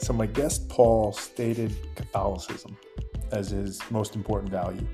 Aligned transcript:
So, 0.00 0.14
my 0.14 0.26
guest 0.26 0.68
Paul 0.68 1.12
stated 1.12 1.76
Catholicism 1.94 2.76
as 3.32 3.50
his 3.50 3.80
most 3.90 4.16
important 4.16 4.50
value. 4.50 4.86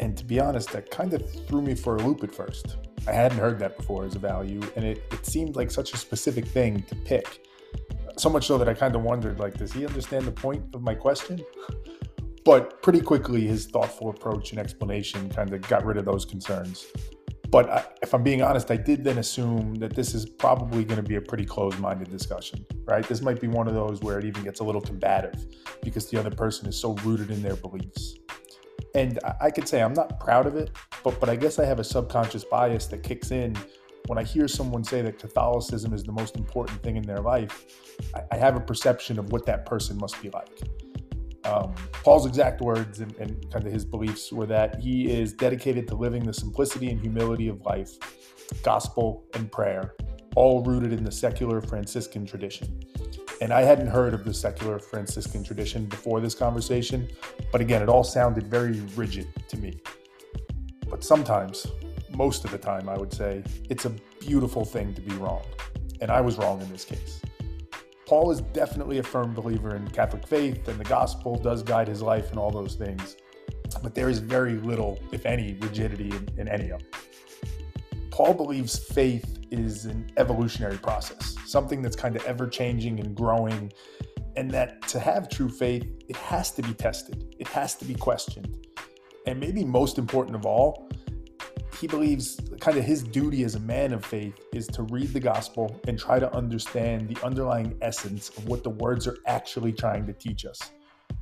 And 0.00 0.16
to 0.16 0.24
be 0.24 0.40
honest, 0.40 0.70
that 0.72 0.90
kind 0.90 1.12
of 1.12 1.30
threw 1.46 1.62
me 1.62 1.74
for 1.74 1.96
a 1.96 2.02
loop 2.02 2.24
at 2.24 2.34
first. 2.34 2.76
I 3.06 3.12
hadn't 3.12 3.38
heard 3.38 3.58
that 3.58 3.76
before 3.76 4.06
as 4.06 4.14
a 4.14 4.18
value, 4.18 4.62
and 4.76 4.84
it, 4.84 5.02
it 5.12 5.26
seemed 5.26 5.56
like 5.56 5.70
such 5.70 5.92
a 5.92 5.98
specific 5.98 6.46
thing 6.46 6.82
to 6.84 6.94
pick. 6.94 7.46
So 8.16 8.30
much 8.30 8.46
so 8.46 8.56
that 8.56 8.68
I 8.68 8.74
kind 8.74 8.96
of 8.96 9.02
wondered, 9.02 9.38
like, 9.38 9.58
does 9.58 9.72
he 9.72 9.86
understand 9.86 10.24
the 10.24 10.32
point 10.32 10.64
of 10.74 10.82
my 10.82 10.94
question? 10.94 11.44
But 12.44 12.82
pretty 12.82 13.02
quickly, 13.02 13.46
his 13.46 13.66
thoughtful 13.66 14.08
approach 14.08 14.52
and 14.52 14.58
explanation 14.58 15.28
kind 15.30 15.52
of 15.52 15.60
got 15.62 15.84
rid 15.84 15.98
of 15.98 16.06
those 16.06 16.24
concerns. 16.24 16.86
But 17.54 17.70
I, 17.70 17.84
if 18.02 18.12
I'm 18.12 18.24
being 18.24 18.42
honest, 18.42 18.72
I 18.72 18.76
did 18.76 19.04
then 19.04 19.18
assume 19.18 19.76
that 19.76 19.94
this 19.94 20.12
is 20.12 20.26
probably 20.26 20.82
going 20.82 20.96
to 20.96 21.08
be 21.08 21.14
a 21.14 21.20
pretty 21.20 21.44
closed 21.44 21.78
minded 21.78 22.10
discussion, 22.10 22.66
right? 22.84 23.06
This 23.06 23.22
might 23.22 23.40
be 23.40 23.46
one 23.46 23.68
of 23.68 23.74
those 23.74 24.00
where 24.00 24.18
it 24.18 24.24
even 24.24 24.42
gets 24.42 24.58
a 24.58 24.64
little 24.64 24.80
combative 24.80 25.46
because 25.80 26.10
the 26.10 26.18
other 26.18 26.32
person 26.32 26.66
is 26.66 26.76
so 26.76 26.94
rooted 27.04 27.30
in 27.30 27.44
their 27.44 27.54
beliefs. 27.54 28.16
And 28.96 29.20
I 29.40 29.52
could 29.52 29.68
say 29.68 29.84
I'm 29.84 29.94
not 29.94 30.18
proud 30.18 30.48
of 30.48 30.56
it, 30.56 30.72
but, 31.04 31.20
but 31.20 31.28
I 31.28 31.36
guess 31.36 31.60
I 31.60 31.64
have 31.64 31.78
a 31.78 31.84
subconscious 31.84 32.42
bias 32.42 32.86
that 32.86 33.04
kicks 33.04 33.30
in 33.30 33.56
when 34.08 34.18
I 34.18 34.24
hear 34.24 34.48
someone 34.48 34.82
say 34.82 35.02
that 35.02 35.20
Catholicism 35.20 35.92
is 35.94 36.02
the 36.02 36.10
most 36.10 36.34
important 36.34 36.82
thing 36.82 36.96
in 36.96 37.04
their 37.04 37.20
life. 37.20 37.66
I, 38.16 38.22
I 38.32 38.36
have 38.36 38.56
a 38.56 38.60
perception 38.60 39.16
of 39.16 39.30
what 39.30 39.46
that 39.46 39.64
person 39.64 39.96
must 39.96 40.20
be 40.20 40.28
like. 40.30 40.58
Um, 41.44 41.74
Paul's 41.92 42.26
exact 42.26 42.60
words 42.62 43.00
and, 43.00 43.14
and, 43.16 43.50
kind 43.52 43.66
of 43.66 43.72
his 43.72 43.84
beliefs 43.84 44.32
were 44.32 44.46
that 44.46 44.80
he 44.80 45.10
is 45.10 45.32
dedicated 45.34 45.86
to 45.88 45.94
living 45.94 46.24
the 46.24 46.32
simplicity 46.32 46.90
and 46.90 46.98
humility 47.00 47.48
of 47.48 47.60
life, 47.62 47.90
gospel 48.62 49.24
and 49.34 49.52
prayer, 49.52 49.94
all 50.36 50.62
rooted 50.62 50.92
in 50.92 51.04
the 51.04 51.12
secular 51.12 51.60
Franciscan 51.60 52.24
tradition. 52.24 52.80
And 53.40 53.52
I 53.52 53.62
hadn't 53.62 53.88
heard 53.88 54.14
of 54.14 54.24
the 54.24 54.32
secular 54.32 54.78
Franciscan 54.78 55.44
tradition 55.44 55.84
before 55.84 56.20
this 56.20 56.34
conversation, 56.34 57.08
but 57.52 57.60
again, 57.60 57.82
it 57.82 57.88
all 57.88 58.04
sounded 58.04 58.46
very 58.46 58.80
rigid 58.96 59.28
to 59.48 59.58
me. 59.58 59.80
But 60.88 61.04
sometimes, 61.04 61.66
most 62.16 62.44
of 62.44 62.52
the 62.52 62.58
time, 62.58 62.88
I 62.88 62.96
would 62.96 63.12
say, 63.12 63.42
it's 63.68 63.84
a 63.84 63.90
beautiful 64.20 64.64
thing 64.64 64.94
to 64.94 65.00
be 65.02 65.14
wrong. 65.16 65.42
And 66.00 66.10
I 66.10 66.20
was 66.20 66.38
wrong 66.38 66.60
in 66.62 66.70
this 66.70 66.84
case. 66.84 67.20
Paul 68.06 68.30
is 68.30 68.42
definitely 68.52 68.98
a 68.98 69.02
firm 69.02 69.32
believer 69.32 69.76
in 69.76 69.88
Catholic 69.88 70.26
faith, 70.26 70.68
and 70.68 70.78
the 70.78 70.84
gospel 70.84 71.36
does 71.36 71.62
guide 71.62 71.88
his 71.88 72.02
life 72.02 72.30
and 72.30 72.38
all 72.38 72.50
those 72.50 72.74
things. 72.74 73.16
But 73.82 73.94
there 73.94 74.10
is 74.10 74.18
very 74.18 74.54
little, 74.54 75.00
if 75.10 75.24
any, 75.24 75.54
rigidity 75.54 76.10
in, 76.10 76.28
in 76.36 76.48
any 76.48 76.70
of 76.70 76.80
it. 76.80 76.94
Paul 78.10 78.34
believes 78.34 78.78
faith 78.78 79.38
is 79.50 79.86
an 79.86 80.10
evolutionary 80.18 80.78
process, 80.78 81.34
something 81.46 81.80
that's 81.82 81.96
kind 81.96 82.14
of 82.14 82.24
ever 82.26 82.46
changing 82.46 83.00
and 83.00 83.14
growing, 83.14 83.72
and 84.36 84.50
that 84.50 84.86
to 84.88 85.00
have 85.00 85.28
true 85.28 85.48
faith, 85.48 85.86
it 86.08 86.16
has 86.16 86.50
to 86.52 86.62
be 86.62 86.74
tested, 86.74 87.34
it 87.38 87.48
has 87.48 87.74
to 87.76 87.84
be 87.84 87.94
questioned. 87.94 88.66
And 89.26 89.40
maybe 89.40 89.64
most 89.64 89.96
important 89.98 90.36
of 90.36 90.44
all, 90.44 90.88
he 91.80 91.86
believes 91.86 92.40
kind 92.60 92.76
of 92.78 92.84
his 92.84 93.02
duty 93.02 93.44
as 93.44 93.54
a 93.54 93.60
man 93.60 93.92
of 93.92 94.04
faith 94.04 94.40
is 94.52 94.66
to 94.68 94.82
read 94.84 95.12
the 95.12 95.20
gospel 95.20 95.80
and 95.88 95.98
try 95.98 96.18
to 96.18 96.32
understand 96.34 97.08
the 97.08 97.24
underlying 97.24 97.76
essence 97.82 98.30
of 98.30 98.48
what 98.48 98.62
the 98.62 98.70
words 98.70 99.06
are 99.06 99.18
actually 99.26 99.72
trying 99.72 100.06
to 100.06 100.12
teach 100.12 100.44
us 100.44 100.70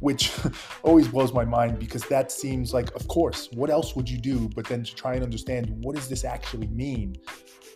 which 0.03 0.33
always 0.83 1.09
blows 1.09 1.33
my 1.33 1.45
mind 1.45 1.79
because 1.79 2.03
that 2.07 2.31
seems 2.33 2.75
like 2.75 2.95
of 2.95 3.07
course 3.09 3.49
what 3.53 3.71
else 3.71 3.95
would 3.97 4.09
you 4.09 4.19
do 4.19 4.49
but 4.55 4.67
then 4.67 4.83
to 4.83 4.95
try 4.95 5.15
and 5.15 5.23
understand 5.23 5.73
what 5.83 5.95
does 5.95 6.09
this 6.09 6.25
actually 6.25 6.67
mean? 6.69 7.17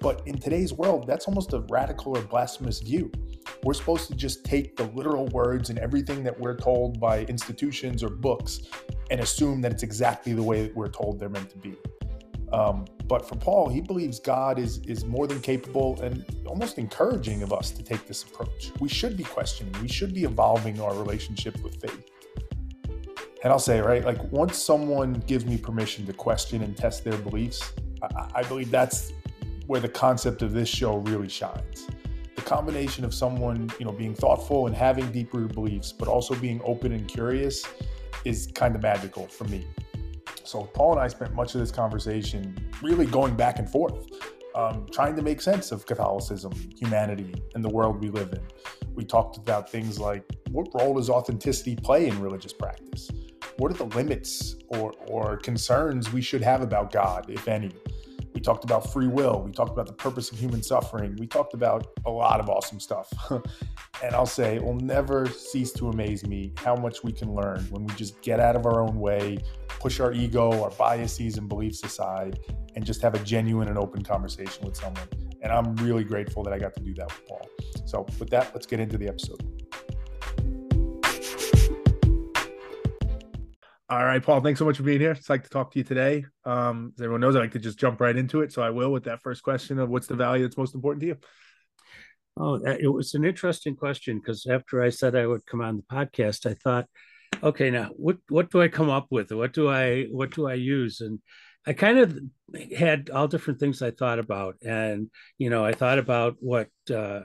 But 0.00 0.22
in 0.27 0.38
today's 0.38 0.72
world 0.72 1.06
that's 1.06 1.27
almost 1.27 1.52
a 1.52 1.60
radical 1.70 2.18
or 2.18 2.22
blasphemous 2.22 2.80
view. 2.80 3.10
We're 3.62 3.74
supposed 3.74 4.08
to 4.08 4.14
just 4.14 4.44
take 4.44 4.77
the 4.77 4.84
literal 4.84 5.27
words 5.28 5.70
and 5.70 5.78
everything 5.78 6.24
that 6.24 6.38
we're 6.38 6.56
told 6.56 7.00
by 7.00 7.20
institutions 7.24 8.02
or 8.02 8.10
books 8.10 8.62
and 9.11 9.20
assume 9.20 9.61
that 9.62 9.72
it's 9.72 9.84
exactly 9.84 10.33
the 10.33 10.42
way 10.42 10.62
that 10.62 10.77
we're 10.77 10.89
told 10.89 11.20
they're 11.20 11.28
meant 11.28 11.50
to 11.50 11.58
be 11.58 11.77
um, 12.52 12.84
but 13.07 13.29
for 13.29 13.36
Paul, 13.36 13.68
he 13.68 13.80
believes 13.80 14.20
God 14.20 14.58
is 14.58 14.79
is 14.86 15.05
more 15.05 15.27
than 15.27 15.40
capable 15.40 16.01
and 16.01 16.24
almost 16.46 16.79
encouraging 16.79 17.42
of 17.42 17.52
us 17.52 17.70
to 17.73 17.83
take 17.83 18.07
this 18.07 18.23
approach. 18.23 18.70
We 18.80 18.89
should 18.89 19.17
be 19.17 19.24
questioning. 19.24 19.74
We 19.83 19.89
should 19.89 20.14
be 20.14 20.24
evolving 20.24 20.80
our 20.80 20.95
relationship 20.95 21.61
with 21.62 21.80
faith. 21.80 22.05
And 23.42 23.52
I'll 23.52 23.58
say, 23.58 23.80
right, 23.80 24.05
like 24.05 24.20
once 24.33 24.57
someone 24.57 25.14
gives 25.27 25.45
me 25.45 25.57
permission 25.57 26.07
to 26.07 26.12
question 26.12 26.62
and 26.62 26.77
test 26.77 27.05
their 27.05 27.18
beliefs, 27.18 27.73
I, 28.02 28.30
I 28.36 28.42
believe 28.42 28.70
that's 28.70 29.13
where 29.67 29.80
the 29.80 29.89
concept 29.89 30.42
of 30.42 30.52
this 30.52 30.68
show 30.68 30.98
really 30.98 31.28
shines. 31.28 31.86
The 32.34 32.42
combination 32.42 33.05
of 33.05 33.14
someone, 33.14 33.70
you 33.78 33.84
know, 33.84 33.92
being 33.92 34.14
thoughtful 34.14 34.67
and 34.67 34.74
having 34.74 35.11
deep-rooted 35.13 35.55
beliefs, 35.55 35.92
but 35.92 36.08
also 36.08 36.34
being 36.34 36.61
open 36.64 36.92
and 36.92 37.07
curious, 37.07 37.64
is 38.24 38.48
kind 38.55 38.74
of 38.74 38.83
magical 38.83 39.27
for 39.27 39.45
me. 39.45 39.67
So 40.46 40.62
Paul 40.62 40.92
and 40.92 41.01
I 41.01 41.08
spent 41.08 41.34
much 41.34 41.55
of 41.55 41.61
this 41.61 41.73
conversation 41.73 42.57
really 42.80 43.05
going 43.05 43.34
back 43.34 43.58
and 43.58 43.68
forth, 43.68 44.07
um, 44.55 44.86
trying 44.92 45.17
to 45.17 45.23
make 45.23 45.40
sense 45.40 45.73
of 45.73 45.86
Catholicism, 45.86 46.52
humanity, 46.79 47.34
and 47.57 47.64
the 47.64 47.68
world 47.68 48.01
we 48.01 48.11
live 48.11 48.33
in. 48.33 48.40
We 48.95 49.05
talked 49.05 49.39
about 49.39 49.68
things 49.68 49.98
like 49.98 50.24
what 50.51 50.68
role 50.73 50.95
does 50.95 51.11
authenticity 51.11 51.74
play 51.74 52.07
in 52.07 52.20
religious 52.20 52.52
practice? 52.52 53.11
What 53.58 53.73
are 53.73 53.74
the 53.74 53.96
limits 53.96 54.55
or, 54.68 54.92
or 55.08 55.36
concerns 55.39 56.12
we 56.12 56.23
should 56.23 56.42
have 56.42 56.63
about 56.63 56.92
God, 56.92 57.27
if 57.28 57.48
any? 57.48 57.73
We 58.33 58.40
talked 58.40 58.64
about 58.64 58.92
free 58.92 59.08
will. 59.08 59.42
We 59.42 59.51
talked 59.51 59.73
about 59.73 59.86
the 59.86 59.95
purpose 59.95 60.30
of 60.30 60.39
human 60.39 60.63
suffering. 60.63 61.17
We 61.18 61.27
talked 61.27 61.55
about 61.55 61.89
a 62.05 62.11
lot 62.11 62.39
of 62.39 62.48
awesome 62.51 62.78
stuff. 62.78 63.11
and 63.30 64.14
I'll 64.14 64.27
say 64.27 64.57
it 64.57 64.63
will 64.63 64.74
never 64.74 65.27
cease 65.27 65.73
to 65.73 65.89
amaze 65.89 66.24
me 66.27 66.52
how 66.58 66.77
much 66.77 67.02
we 67.02 67.13
can 67.13 67.34
learn 67.34 67.67
when 67.70 67.86
we 67.86 67.95
just 67.95 68.20
get 68.20 68.39
out 68.39 68.55
of 68.55 68.67
our 68.67 68.83
own 68.83 69.01
way, 69.01 69.39
push 69.79 70.01
our 70.01 70.13
ego, 70.13 70.63
our 70.63 70.70
biases, 70.70 71.39
and 71.39 71.48
beliefs 71.48 71.85
aside, 71.85 72.39
and 72.75 72.85
just 72.85 73.03
have 73.03 73.14
a 73.14 73.19
genuine 73.20 73.69
and 73.69 73.79
open 73.79 74.03
conversation 74.03 74.64
with 74.64 74.77
someone. 74.77 75.09
And 75.42 75.53
I'm 75.53 75.77
really 75.77 76.05
grateful 76.05 76.42
that 76.45 76.53
I 76.53 76.59
got 76.59 76.75
to 76.75 76.81
do 76.81 76.95
that 76.95 77.07
with 77.07 77.29
Paul. 77.29 77.48
So, 77.85 78.07
with 78.19 78.31
that, 78.31 78.51
let's 78.55 78.67
get 78.67 78.81
into 78.81 78.98
the 78.98 79.09
episode. 79.09 79.41
All 83.89 84.05
right, 84.05 84.20
Paul, 84.20 84.41
thanks 84.41 84.59
so 84.59 84.64
much 84.64 84.79
for 84.79 84.83
being 84.83 84.98
here. 84.98 85.13
It's 85.13 85.31
like 85.31 85.45
to 85.45 85.48
talk 85.48 85.70
to 85.70 85.79
you 85.79 85.85
today. 85.85 86.25
Um, 86.45 86.93
as 86.97 87.03
everyone 87.03 87.20
knows, 87.20 87.37
I 87.37 87.39
like 87.39 87.53
to 87.53 87.61
just 87.61 87.79
jump 87.79 88.01
right 88.01 88.17
into 88.17 88.41
it. 88.41 88.53
So 88.53 88.61
I 88.61 88.70
will 88.70 88.91
with 88.91 89.05
that 89.05 89.23
first 89.23 89.45
question 89.45 89.79
of 89.79 89.89
what's 89.89 90.08
the 90.08 90.17
value 90.17 90.43
that's 90.43 90.57
most 90.57 90.75
important 90.75 91.03
to 91.03 91.07
you? 91.07 91.17
Oh, 92.37 92.57
it 92.57 92.93
was 92.93 93.14
an 93.14 93.25
interesting 93.25 93.77
question 93.77 94.19
because 94.19 94.45
after 94.47 94.83
I 94.83 94.91
said 94.91 95.14
I 95.14 95.27
would 95.27 95.47
come 95.47 95.61
on 95.61 95.77
the 95.77 95.83
podcast, 95.85 96.51
I 96.51 96.55
thought, 96.55 96.87
okay, 97.42 97.70
now 97.70 97.91
what 97.97 98.19
what 98.29 98.51
do 98.51 98.63
I 98.63 98.69
come 98.69 98.91
up 98.91 99.07
with? 99.11 99.33
What 99.33 99.53
do 99.53 99.69
I 99.69 100.05
what 100.05 100.31
do 100.31 100.48
I 100.48 100.55
use? 100.55 101.01
And 101.01 101.20
I 101.67 101.73
kind 101.73 101.98
of 101.98 102.19
had 102.77 103.11
all 103.11 103.29
different 103.29 103.59
things 103.59 103.83
I 103.83 103.91
thought 103.91 104.19
about, 104.19 104.57
and 104.64 105.11
you 105.39 105.51
know, 105.51 105.64
I 105.64 105.73
thought 105.73 105.98
about 105.98 106.37
what 106.41 106.69
uh, 106.95 107.23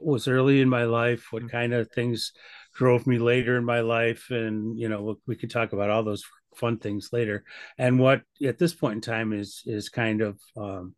was 0.00 0.28
early 0.28 0.60
in 0.60 0.68
my 0.68 0.84
life, 0.84 1.28
what 1.30 1.44
mm. 1.44 1.50
kind 1.50 1.72
of 1.72 1.90
things 1.90 2.32
drove 2.74 3.06
me 3.06 3.18
later 3.18 3.56
in 3.56 3.64
my 3.64 3.80
life 3.80 4.26
and 4.30 4.78
you 4.78 4.88
know 4.88 5.18
we 5.26 5.36
could 5.36 5.50
talk 5.50 5.72
about 5.72 5.90
all 5.90 6.02
those 6.02 6.24
fun 6.56 6.78
things 6.78 7.10
later 7.12 7.44
and 7.78 7.98
what 7.98 8.22
at 8.44 8.58
this 8.58 8.74
point 8.74 8.94
in 8.96 9.00
time 9.00 9.32
is 9.32 9.62
is 9.66 9.88
kind 9.88 10.20
of 10.20 10.38
um, 10.56 10.94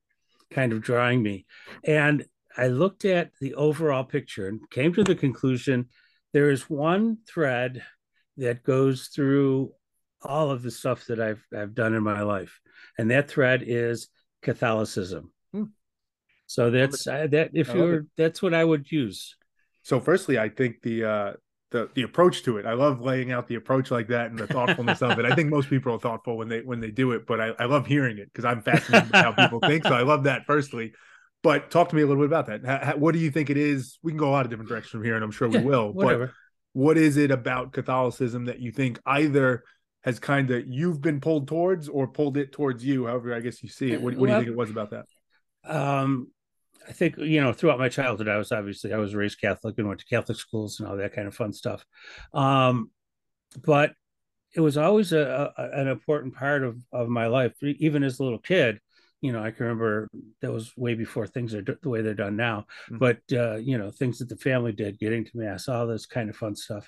kind 0.50 0.72
of 0.72 0.82
drawing 0.82 1.22
me 1.22 1.46
and 1.84 2.24
i 2.56 2.66
looked 2.66 3.04
at 3.04 3.30
the 3.40 3.54
overall 3.54 4.04
picture 4.04 4.48
and 4.48 4.68
came 4.70 4.92
to 4.92 5.04
the 5.04 5.14
conclusion 5.14 5.88
there 6.32 6.50
is 6.50 6.68
one 6.68 7.18
thread 7.26 7.82
that 8.36 8.62
goes 8.62 9.08
through 9.08 9.72
all 10.22 10.50
of 10.50 10.62
the 10.62 10.70
stuff 10.70 11.06
that 11.06 11.20
i've 11.20 11.44
i've 11.56 11.74
done 11.74 11.94
in 11.94 12.02
my 12.02 12.22
life 12.22 12.60
and 12.98 13.10
that 13.10 13.28
thread 13.28 13.62
is 13.66 14.08
catholicism 14.42 15.32
hmm. 15.52 15.64
so 16.46 16.70
that's 16.70 17.06
uh, 17.06 17.26
that 17.30 17.50
if 17.54 17.72
you're 17.74 18.06
that's 18.16 18.42
what 18.42 18.54
i 18.54 18.64
would 18.64 18.90
use 18.90 19.36
so 19.82 20.00
firstly 20.00 20.38
i 20.38 20.48
think 20.48 20.80
the 20.82 21.04
uh 21.04 21.32
the 21.72 21.90
the 21.94 22.02
approach 22.02 22.44
to 22.44 22.58
it. 22.58 22.66
I 22.66 22.74
love 22.74 23.00
laying 23.00 23.32
out 23.32 23.48
the 23.48 23.56
approach 23.56 23.90
like 23.90 24.08
that 24.08 24.30
and 24.30 24.38
the 24.38 24.46
thoughtfulness 24.46 25.02
of 25.02 25.18
it. 25.18 25.24
I 25.24 25.34
think 25.34 25.48
most 25.48 25.68
people 25.68 25.92
are 25.94 25.98
thoughtful 25.98 26.36
when 26.36 26.48
they 26.48 26.60
when 26.60 26.78
they 26.78 26.92
do 26.92 27.10
it, 27.12 27.26
but 27.26 27.40
I, 27.40 27.48
I 27.58 27.64
love 27.64 27.86
hearing 27.86 28.18
it 28.18 28.30
because 28.32 28.44
I'm 28.44 28.62
fascinated 28.62 29.10
by 29.10 29.22
how 29.22 29.32
people 29.32 29.58
think. 29.66 29.84
So 29.84 29.94
I 29.94 30.02
love 30.02 30.24
that 30.24 30.46
firstly. 30.46 30.92
But 31.42 31.72
talk 31.72 31.88
to 31.88 31.96
me 31.96 32.02
a 32.02 32.06
little 32.06 32.22
bit 32.22 32.28
about 32.28 32.46
that. 32.46 32.64
How, 32.64 32.92
how, 32.92 32.96
what 32.96 33.12
do 33.14 33.18
you 33.18 33.30
think 33.30 33.50
it 33.50 33.56
is? 33.56 33.98
We 34.02 34.12
can 34.12 34.18
go 34.18 34.28
a 34.28 34.30
lot 34.30 34.44
of 34.44 34.50
different 34.50 34.68
directions 34.68 34.90
from 34.90 35.02
here, 35.02 35.16
and 35.16 35.24
I'm 35.24 35.32
sure 35.32 35.48
we 35.48 35.56
yeah, 35.56 35.64
will. 35.64 35.92
Whatever. 35.92 36.26
But 36.26 36.34
what 36.72 36.96
is 36.96 37.16
it 37.16 37.30
about 37.30 37.72
Catholicism 37.72 38.46
that 38.46 38.60
you 38.60 38.72
think 38.72 38.98
either 39.06 39.62
has 40.04 40.18
kind 40.18 40.50
of 40.50 40.66
you've 40.66 41.00
been 41.00 41.20
pulled 41.20 41.46
towards 41.46 41.88
or 41.88 42.06
pulled 42.08 42.36
it 42.36 42.52
towards 42.52 42.84
you? 42.84 43.06
However, 43.06 43.34
I 43.34 43.40
guess 43.40 43.62
you 43.62 43.68
see 43.68 43.92
it. 43.92 44.00
What, 44.00 44.16
what 44.16 44.26
do 44.26 44.32
you 44.32 44.38
think 44.38 44.50
it 44.50 44.56
was 44.56 44.70
about 44.70 44.90
that? 44.90 45.04
Um, 45.64 46.30
I 46.88 46.92
think 46.92 47.16
you 47.18 47.40
know 47.40 47.52
throughout 47.52 47.78
my 47.78 47.88
childhood, 47.88 48.28
I 48.28 48.38
was 48.38 48.52
obviously 48.52 48.92
I 48.92 48.98
was 48.98 49.14
raised 49.14 49.40
Catholic 49.40 49.76
and 49.78 49.86
went 49.86 50.00
to 50.00 50.06
Catholic 50.06 50.38
schools 50.38 50.80
and 50.80 50.88
all 50.88 50.96
that 50.96 51.14
kind 51.14 51.28
of 51.28 51.34
fun 51.34 51.52
stuff. 51.52 51.84
Um, 52.34 52.90
but 53.62 53.92
it 54.54 54.60
was 54.60 54.76
always 54.76 55.12
a, 55.12 55.52
a, 55.56 55.80
an 55.80 55.88
important 55.88 56.34
part 56.34 56.64
of 56.64 56.78
of 56.92 57.08
my 57.08 57.26
life, 57.26 57.52
even 57.62 58.02
as 58.02 58.18
a 58.18 58.24
little 58.24 58.38
kid. 58.38 58.80
You 59.22 59.32
know, 59.32 59.42
I 59.42 59.52
can 59.52 59.66
remember 59.66 60.10
that 60.40 60.52
was 60.52 60.76
way 60.76 60.94
before 60.94 61.26
things 61.26 61.54
are 61.54 61.62
the 61.62 61.88
way 61.88 62.02
they're 62.02 62.12
done 62.12 62.36
now. 62.36 62.66
Mm-hmm. 62.90 62.98
But 62.98 63.20
uh, 63.32 63.56
you 63.56 63.78
know, 63.78 63.90
things 63.90 64.18
that 64.18 64.28
the 64.28 64.36
family 64.36 64.72
did, 64.72 64.98
getting 64.98 65.24
to 65.24 65.30
mass, 65.34 65.68
all 65.68 65.86
this 65.86 66.06
kind 66.06 66.28
of 66.28 66.36
fun 66.36 66.56
stuff. 66.56 66.86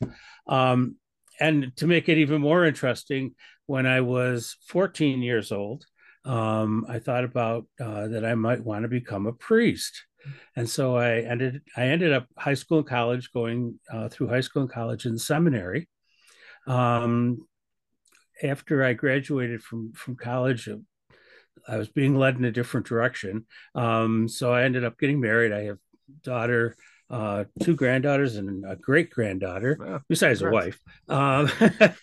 Um, 0.48 0.96
and 1.40 1.74
to 1.76 1.86
make 1.86 2.08
it 2.08 2.18
even 2.18 2.40
more 2.40 2.64
interesting, 2.64 3.34
when 3.66 3.86
I 3.86 4.00
was 4.02 4.56
14 4.66 5.22
years 5.22 5.52
old, 5.52 5.86
um, 6.24 6.84
I 6.88 6.98
thought 6.98 7.24
about 7.24 7.66
uh, 7.80 8.08
that 8.08 8.24
I 8.24 8.34
might 8.34 8.64
want 8.64 8.82
to 8.82 8.88
become 8.88 9.26
a 9.26 9.32
priest. 9.32 10.04
And 10.56 10.68
so 10.68 10.96
I 10.96 11.20
ended 11.20 11.62
I 11.76 11.84
ended 11.84 12.12
up 12.12 12.26
high 12.36 12.54
school 12.54 12.78
and 12.78 12.86
college, 12.86 13.30
going 13.32 13.78
uh, 13.92 14.08
through 14.08 14.28
high 14.28 14.40
school 14.40 14.62
and 14.62 14.70
college 14.70 15.06
in 15.06 15.18
seminary. 15.18 15.88
Um, 16.66 17.46
after 18.42 18.82
I 18.82 18.94
graduated 18.94 19.62
from 19.62 19.92
from 19.92 20.16
college, 20.16 20.68
I 21.66 21.76
was 21.76 21.88
being 21.88 22.16
led 22.16 22.36
in 22.36 22.44
a 22.44 22.52
different 22.52 22.86
direction. 22.86 23.46
Um, 23.74 24.28
so 24.28 24.52
I 24.52 24.64
ended 24.64 24.84
up 24.84 24.98
getting 24.98 25.20
married. 25.20 25.52
I 25.52 25.64
have 25.64 25.78
daughter, 26.22 26.76
uh, 27.10 27.44
two 27.62 27.74
granddaughters, 27.74 28.36
and 28.36 28.64
a 28.64 28.76
great 28.76 29.10
granddaughter, 29.10 29.78
wow. 29.80 30.00
besides 30.08 30.40
Congrats. 30.40 30.78
a 31.08 31.12
wife. 31.12 31.50
Um, 31.70 31.94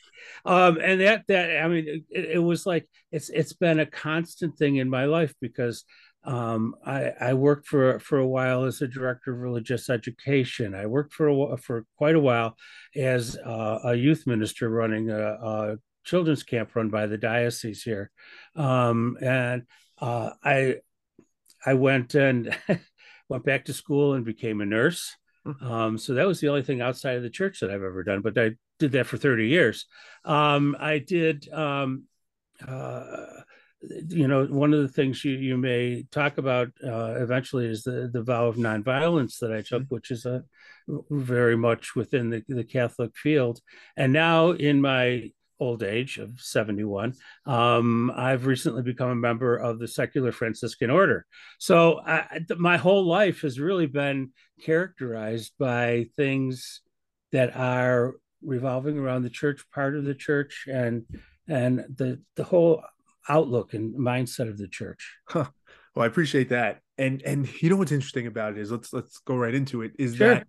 um, 0.45 0.77
and 0.81 1.01
that 1.01 1.25
that 1.27 1.63
I 1.63 1.67
mean, 1.67 2.05
it, 2.09 2.25
it, 2.25 2.39
was 2.39 2.65
like 2.65 2.87
it's 3.11 3.29
it's 3.29 3.53
been 3.53 3.79
a 3.79 3.85
constant 3.85 4.57
thing 4.57 4.77
in 4.77 4.89
my 4.89 5.05
life 5.05 5.33
because 5.41 5.83
um, 6.23 6.75
I, 6.85 7.11
I 7.19 7.33
worked 7.33 7.67
for 7.67 7.99
for 7.99 8.19
a 8.19 8.27
while 8.27 8.63
as 8.63 8.81
a 8.81 8.87
director 8.87 9.33
of 9.33 9.39
religious 9.39 9.89
education. 9.89 10.75
I 10.75 10.85
worked 10.85 11.13
for 11.13 11.53
a, 11.53 11.57
for 11.57 11.85
quite 11.97 12.15
a 12.15 12.19
while 12.19 12.55
as 12.95 13.37
uh, 13.37 13.79
a 13.85 13.95
youth 13.95 14.27
minister 14.27 14.69
running 14.69 15.09
a, 15.09 15.19
a, 15.19 15.77
children's 16.03 16.43
camp 16.43 16.75
run 16.75 16.89
by 16.89 17.07
the 17.07 17.17
diocese 17.17 17.83
here, 17.83 18.11
um, 18.55 19.17
and 19.21 19.63
uh, 19.99 20.31
I 20.43 20.77
I 21.65 21.75
went 21.75 22.15
and 22.15 22.55
went 23.29 23.45
back 23.45 23.65
to 23.65 23.73
school 23.73 24.13
and 24.13 24.25
became 24.25 24.61
a 24.61 24.65
nurse. 24.65 25.15
Hmm. 25.45 25.65
Um, 25.65 25.97
so 25.97 26.13
that 26.13 26.27
was 26.27 26.39
the 26.39 26.49
only 26.49 26.63
thing 26.63 26.81
outside 26.81 27.17
of 27.17 27.23
the 27.23 27.29
church 27.29 27.59
that 27.59 27.71
I've 27.71 27.83
ever 27.83 28.03
done. 28.03 28.21
But 28.21 28.37
I 28.37 28.51
did 28.79 28.91
that 28.93 29.07
for 29.07 29.17
30 29.17 29.47
years. 29.47 29.85
Um, 30.25 30.75
I 30.79 30.99
did, 30.99 31.51
um, 31.51 32.05
uh, 32.67 33.25
you 33.81 34.27
know, 34.27 34.45
one 34.45 34.73
of 34.73 34.81
the 34.81 34.87
things 34.87 35.25
you, 35.25 35.33
you 35.33 35.57
may 35.57 36.05
talk 36.11 36.37
about 36.37 36.69
uh, 36.85 37.15
eventually 37.17 37.65
is 37.65 37.83
the, 37.83 38.09
the 38.11 38.21
vow 38.21 38.47
of 38.47 38.57
nonviolence 38.57 39.39
that 39.39 39.51
I 39.51 39.61
took, 39.61 39.83
mm-hmm. 39.83 39.95
which 39.95 40.11
is 40.11 40.25
a 40.25 40.43
very 41.09 41.55
much 41.55 41.95
within 41.95 42.29
the, 42.29 42.43
the 42.47 42.63
Catholic 42.63 43.15
field. 43.15 43.59
And 43.97 44.13
now 44.13 44.51
in 44.51 44.81
my 44.81 45.31
old 45.61 45.83
age 45.83 46.17
of 46.17 46.41
71, 46.41 47.13
um, 47.45 48.11
I've 48.15 48.47
recently 48.47 48.81
become 48.81 49.09
a 49.09 49.15
member 49.15 49.55
of 49.55 49.79
the 49.79 49.87
Secular 49.87 50.31
Franciscan 50.31 50.89
Order. 50.89 51.25
So 51.59 52.01
I, 52.05 52.41
my 52.57 52.77
whole 52.77 53.05
life 53.05 53.41
has 53.41 53.59
really 53.59 53.85
been 53.85 54.31
characterized 54.61 55.53
by 55.59 56.07
things 56.17 56.81
that 57.31 57.55
are 57.55 58.15
revolving 58.41 58.97
around 58.97 59.21
the 59.21 59.29
church, 59.29 59.63
part 59.71 59.95
of 59.95 60.03
the 60.03 60.15
church, 60.15 60.65
and 60.67 61.05
and 61.47 61.85
the 61.95 62.19
the 62.35 62.43
whole 62.43 62.83
outlook 63.29 63.73
and 63.73 63.95
mindset 63.95 64.49
of 64.49 64.57
the 64.57 64.67
church. 64.67 65.15
Huh. 65.29 65.45
Well, 65.95 66.03
I 66.03 66.07
appreciate 66.07 66.49
that. 66.49 66.79
And 66.97 67.21
and 67.21 67.47
you 67.61 67.69
know 67.69 67.75
what's 67.75 67.91
interesting 67.91 68.27
about 68.27 68.53
it 68.53 68.57
is 68.57 68.71
let's 68.71 68.91
let's 68.91 69.19
go 69.19 69.35
right 69.35 69.53
into 69.53 69.83
it. 69.83 69.91
Is 69.99 70.15
sure. 70.15 70.35
that 70.35 70.47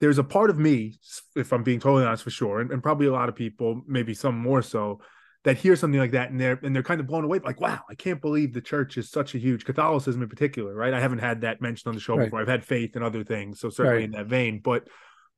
there's 0.00 0.18
a 0.18 0.24
part 0.24 0.50
of 0.50 0.58
me, 0.58 0.98
if 1.34 1.52
I'm 1.52 1.62
being 1.62 1.80
totally 1.80 2.04
honest 2.04 2.22
for 2.22 2.30
sure, 2.30 2.60
and, 2.60 2.70
and 2.70 2.82
probably 2.82 3.06
a 3.06 3.12
lot 3.12 3.28
of 3.28 3.34
people, 3.34 3.82
maybe 3.86 4.14
some 4.14 4.36
more 4.38 4.62
so, 4.62 5.00
that 5.44 5.56
hear 5.56 5.76
something 5.76 6.00
like 6.00 6.10
that 6.10 6.30
and 6.30 6.40
they're 6.40 6.58
and 6.64 6.74
they're 6.74 6.82
kind 6.82 7.00
of 7.00 7.06
blown 7.06 7.24
away, 7.24 7.38
like, 7.38 7.60
wow, 7.60 7.80
I 7.88 7.94
can't 7.94 8.20
believe 8.20 8.52
the 8.52 8.60
church 8.60 8.98
is 8.98 9.10
such 9.10 9.34
a 9.34 9.38
huge 9.38 9.64
Catholicism 9.64 10.20
in 10.20 10.28
particular, 10.28 10.74
right? 10.74 10.92
I 10.92 11.00
haven't 11.00 11.20
had 11.20 11.42
that 11.42 11.60
mentioned 11.60 11.88
on 11.88 11.94
the 11.94 12.00
show 12.00 12.16
right. 12.16 12.24
before. 12.24 12.40
I've 12.40 12.48
had 12.48 12.64
faith 12.64 12.96
and 12.96 13.04
other 13.04 13.22
things, 13.22 13.60
so 13.60 13.70
certainly 13.70 13.98
right. 13.98 14.04
in 14.04 14.10
that 14.12 14.26
vein. 14.26 14.60
But 14.62 14.88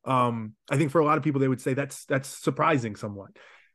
um, 0.05 0.55
I 0.71 0.79
think 0.79 0.91
for 0.91 1.01
a 1.01 1.05
lot 1.05 1.19
of 1.19 1.25
people, 1.25 1.41
they 1.41 1.49
would 1.49 1.61
say 1.61 1.75
that's 1.75 2.07
that's 2.07 2.29
surprising 2.29 2.97
somewhat. 2.97 3.31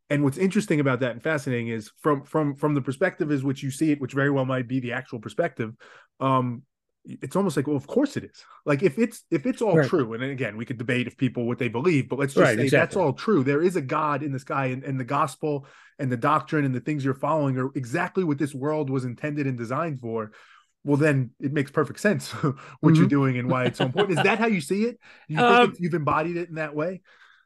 And 0.09 0.23
what's 0.23 0.37
interesting 0.37 0.79
about 0.79 0.99
that 0.99 1.11
and 1.11 1.23
fascinating 1.23 1.69
is 1.69 1.91
from 2.01 2.23
from 2.23 2.55
from 2.55 2.73
the 2.73 2.81
perspective 2.81 3.31
is 3.31 3.43
which 3.43 3.63
you 3.63 3.71
see 3.71 3.91
it, 3.91 4.01
which 4.01 4.13
very 4.13 4.31
well 4.31 4.45
might 4.45 4.67
be 4.67 4.79
the 4.79 4.93
actual 4.93 5.19
perspective. 5.19 5.73
Um, 6.19 6.63
it's 7.05 7.35
almost 7.35 7.57
like 7.57 7.67
well 7.67 7.75
of 7.75 7.87
course 7.87 8.15
it 8.15 8.23
is 8.23 8.45
like 8.65 8.81
if 8.81 8.97
it's 8.97 9.23
if 9.29 9.45
it's 9.45 9.61
all 9.61 9.77
right. 9.77 9.89
true 9.89 10.13
and 10.13 10.23
again 10.23 10.55
we 10.55 10.63
could 10.63 10.77
debate 10.77 11.05
if 11.05 11.17
people 11.17 11.45
what 11.45 11.57
they 11.57 11.67
believe 11.67 12.07
but 12.07 12.17
let's 12.17 12.33
just 12.33 12.41
right, 12.41 12.55
say 12.55 12.63
exactly. 12.63 12.79
that's 12.79 12.95
all 12.95 13.11
true 13.11 13.43
there 13.43 13.61
is 13.61 13.75
a 13.75 13.81
god 13.81 14.23
in 14.23 14.31
the 14.31 14.39
sky 14.39 14.67
and, 14.67 14.83
and 14.83 14.99
the 14.99 15.03
gospel 15.03 15.65
and 15.99 16.11
the 16.11 16.17
doctrine 16.17 16.63
and 16.63 16.73
the 16.73 16.79
things 16.79 17.03
you're 17.03 17.13
following 17.13 17.57
are 17.57 17.69
exactly 17.75 18.23
what 18.23 18.37
this 18.37 18.53
world 18.53 18.89
was 18.89 19.03
intended 19.03 19.47
and 19.47 19.57
designed 19.57 19.99
for 19.99 20.31
well 20.85 20.97
then 20.97 21.31
it 21.41 21.51
makes 21.51 21.71
perfect 21.71 21.99
sense 21.99 22.31
what 22.31 22.53
mm-hmm. 22.53 22.95
you're 22.95 23.07
doing 23.07 23.37
and 23.37 23.49
why 23.49 23.65
it's 23.65 23.79
so 23.79 23.85
important 23.85 24.17
is 24.17 24.23
that 24.23 24.39
how 24.39 24.47
you 24.47 24.61
see 24.61 24.83
it 24.83 24.97
you 25.27 25.35
think 25.35 25.49
um, 25.49 25.73
you've 25.79 25.93
embodied 25.93 26.37
it 26.37 26.47
in 26.47 26.55
that 26.55 26.73
way 26.73 27.01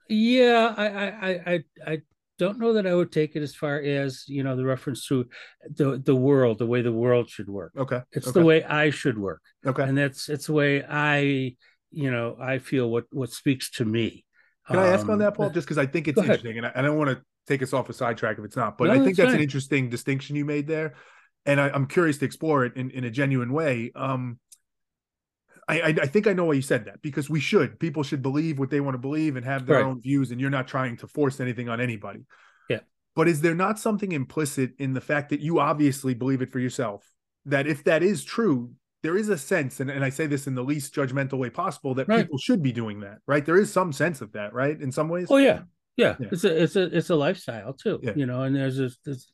yeah 0.07 0.73
I, 0.77 0.87
I 0.87 1.29
i 1.31 1.63
i 1.85 2.01
don't 2.37 2.59
know 2.59 2.73
that 2.73 2.85
I 2.85 2.93
would 2.93 3.11
take 3.11 3.35
it 3.35 3.41
as 3.41 3.55
far 3.55 3.79
as 3.79 4.25
you 4.27 4.43
know 4.43 4.55
the 4.55 4.65
reference 4.65 5.07
to 5.07 5.27
the 5.69 5.97
the 5.97 6.15
world, 6.15 6.59
the 6.59 6.65
way 6.65 6.81
the 6.81 6.91
world 6.91 7.29
should 7.29 7.49
work. 7.49 7.73
Okay, 7.77 8.01
it's 8.11 8.27
okay. 8.27 8.39
the 8.39 8.45
way 8.45 8.63
I 8.63 8.89
should 8.89 9.17
work. 9.17 9.41
Okay, 9.65 9.83
and 9.83 9.97
that's 9.97 10.29
it's 10.29 10.47
the 10.47 10.53
way 10.53 10.83
I 10.83 11.55
you 11.91 12.11
know 12.11 12.37
I 12.39 12.59
feel 12.59 12.89
what 12.89 13.05
what 13.11 13.31
speaks 13.31 13.71
to 13.71 13.85
me. 13.85 14.25
Can 14.67 14.77
um, 14.77 14.83
I 14.83 14.87
ask 14.89 15.07
on 15.07 15.19
that, 15.19 15.35
Paul? 15.35 15.49
Just 15.49 15.67
because 15.67 15.77
I 15.77 15.85
think 15.85 16.07
it's 16.07 16.19
interesting, 16.19 16.57
and 16.57 16.67
I, 16.67 16.71
I, 16.75 16.81
don't 16.81 16.97
want 16.97 17.09
to 17.09 17.21
take 17.47 17.63
us 17.63 17.73
off 17.73 17.89
a 17.89 17.93
sidetrack 17.93 18.37
if 18.37 18.45
it's 18.45 18.57
not, 18.57 18.77
but 18.77 18.85
no, 18.85 18.91
I 18.91 18.95
think 18.95 19.15
that's, 19.15 19.27
that's 19.27 19.33
an 19.33 19.39
interesting 19.39 19.89
distinction 19.89 20.35
you 20.35 20.45
made 20.45 20.67
there, 20.67 20.95
and 21.45 21.59
I, 21.59 21.73
am 21.73 21.87
curious 21.87 22.17
to 22.19 22.25
explore 22.25 22.65
it 22.65 22.75
in, 22.75 22.91
in 22.91 23.05
a 23.05 23.09
genuine 23.09 23.53
way. 23.53 23.91
Um, 23.95 24.39
I, 25.69 25.95
I, 26.01 26.07
think 26.07 26.27
I 26.27 26.33
know 26.33 26.45
why 26.45 26.53
you 26.53 26.61
said 26.61 26.85
that 26.85 27.01
because 27.01 27.29
we 27.29 27.41
should. 27.41 27.77
People 27.79 28.01
should 28.01 28.21
believe 28.21 28.57
what 28.57 28.69
they 28.69 28.79
want 28.79 28.95
to 28.95 28.99
believe 28.99 29.35
and 29.35 29.45
have 29.45 29.65
their 29.65 29.77
right. 29.77 29.85
own 29.85 30.01
views, 30.01 30.31
and 30.31 30.39
you're 30.39 30.49
not 30.49 30.67
trying 30.67 30.95
to 30.97 31.07
force 31.07 31.41
anything 31.41 31.67
on 31.67 31.81
anybody. 31.81 32.21
Yeah. 32.69 32.79
But 33.15 33.27
is 33.27 33.41
there 33.41 33.55
not 33.55 33.77
something 33.77 34.13
implicit 34.13 34.71
in 34.79 34.93
the 34.93 35.01
fact 35.01 35.29
that 35.29 35.41
you 35.41 35.59
obviously 35.59 36.13
believe 36.13 36.41
it 36.41 36.53
for 36.53 36.59
yourself? 36.59 37.11
That 37.45 37.67
if 37.67 37.83
that 37.83 38.01
is 38.01 38.23
true, 38.23 38.71
there 39.03 39.17
is 39.17 39.27
a 39.27 39.37
sense, 39.37 39.81
and, 39.81 39.91
and 39.91 40.05
I 40.05 40.09
say 40.09 40.25
this 40.25 40.47
in 40.47 40.55
the 40.55 40.63
least 40.63 40.95
judgmental 40.95 41.37
way 41.37 41.49
possible, 41.49 41.93
that 41.95 42.07
right. 42.07 42.21
people 42.21 42.37
should 42.37 42.63
be 42.63 42.71
doing 42.71 43.01
that, 43.01 43.17
right? 43.27 43.45
There 43.45 43.57
is 43.57 43.71
some 43.71 43.91
sense 43.91 44.21
of 44.21 44.31
that, 44.33 44.53
right? 44.53 44.79
In 44.79 44.91
some 44.91 45.09
ways. 45.09 45.27
Oh 45.29 45.37
yeah. 45.37 45.63
Yeah. 45.97 46.15
yeah. 46.19 46.27
It's 46.31 46.45
a 46.45 46.63
it's 46.63 46.75
a 46.77 46.97
it's 46.97 47.09
a 47.09 47.15
lifestyle 47.15 47.73
too. 47.73 47.99
Yeah. 48.01 48.13
You 48.15 48.25
know, 48.25 48.43
and 48.43 48.55
there's 48.55 48.79
a 48.79 48.89
there's 49.03 49.29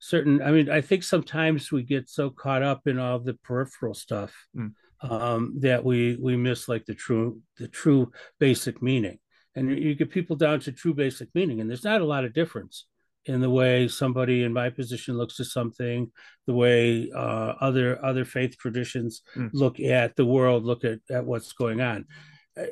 certain 0.00 0.42
I 0.42 0.50
mean, 0.50 0.68
I 0.68 0.80
think 0.80 1.04
sometimes 1.04 1.70
we 1.70 1.84
get 1.84 2.08
so 2.08 2.30
caught 2.30 2.62
up 2.62 2.86
in 2.86 2.98
all 2.98 3.20
the 3.20 3.34
peripheral 3.34 3.94
stuff. 3.94 4.34
Mm 4.56 4.72
um, 5.10 5.54
that 5.60 5.84
we 5.84 6.16
we 6.20 6.36
miss 6.36 6.68
like 6.68 6.84
the 6.84 6.94
true 6.94 7.40
the 7.58 7.68
true 7.68 8.10
basic 8.38 8.82
meaning 8.82 9.18
and 9.54 9.70
you 9.70 9.94
get 9.94 10.10
people 10.10 10.36
down 10.36 10.60
to 10.60 10.72
true 10.72 10.94
basic 10.94 11.28
meaning 11.34 11.60
and 11.60 11.68
there's 11.68 11.84
not 11.84 12.00
a 12.00 12.06
lot 12.06 12.24
of 12.24 12.34
difference 12.34 12.86
in 13.24 13.40
the 13.40 13.50
way 13.50 13.88
somebody 13.88 14.44
in 14.44 14.52
my 14.52 14.70
position 14.70 15.16
looks 15.16 15.40
at 15.40 15.46
something 15.46 16.10
the 16.46 16.54
way 16.54 17.10
uh, 17.14 17.54
other 17.60 18.04
other 18.04 18.24
faith 18.24 18.56
traditions 18.58 19.22
mm. 19.34 19.50
look 19.52 19.80
at 19.80 20.14
the 20.16 20.26
world 20.26 20.64
look 20.64 20.84
at, 20.84 20.98
at 21.10 21.24
what's 21.24 21.52
going 21.52 21.80
on 21.80 22.04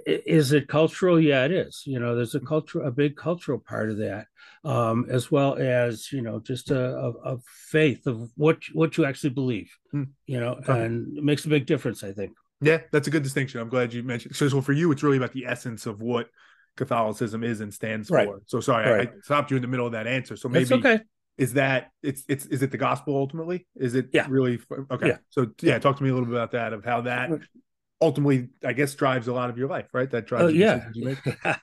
is 0.07 0.53
it 0.53 0.67
cultural 0.67 1.21
yeah 1.21 1.45
it 1.45 1.53
is 1.53 1.83
you 1.87 1.99
know 1.99 2.17
there's 2.17 2.35
a 2.35 2.39
hmm. 2.39 2.47
culture 2.47 2.81
a 2.83 2.91
big 2.91 3.17
cultural 3.17 3.59
part 3.59 3.91
of 3.91 3.99
that 3.99 4.27
um, 4.65 5.07
as 5.11 5.31
well 5.31 5.57
as 5.57 6.11
you 6.11 6.23
know 6.23 6.41
just 6.41 6.71
a, 6.71 6.97
a, 6.97 7.11
a, 7.35 7.39
faith 7.69 8.07
of 8.07 8.31
what 8.37 8.63
what 8.73 8.97
you 8.97 9.05
actually 9.05 9.31
believe 9.31 9.71
mm. 9.93 10.09
you 10.27 10.41
know 10.41 10.53
okay. 10.53 10.85
and 10.85 11.19
it 11.19 11.25
makes 11.25 11.45
a 11.45 11.49
big 11.49 11.67
difference 11.67 12.03
i 12.03 12.13
think 12.13 12.33
yeah 12.63 12.79
that's 12.93 13.09
a 13.09 13.11
good 13.11 13.23
distinction 13.23 13.61
i'm 13.61 13.69
glad 13.69 13.93
you 13.93 14.03
mentioned 14.03 14.35
so, 14.35 14.49
so 14.49 14.63
for 14.63 14.73
you 14.73 14.91
it's 14.91 15.03
really 15.03 15.19
about 15.19 15.33
the 15.33 15.45
essence 15.45 15.85
of 15.85 16.01
what 16.01 16.29
catholicism 16.77 17.45
is 17.45 17.61
and 17.61 17.73
stands 17.75 18.11
right. 18.11 18.27
for 18.27 18.41
so 18.47 18.61
sorry 18.61 18.91
right. 18.91 19.09
I, 19.09 19.13
I, 19.13 19.21
stopped 19.23 19.51
you 19.51 19.57
in 19.57 19.63
the 19.63 19.69
middle 19.69 19.87
of 19.87 19.93
that 19.93 20.07
answer 20.07 20.37
so 20.37 20.49
maybe 20.49 20.73
okay 20.73 21.01
is 21.37 21.55
that 21.55 21.91
it's 22.03 22.23
it's 22.29 22.47
is 22.47 22.63
it 22.63 22.71
the 22.71 22.79
gospel 22.79 23.17
ultimately 23.17 23.67
is 23.77 23.95
it 23.95 24.09
yeah 24.13 24.27
really 24.31 24.59
okay 24.91 25.09
yeah. 25.09 25.17
so 25.31 25.49
yeah 25.61 25.79
talk 25.79 25.97
to 25.99 26.03
me 26.03 26.09
a 26.09 26.13
little 26.13 26.27
bit 26.27 26.37
about 26.37 26.53
that 26.53 26.73
of 26.73 26.85
how 26.85 27.03
that 27.03 27.31
ultimately 28.01 28.49
i 28.65 28.73
guess 28.73 28.95
drives 28.95 29.29
a 29.29 29.33
lot 29.33 29.51
of 29.51 29.57
your 29.57 29.69
life 29.69 29.87
right? 29.93 30.11
That 30.11 30.27
drives 30.27 30.45
oh, 30.45 30.49
yeah. 30.49 30.89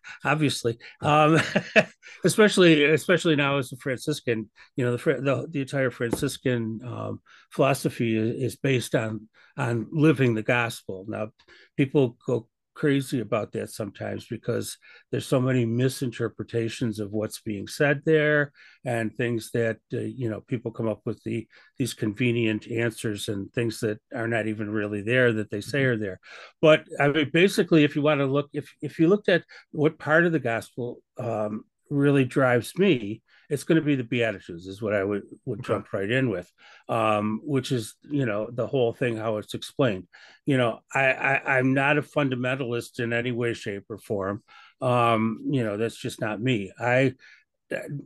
obviously. 0.26 0.78
Um 1.02 1.40
especially 2.24 2.86
especially 2.86 3.36
now 3.36 3.58
as 3.58 3.72
a 3.72 3.78
franciscan 3.78 4.50
you 4.76 4.86
know 4.86 4.96
the 4.96 5.04
the, 5.22 5.48
the 5.50 5.62
entire 5.62 5.92
franciscan 5.92 6.80
um, 6.86 7.22
philosophy 7.52 8.18
is, 8.18 8.54
is 8.54 8.56
based 8.56 8.96
on 8.96 9.28
on 9.58 9.88
living 9.92 10.34
the 10.34 10.44
gospel. 10.44 11.06
Now 11.08 11.30
people 11.78 12.18
go 12.26 12.48
crazy 12.82 13.20
about 13.20 13.52
that 13.52 13.70
sometimes 13.70 14.26
because 14.26 14.76
there's 15.12 15.28
so 15.28 15.40
many 15.40 15.66
misinterpretations 15.66 17.00
of 17.00 17.12
what's 17.12 17.40
being 17.42 17.68
said 17.68 18.02
there 18.06 18.52
and 18.86 19.16
things 19.16 19.52
that 19.52 19.78
uh, 19.94 20.00
you 20.00 20.28
know 20.28 20.42
people 20.48 20.72
come 20.72 20.88
up 20.88 21.00
with 21.06 21.22
the 21.24 21.48
these 21.78 21.94
convenient 21.94 22.68
answers 22.72 23.28
and 23.28 23.54
things 23.54 23.80
that 23.82 24.00
are 24.16 24.28
not 24.28 24.48
even 24.48 24.68
really 24.68 25.04
there 25.04 25.32
that 25.32 25.52
they 25.52 25.62
say 25.62 25.84
mm-hmm. 25.84 25.92
are 25.92 25.98
there 25.98 26.20
but 26.60 26.84
i 27.00 27.08
mean 27.08 27.30
basically 27.32 27.84
if 27.84 27.96
you 27.96 28.02
want 28.02 28.20
to 28.20 28.26
look 28.26 28.50
if 28.52 28.74
if 28.82 28.98
you 28.98 29.08
looked 29.08 29.30
at 29.30 29.44
what 29.70 30.00
part 30.00 30.26
of 30.26 30.32
the 30.32 30.40
gospel 30.40 31.04
um, 31.20 31.64
really 31.92 32.26
drives 32.26 32.76
me 32.80 33.22
it's 33.51 33.65
going 33.65 33.75
to 33.75 33.86
be 33.86 33.96
the 33.96 34.03
Beatitudes, 34.03 34.65
is 34.65 34.81
what 34.81 34.96
I 34.96 35.03
would 35.03 35.24
would 35.46 35.60
okay. 35.60 35.67
jump 35.67 35.91
right 35.91 36.10
in 36.10 36.29
with, 36.29 36.50
um, 36.88 37.41
which 37.43 37.74
is 37.74 37.96
you 38.10 38.25
know 38.25 38.50
the 38.50 38.65
whole 38.65 38.93
thing 38.93 39.17
how 39.17 39.38
it's 39.38 39.53
explained. 39.53 40.08
You 40.46 40.58
know, 40.58 40.79
I, 40.96 41.12
I 41.12 41.58
I'm 41.58 41.74
not 41.74 41.98
a 41.98 42.01
fundamentalist 42.01 43.01
in 43.01 43.12
any 43.12 43.34
way, 43.34 43.53
shape, 43.53 43.84
or 43.89 43.98
form. 43.98 44.41
Um, 44.79 45.41
you 45.50 45.65
know, 45.65 45.75
that's 45.75 45.98
just 45.98 46.22
not 46.22 46.41
me. 46.41 46.72
I, 46.79 47.13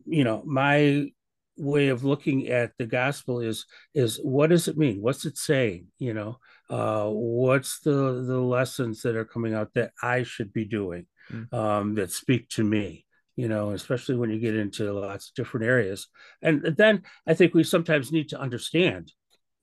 you 0.08 0.24
know, 0.24 0.42
my 0.48 1.12
way 1.58 1.90
of 1.90 2.04
looking 2.04 2.48
at 2.48 2.72
the 2.80 2.88
gospel 2.88 3.40
is 3.40 3.66
is 3.94 4.20
what 4.24 4.50
does 4.50 4.68
it 4.68 4.78
mean 4.78 5.02
what's 5.02 5.24
it 5.24 5.38
saying 5.38 5.88
you 6.00 6.14
know 6.14 6.38
uh 6.70 7.06
what's 7.06 7.80
the 7.80 8.26
the 8.28 8.38
lessons 8.38 9.02
that 9.02 9.16
are 9.16 9.24
coming 9.24 9.54
out 9.54 9.74
that 9.74 9.92
i 10.04 10.22
should 10.22 10.52
be 10.52 10.66
doing 10.66 11.06
mm. 11.32 11.54
um 11.54 11.96
that 11.96 12.12
speak 12.12 12.50
to 12.50 12.62
me 12.62 13.05
you 13.36 13.48
know 13.48 13.72
especially 13.72 14.16
when 14.16 14.30
you 14.30 14.40
get 14.40 14.56
into 14.56 14.92
lots 14.94 15.30
of 15.30 15.36
different 15.36 15.66
areas. 15.66 16.08
And 16.42 16.76
then 16.78 17.04
i 17.28 17.34
think 17.34 17.54
we 17.54 17.64
sometimes 17.64 18.12
need 18.12 18.30
to 18.30 18.40
understand 18.40 19.12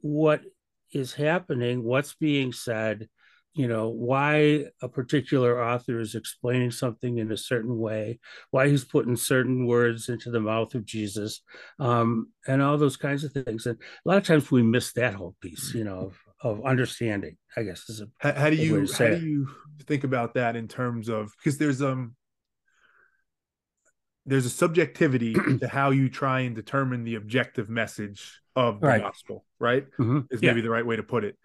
what 0.00 0.40
is 0.92 1.14
happening 1.14 1.82
what's 1.82 2.14
being 2.14 2.52
said 2.52 3.08
you 3.54 3.68
know 3.68 3.88
why 3.88 4.64
a 4.80 4.88
particular 4.88 5.62
author 5.62 6.00
is 6.00 6.14
explaining 6.14 6.70
something 6.70 7.18
in 7.18 7.30
a 7.30 7.36
certain 7.36 7.78
way 7.78 8.18
why 8.50 8.68
he's 8.68 8.84
putting 8.84 9.16
certain 9.16 9.66
words 9.66 10.08
into 10.08 10.30
the 10.30 10.40
mouth 10.40 10.74
of 10.74 10.84
jesus 10.84 11.42
um, 11.78 12.28
and 12.46 12.62
all 12.62 12.78
those 12.78 12.96
kinds 12.96 13.24
of 13.24 13.32
things. 13.32 13.66
And 13.66 13.78
a 14.04 14.08
lot 14.08 14.18
of 14.18 14.24
times 14.24 14.50
we 14.50 14.62
miss 14.62 14.92
that 14.94 15.14
whole 15.14 15.36
piece 15.40 15.74
you 15.74 15.84
know 15.84 16.12
of, 16.42 16.58
of 16.58 16.66
understanding 16.66 17.36
i 17.56 17.62
guess 17.62 17.88
is 17.88 18.00
a, 18.00 18.06
how, 18.18 18.32
how 18.32 18.50
do 18.50 18.56
you 18.56 18.86
how 18.92 19.08
do 19.08 19.26
you 19.26 19.48
think 19.86 20.04
about 20.04 20.34
that 20.34 20.56
in 20.56 20.68
terms 20.68 21.08
of 21.08 21.32
because 21.38 21.58
there's 21.58 21.82
um 21.82 22.14
there's 24.26 24.46
a 24.46 24.50
subjectivity 24.50 25.34
to 25.60 25.68
how 25.68 25.90
you 25.90 26.08
try 26.08 26.40
and 26.40 26.54
determine 26.54 27.04
the 27.04 27.14
objective 27.16 27.68
message 27.68 28.40
of 28.54 28.80
the 28.80 28.86
right. 28.86 29.02
gospel 29.02 29.44
right 29.58 29.86
mm-hmm. 29.98 30.20
is 30.30 30.42
maybe 30.42 30.60
yeah. 30.60 30.64
the 30.64 30.70
right 30.70 30.86
way 30.86 30.96
to 30.96 31.02
put 31.02 31.24
it 31.24 31.36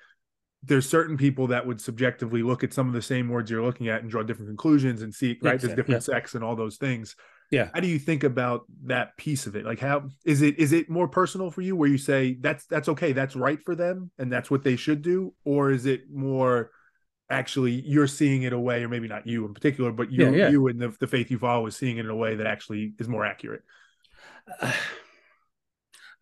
there's 0.64 0.90
certain 0.90 1.18
people 1.18 1.48
that 1.48 1.66
would 1.66 1.80
subjectively 1.80 2.44
look 2.44 2.64
at 2.64 2.74
some 2.74 2.88
of 2.88 2.94
the 2.94 3.02
same 3.02 3.30
words 3.30 3.50
you're 3.50 3.64
looking 3.64 3.88
at 3.88 4.02
and 4.02 4.12
draw 4.12 4.24
different 4.24 4.50
conclusions 4.50 5.02
and 5.02 5.14
see 5.14 5.38
right 5.42 5.62
there's 5.62 5.76
different 5.76 6.02
yeah. 6.08 6.14
sects 6.14 6.36
and 6.36 6.44
all 6.44 6.56
those 6.56 6.78
things 6.78 7.16
yeah 7.52 7.70
how 7.74 7.80
do 7.80 7.88
you 7.88 8.00
think 8.00 8.24
about 8.24 8.64
that 8.84 9.16
piece 9.18 9.48
of 9.48 9.56
it 9.56 9.66
like 9.66 9.80
how 9.80 10.04
is 10.26 10.42
it 10.42 10.60
is 10.60 10.74
it 10.74 10.90
more 10.90 11.08
personal 11.08 11.50
for 11.50 11.62
you 11.62 11.76
where 11.76 11.90
you 11.90 11.98
say 11.98 12.36
that's 12.42 12.66
that's 12.66 12.90
okay 12.90 13.14
that's 13.14 13.36
right 13.36 13.60
for 13.64 13.76
them 13.76 14.12
and 14.18 14.32
that's 14.32 14.52
what 14.52 14.64
they 14.64 14.76
should 14.76 15.02
do 15.02 15.34
or 15.46 15.72
is 15.72 15.86
it 15.86 16.02
more 16.12 16.72
actually 17.30 17.74
you're 17.86 18.08
seeing 18.08 18.44
it 18.44 18.54
a 18.54 18.60
way 18.60 18.84
or 18.84 18.90
maybe 18.90 19.08
not 19.08 19.28
you 19.28 19.46
in 19.46 19.54
particular 19.54 19.92
but 19.92 20.12
you 20.12 20.24
yeah, 20.26 20.32
yeah. 20.32 20.50
you 20.50 20.68
and 20.68 20.80
the, 20.80 20.96
the 21.00 21.08
faith 21.08 21.30
you 21.30 21.38
follow 21.38 21.66
is 21.66 21.76
seeing 21.76 21.98
it 21.98 22.06
in 22.06 22.10
a 22.10 22.16
way 22.16 22.36
that 22.36 22.48
actually 22.48 22.94
is 23.00 23.08
more 23.08 23.26
accurate 23.26 23.64
uh, 24.62 24.72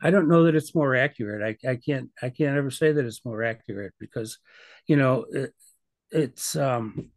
I 0.02 0.12
don't 0.12 0.28
know 0.28 0.44
that 0.44 0.56
it's 0.56 0.76
more 0.76 0.94
accurate. 0.94 1.58
I, 1.64 1.70
I 1.70 1.78
can't 1.78 2.12
I 2.22 2.30
can't 2.30 2.58
ever 2.58 2.70
say 2.70 2.92
that 2.92 3.06
it's 3.06 3.24
more 3.24 3.44
accurate 3.44 3.94
because, 3.98 4.40
you 4.88 4.98
know, 4.98 5.26
it, 5.32 5.54
it's 6.12 6.56
um, 6.56 7.12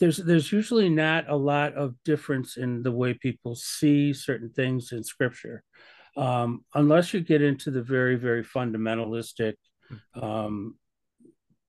there's 0.00 0.18
there's 0.18 0.52
usually 0.52 0.88
not 0.88 1.28
a 1.28 1.36
lot 1.36 1.74
of 1.74 1.94
difference 2.04 2.56
in 2.56 2.82
the 2.82 2.92
way 2.92 3.14
people 3.14 3.54
see 3.56 4.12
certain 4.12 4.50
things 4.50 4.92
in 4.92 5.02
scripture, 5.02 5.64
um, 6.16 6.64
unless 6.74 7.12
you 7.12 7.20
get 7.20 7.42
into 7.42 7.70
the 7.70 7.82
very 7.82 8.16
very 8.16 8.44
fundamentalistic 8.44 9.54
um, 10.14 10.76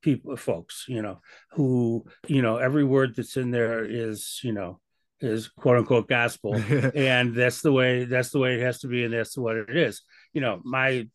people 0.02 0.36
folks, 0.36 0.86
you 0.88 1.02
know, 1.02 1.20
who 1.52 2.06
you 2.28 2.42
know 2.42 2.58
every 2.58 2.84
word 2.84 3.16
that's 3.16 3.38
in 3.38 3.52
there 3.52 3.86
is 3.86 4.40
you 4.44 4.52
know 4.52 4.80
is 5.22 5.50
quote 5.50 5.78
unquote 5.78 6.08
gospel. 6.08 6.56
And 6.96 7.36
that's 7.36 7.62
the 7.62 7.72
way 7.72 8.06
that's 8.06 8.30
the 8.30 8.40
way 8.40 8.56
it 8.56 8.62
has 8.62 8.80
to 8.80 8.88
be 8.88 9.04
and 9.04 9.14
that's 9.14 9.38
what 9.38 9.58
it 9.58 9.76
is. 9.76 10.02
You 10.34 10.42
know 10.42 10.62
my 10.64 11.08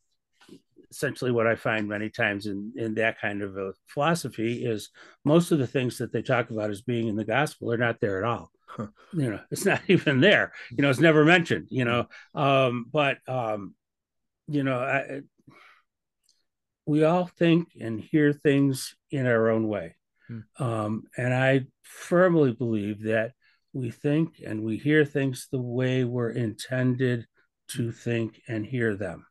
essentially 0.90 1.32
what 1.32 1.48
i 1.48 1.56
find 1.56 1.88
many 1.88 2.08
times 2.08 2.46
in 2.46 2.72
in 2.76 2.94
that 2.94 3.20
kind 3.20 3.42
of 3.42 3.56
a 3.56 3.72
philosophy 3.88 4.64
is 4.64 4.90
most 5.24 5.50
of 5.50 5.58
the 5.58 5.66
things 5.66 5.98
that 5.98 6.12
they 6.12 6.22
talk 6.22 6.50
about 6.50 6.70
as 6.70 6.82
being 6.82 7.08
in 7.08 7.16
the 7.16 7.24
gospel 7.24 7.72
are 7.72 7.76
not 7.76 7.98
there 8.00 8.18
at 8.18 8.24
all. 8.24 8.48
Huh. 8.66 8.86
you 9.12 9.30
know 9.30 9.40
it's 9.50 9.64
not 9.64 9.80
even 9.88 10.20
there. 10.20 10.52
You 10.70 10.82
know 10.82 10.90
it's 10.90 11.00
never 11.00 11.24
mentioned 11.24 11.68
you 11.70 11.84
know. 11.84 12.06
Um 12.34 12.86
but 12.92 13.18
um 13.28 13.74
you 14.46 14.62
know 14.62 14.78
I, 14.78 15.22
we 16.86 17.04
all 17.04 17.26
think 17.26 17.68
and 17.80 18.00
hear 18.00 18.32
things 18.32 18.94
in 19.10 19.26
our 19.26 19.50
own 19.50 19.68
way. 19.68 19.96
Hmm. 20.28 20.40
um 20.58 21.02
and 21.18 21.34
i 21.34 21.66
firmly 21.82 22.52
believe 22.52 23.02
that 23.02 23.32
we 23.74 23.90
think 23.90 24.40
and 24.46 24.62
we 24.62 24.78
hear 24.78 25.04
things 25.04 25.48
the 25.52 25.60
way 25.60 26.04
we're 26.04 26.30
intended 26.30 27.26
to 27.68 27.92
think 27.92 28.40
and 28.48 28.64
hear 28.64 28.96
them 28.96 29.26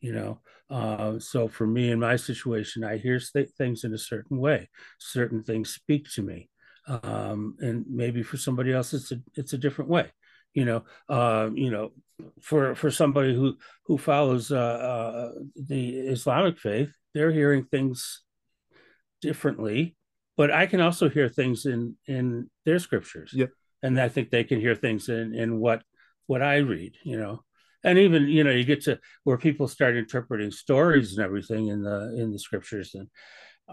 you 0.00 0.12
know? 0.12 0.40
Uh, 0.70 1.18
so 1.18 1.48
for 1.48 1.66
me 1.66 1.90
in 1.90 1.98
my 1.98 2.16
situation 2.16 2.84
i 2.84 2.96
hear 2.96 3.18
th- 3.18 3.50
things 3.58 3.82
in 3.84 3.92
a 3.92 3.98
certain 3.98 4.38
way. 4.38 4.68
Certain 4.98 5.42
things 5.42 5.74
speak 5.74 6.06
to 6.14 6.22
me. 6.22 6.48
Um, 6.86 7.56
and 7.60 7.84
maybe 7.88 8.22
for 8.22 8.36
somebody 8.36 8.72
else 8.72 8.94
it's 8.94 9.12
a 9.12 9.18
it's 9.34 9.52
a 9.52 9.58
different 9.58 9.90
way 9.90 10.06
you 10.54 10.64
know? 10.64 10.84
Uh, 11.08 11.50
you 11.54 11.70
know 11.70 11.92
for 12.40 12.74
for 12.74 12.90
somebody 12.90 13.34
who 13.34 13.56
who 13.86 13.98
follows 13.98 14.50
uh, 14.50 14.56
uh 14.56 15.32
the 15.56 15.98
islamic 15.98 16.58
faith 16.58 16.90
they're 17.14 17.32
hearing 17.32 17.64
things 17.64 18.22
differently 19.20 19.96
but 20.36 20.50
i 20.50 20.66
can 20.66 20.80
also 20.80 21.08
hear 21.08 21.28
things 21.28 21.66
in 21.66 21.96
in 22.06 22.50
their 22.64 22.78
scriptures 22.78 23.32
yep 23.34 23.50
and 23.82 24.00
I 24.00 24.08
think 24.08 24.30
they 24.30 24.44
can 24.44 24.60
hear 24.60 24.74
things 24.74 25.08
in 25.08 25.34
in 25.34 25.58
what 25.58 25.82
what 26.26 26.42
I 26.42 26.58
read, 26.58 26.96
you 27.02 27.18
know. 27.18 27.42
And 27.82 27.98
even 27.98 28.28
you 28.28 28.44
know 28.44 28.50
you 28.50 28.64
get 28.64 28.82
to 28.84 28.98
where 29.24 29.38
people 29.38 29.66
start 29.66 29.96
interpreting 29.96 30.50
stories 30.50 31.16
and 31.16 31.24
everything 31.24 31.68
in 31.68 31.82
the 31.82 32.14
in 32.16 32.30
the 32.30 32.38
scriptures 32.38 32.94
and 32.94 33.08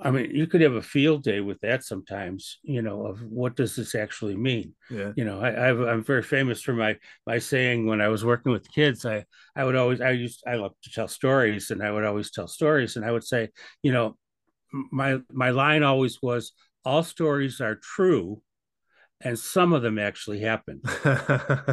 I 0.02 0.12
mean, 0.12 0.32
you 0.34 0.48
could 0.48 0.62
have 0.62 0.76
a 0.76 0.82
field 0.82 1.24
day 1.24 1.40
with 1.40 1.60
that 1.62 1.84
sometimes, 1.84 2.60
you 2.64 2.82
know, 2.82 3.06
of 3.06 3.22
what 3.24 3.56
does 3.56 3.76
this 3.76 3.96
actually 3.96 4.36
mean? 4.36 4.76
Yeah. 4.90 5.12
You 5.16 5.26
know, 5.26 5.40
I, 5.40 5.50
i 5.50 5.92
am 5.94 6.04
very 6.04 6.24
famous 6.24 6.62
for 6.62 6.74
my 6.74 6.98
my 7.26 7.40
saying 7.40 7.86
when 7.86 8.02
I 8.02 8.08
was 8.08 8.24
working 8.26 8.52
with 8.52 8.72
kids, 8.72 9.06
I 9.06 9.26
I 9.56 9.64
would 9.64 9.76
always 9.76 10.02
I 10.02 10.12
used 10.12 10.44
I 10.48 10.56
love 10.56 10.74
to 10.84 10.92
tell 10.92 11.08
stories, 11.08 11.72
and 11.72 11.82
I 11.84 11.92
would 11.92 12.04
always 12.04 12.32
tell 12.32 12.48
stories, 12.48 12.96
and 12.96 13.06
I 13.06 13.12
would 13.12 13.24
say, 13.24 13.50
you 13.82 13.92
know, 13.92 14.18
my 14.92 15.20
my 15.32 15.50
line 15.52 15.84
always 15.84 16.22
was, 16.22 16.54
all 16.86 17.04
stories 17.04 17.62
are 17.62 17.76
true, 17.76 18.42
and 19.22 19.38
some 19.38 19.74
of 19.74 19.82
them 19.82 19.98
actually 19.98 20.40
happen 20.40 20.80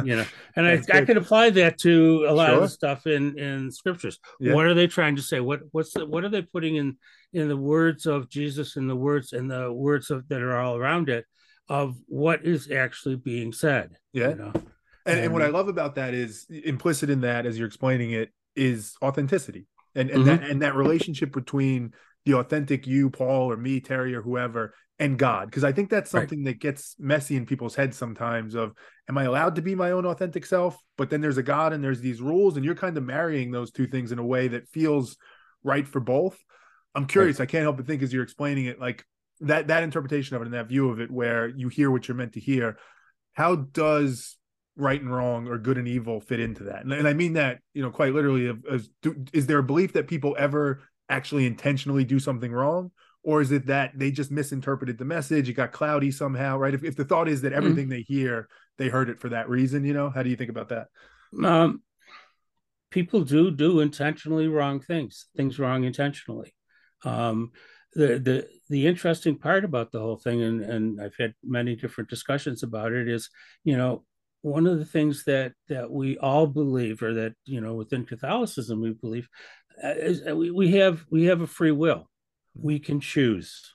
you 0.03 0.15
know 0.15 0.25
and 0.55 0.67
I, 0.67 0.81
I 0.91 1.05
can 1.05 1.17
apply 1.17 1.51
that 1.51 1.77
to 1.79 2.25
a 2.27 2.33
lot 2.33 2.47
sure. 2.47 2.55
of 2.55 2.61
the 2.61 2.69
stuff 2.69 3.07
in 3.07 3.37
in 3.37 3.71
scriptures 3.71 4.19
yeah. 4.39 4.53
what 4.53 4.65
are 4.65 4.73
they 4.73 4.87
trying 4.87 5.15
to 5.17 5.21
say 5.21 5.39
what 5.39 5.61
what's 5.71 5.93
the, 5.93 6.05
what 6.05 6.23
are 6.23 6.29
they 6.29 6.41
putting 6.41 6.75
in 6.75 6.97
in 7.33 7.47
the 7.47 7.57
words 7.57 8.05
of 8.05 8.29
jesus 8.29 8.77
and 8.77 8.89
the 8.89 8.95
words 8.95 9.33
and 9.33 9.49
the 9.49 9.71
words 9.71 10.09
of 10.09 10.27
that 10.29 10.41
are 10.41 10.57
all 10.57 10.75
around 10.75 11.09
it 11.09 11.25
of 11.69 11.95
what 12.07 12.45
is 12.45 12.71
actually 12.71 13.15
being 13.15 13.53
said 13.53 13.91
yeah 14.13 14.29
you 14.29 14.35
know? 14.35 14.51
and, 14.53 14.63
and, 15.05 15.19
and 15.19 15.33
what 15.33 15.41
i 15.41 15.47
love 15.47 15.67
about 15.67 15.95
that 15.95 16.13
is 16.13 16.47
implicit 16.49 17.09
in 17.09 17.21
that 17.21 17.45
as 17.45 17.57
you're 17.57 17.67
explaining 17.67 18.11
it 18.11 18.31
is 18.55 18.95
authenticity 19.03 19.67
and 19.93 20.09
and 20.09 20.25
mm-hmm. 20.25 20.41
that 20.41 20.49
and 20.49 20.61
that 20.61 20.75
relationship 20.75 21.31
between 21.31 21.93
the 22.25 22.33
authentic 22.33 22.87
you 22.87 23.09
paul 23.09 23.51
or 23.51 23.57
me 23.57 23.79
terry 23.79 24.15
or 24.15 24.21
whoever 24.21 24.73
and 24.97 25.19
God, 25.19 25.47
because 25.47 25.65
I 25.65 25.73
think 25.73 25.89
that's 25.89 26.09
something 26.09 26.39
right. 26.39 26.53
that 26.53 26.61
gets 26.61 26.95
messy 26.97 27.35
in 27.35 27.45
people's 27.45 27.75
heads 27.75 27.97
sometimes 27.97 28.55
of 28.55 28.73
am 29.09 29.17
I 29.17 29.25
allowed 29.25 29.55
to 29.55 29.61
be 29.61 29.75
my 29.75 29.91
own 29.91 30.05
authentic 30.05 30.45
self? 30.45 30.77
But 30.97 31.09
then 31.09 31.19
there's 31.19 31.37
a 31.37 31.43
God 31.43 31.73
and 31.73 31.83
there's 31.83 31.99
these 31.99 32.21
rules, 32.21 32.55
and 32.55 32.63
you're 32.63 32.75
kind 32.75 32.97
of 32.97 33.03
marrying 33.03 33.51
those 33.51 33.71
two 33.71 33.87
things 33.87 34.13
in 34.13 34.19
a 34.19 34.25
way 34.25 34.47
that 34.47 34.69
feels 34.69 35.17
right 35.63 35.85
for 35.85 35.99
both. 35.99 36.39
I'm 36.93 37.07
curious, 37.07 37.39
right. 37.39 37.49
I 37.49 37.51
can't 37.51 37.63
help 37.63 37.75
but 37.75 37.87
think 37.87 38.03
as 38.03 38.13
you're 38.13 38.23
explaining 38.23 38.67
it, 38.67 38.79
like 38.79 39.03
that 39.41 39.67
that 39.67 39.83
interpretation 39.83 40.37
of 40.37 40.41
it 40.41 40.45
and 40.45 40.53
that 40.53 40.69
view 40.69 40.89
of 40.89 41.01
it 41.01 41.11
where 41.11 41.49
you 41.49 41.67
hear 41.67 41.91
what 41.91 42.07
you're 42.07 42.15
meant 42.15 42.33
to 42.33 42.39
hear, 42.39 42.77
how 43.33 43.55
does 43.55 44.37
right 44.77 45.01
and 45.01 45.13
wrong 45.13 45.47
or 45.49 45.57
good 45.57 45.77
and 45.77 45.89
evil 45.89 46.21
fit 46.21 46.39
into 46.39 46.65
that? 46.65 46.83
And, 46.83 46.93
and 46.93 47.05
I 47.05 47.13
mean 47.13 47.33
that, 47.33 47.59
you 47.73 47.81
know, 47.81 47.91
quite 47.91 48.13
literally 48.13 48.47
of, 48.47 48.87
do, 49.01 49.25
is 49.33 49.45
there 49.45 49.57
a 49.57 49.63
belief 49.63 49.91
that 49.93 50.07
people 50.07 50.37
ever 50.39 50.83
actually 51.09 51.45
intentionally 51.45 52.03
do 52.03 52.19
something 52.19 52.51
wrong? 52.51 52.91
or 53.25 53.41
is 53.41 53.51
it 53.51 53.65
that 53.65 53.91
they 53.95 54.11
just 54.11 54.31
misinterpreted 54.31 54.97
the 54.97 55.03
message 55.03 55.49
it 55.49 55.53
got 55.53 55.71
cloudy 55.71 56.11
somehow 56.11 56.57
right 56.57 56.73
if, 56.73 56.83
if 56.83 56.95
the 56.95 57.03
thought 57.03 57.27
is 57.27 57.41
that 57.41 57.49
mm-hmm. 57.49 57.57
everything 57.57 57.85
mm-hmm. 57.85 57.91
they 57.91 58.01
hear 58.01 58.47
they 58.77 58.87
heard 58.87 59.09
it 59.09 59.19
for 59.19 59.29
that 59.29 59.49
reason 59.49 59.83
you 59.83 59.93
know 59.93 60.09
how 60.09 60.23
do 60.23 60.29
you 60.29 60.35
think 60.35 60.49
about 60.49 60.69
that 60.69 60.87
um, 61.43 61.81
people 62.91 63.21
do 63.21 63.51
do 63.51 63.81
intentionally 63.81 64.47
wrong 64.47 64.79
things 64.79 65.25
things 65.35 65.59
wrong 65.59 65.83
intentionally 65.83 66.53
um, 67.03 67.51
the 67.93 68.19
the 68.19 68.47
the 68.69 68.87
interesting 68.87 69.37
part 69.37 69.65
about 69.65 69.91
the 69.91 69.99
whole 69.99 70.17
thing 70.17 70.41
and 70.41 70.61
and 70.61 71.01
I've 71.01 71.15
had 71.17 71.33
many 71.43 71.75
different 71.75 72.09
discussions 72.09 72.63
about 72.63 72.93
it 72.93 73.07
is 73.07 73.29
you 73.63 73.77
know 73.77 74.05
one 74.41 74.67
of 74.67 74.77
the 74.77 74.85
things 74.85 75.23
that 75.25 75.53
that 75.69 75.89
we 75.89 76.17
all 76.17 76.45
believe 76.45 77.01
or 77.01 77.13
that 77.15 77.33
you 77.45 77.61
know 77.61 77.73
within 77.73 78.05
Catholicism 78.05 78.81
we 78.81 78.93
believe 78.93 79.27
we, 79.83 80.51
we 80.51 80.71
have 80.73 81.05
we 81.09 81.25
have 81.25 81.41
a 81.41 81.47
free 81.47 81.71
will 81.71 82.09
we 82.55 82.79
can 82.79 82.99
choose 82.99 83.73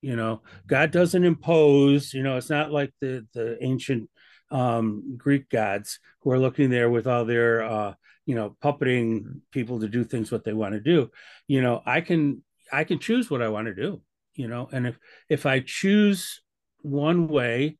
you 0.00 0.14
know 0.14 0.40
god 0.66 0.90
doesn't 0.90 1.24
impose 1.24 2.14
you 2.14 2.22
know 2.22 2.36
it's 2.36 2.50
not 2.50 2.70
like 2.70 2.92
the 3.00 3.26
the 3.34 3.62
ancient 3.62 4.08
um, 4.50 5.16
Greek 5.16 5.48
gods 5.48 5.98
who 6.20 6.30
are 6.30 6.38
looking 6.38 6.70
there 6.70 6.90
with 6.90 7.06
all 7.06 7.24
their, 7.24 7.62
uh, 7.62 7.94
you 8.26 8.34
know, 8.34 8.56
puppeting 8.62 9.40
people 9.50 9.80
to 9.80 9.88
do 9.88 10.04
things 10.04 10.30
what 10.30 10.44
they 10.44 10.52
want 10.52 10.74
to 10.74 10.80
do. 10.80 11.10
You 11.46 11.62
know, 11.62 11.82
I 11.86 12.00
can 12.00 12.42
I 12.72 12.84
can 12.84 12.98
choose 12.98 13.30
what 13.30 13.42
I 13.42 13.48
want 13.48 13.66
to 13.66 13.74
do. 13.74 14.02
You 14.34 14.48
know, 14.48 14.68
and 14.72 14.86
if 14.86 14.98
if 15.28 15.46
I 15.46 15.60
choose 15.60 16.42
one 16.82 17.28
way, 17.28 17.78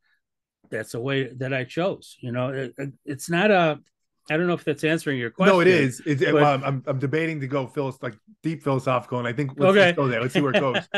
that's 0.70 0.94
a 0.94 1.00
way 1.00 1.32
that 1.34 1.52
I 1.52 1.64
chose. 1.64 2.16
You 2.20 2.32
know, 2.32 2.48
it, 2.48 2.92
it's 3.04 3.30
not 3.30 3.50
a 3.50 3.80
I 4.28 4.36
don't 4.36 4.46
know 4.46 4.54
if 4.54 4.64
that's 4.64 4.84
answering 4.84 5.18
your 5.18 5.30
question. 5.30 5.54
No, 5.54 5.60
it 5.60 5.66
is. 5.66 6.02
It's, 6.04 6.22
but... 6.22 6.34
well, 6.34 6.60
I'm, 6.64 6.82
I'm 6.86 6.98
debating 6.98 7.40
to 7.40 7.46
go 7.46 7.66
phil- 7.66 7.96
like 8.02 8.14
deep 8.42 8.62
philosophical, 8.62 9.18
and 9.18 9.26
I 9.26 9.32
think 9.32 9.52
let's 9.56 9.76
okay. 9.76 9.92
go 9.92 10.08
there. 10.08 10.20
Let's 10.20 10.34
see 10.34 10.40
where 10.40 10.52
it 10.54 10.60
goes. 10.60 10.88